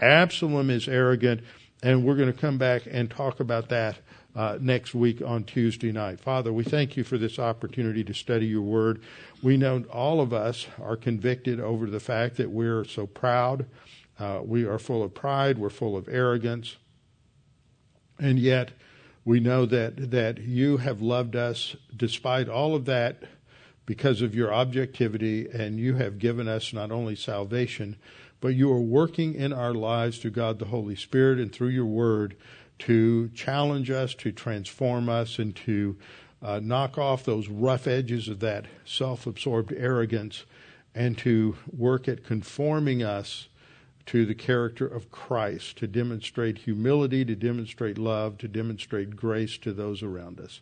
Absalom 0.00 0.70
is 0.70 0.88
arrogant. 0.88 1.42
And 1.82 2.04
we're 2.04 2.16
going 2.16 2.32
to 2.32 2.38
come 2.38 2.58
back 2.58 2.82
and 2.90 3.08
talk 3.08 3.38
about 3.38 3.68
that 3.68 3.98
uh, 4.34 4.58
next 4.60 4.94
week 4.94 5.22
on 5.24 5.44
Tuesday 5.44 5.92
night. 5.92 6.20
Father, 6.20 6.52
we 6.52 6.64
thank 6.64 6.96
you 6.96 7.04
for 7.04 7.18
this 7.18 7.38
opportunity 7.38 8.04
to 8.04 8.14
study 8.14 8.46
your 8.46 8.62
word. 8.62 9.00
We 9.42 9.56
know 9.56 9.84
all 9.92 10.20
of 10.20 10.32
us 10.32 10.66
are 10.80 10.96
convicted 10.96 11.60
over 11.60 11.86
the 11.86 12.00
fact 12.00 12.36
that 12.36 12.50
we're 12.50 12.84
so 12.84 13.06
proud. 13.06 13.66
Uh, 14.18 14.40
we 14.44 14.64
are 14.64 14.78
full 14.78 15.02
of 15.02 15.14
pride. 15.14 15.58
We're 15.58 15.70
full 15.70 15.96
of 15.96 16.08
arrogance. 16.08 16.76
And 18.18 18.38
yet, 18.38 18.72
we 19.24 19.40
know 19.40 19.66
that, 19.66 20.10
that 20.10 20.38
you 20.38 20.78
have 20.78 21.00
loved 21.00 21.36
us 21.36 21.76
despite 21.94 22.48
all 22.48 22.74
of 22.74 22.84
that 22.86 23.22
because 23.86 24.20
of 24.20 24.34
your 24.34 24.52
objectivity, 24.52 25.48
and 25.48 25.78
you 25.78 25.94
have 25.94 26.18
given 26.18 26.46
us 26.46 26.74
not 26.74 26.90
only 26.90 27.16
salvation, 27.16 27.96
but 28.40 28.48
you 28.48 28.70
are 28.70 28.80
working 28.80 29.34
in 29.34 29.52
our 29.52 29.72
lives 29.72 30.18
through 30.18 30.32
God 30.32 30.58
the 30.58 30.66
Holy 30.66 30.94
Spirit 30.94 31.38
and 31.38 31.52
through 31.52 31.68
your 31.68 31.86
word 31.86 32.36
to 32.80 33.28
challenge 33.28 33.90
us, 33.90 34.14
to 34.14 34.32
transform 34.32 35.08
us, 35.08 35.38
and 35.38 35.54
to 35.56 35.96
uh, 36.42 36.60
knock 36.62 36.96
off 36.98 37.24
those 37.24 37.48
rough 37.48 37.86
edges 37.86 38.28
of 38.28 38.40
that 38.40 38.66
self 38.84 39.26
absorbed 39.26 39.72
arrogance 39.72 40.44
and 40.94 41.18
to 41.18 41.56
work 41.76 42.08
at 42.08 42.24
conforming 42.24 43.02
us 43.02 43.48
to 44.06 44.24
the 44.24 44.34
character 44.34 44.86
of 44.86 45.10
Christ, 45.10 45.76
to 45.78 45.86
demonstrate 45.86 46.58
humility, 46.58 47.24
to 47.26 47.36
demonstrate 47.36 47.98
love, 47.98 48.38
to 48.38 48.48
demonstrate 48.48 49.16
grace 49.16 49.58
to 49.58 49.72
those 49.72 50.02
around 50.02 50.40
us. 50.40 50.60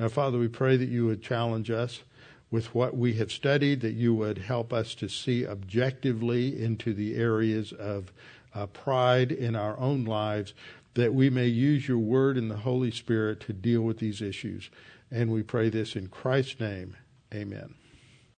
Now, 0.00 0.08
Father, 0.08 0.38
we 0.38 0.48
pray 0.48 0.76
that 0.76 0.88
you 0.88 1.06
would 1.06 1.22
challenge 1.22 1.70
us 1.70 2.02
with 2.50 2.74
what 2.74 2.96
we 2.96 3.14
have 3.14 3.30
studied, 3.30 3.82
that 3.82 3.92
you 3.92 4.14
would 4.14 4.38
help 4.38 4.72
us 4.72 4.94
to 4.96 5.08
see 5.08 5.46
objectively 5.46 6.60
into 6.60 6.92
the 6.92 7.14
areas 7.14 7.72
of 7.72 8.12
uh, 8.54 8.66
pride 8.66 9.30
in 9.30 9.54
our 9.54 9.78
own 9.78 10.04
lives, 10.04 10.54
that 10.94 11.14
we 11.14 11.30
may 11.30 11.46
use 11.46 11.88
your 11.88 11.98
word 11.98 12.36
and 12.36 12.50
the 12.50 12.58
Holy 12.58 12.90
Spirit 12.90 13.40
to 13.40 13.52
deal 13.52 13.82
with 13.82 13.98
these 13.98 14.20
issues. 14.20 14.70
And 15.10 15.30
we 15.30 15.42
pray 15.42 15.70
this 15.70 15.96
in 15.96 16.08
Christ's 16.08 16.60
name. 16.60 16.96
Amen. 17.32 17.74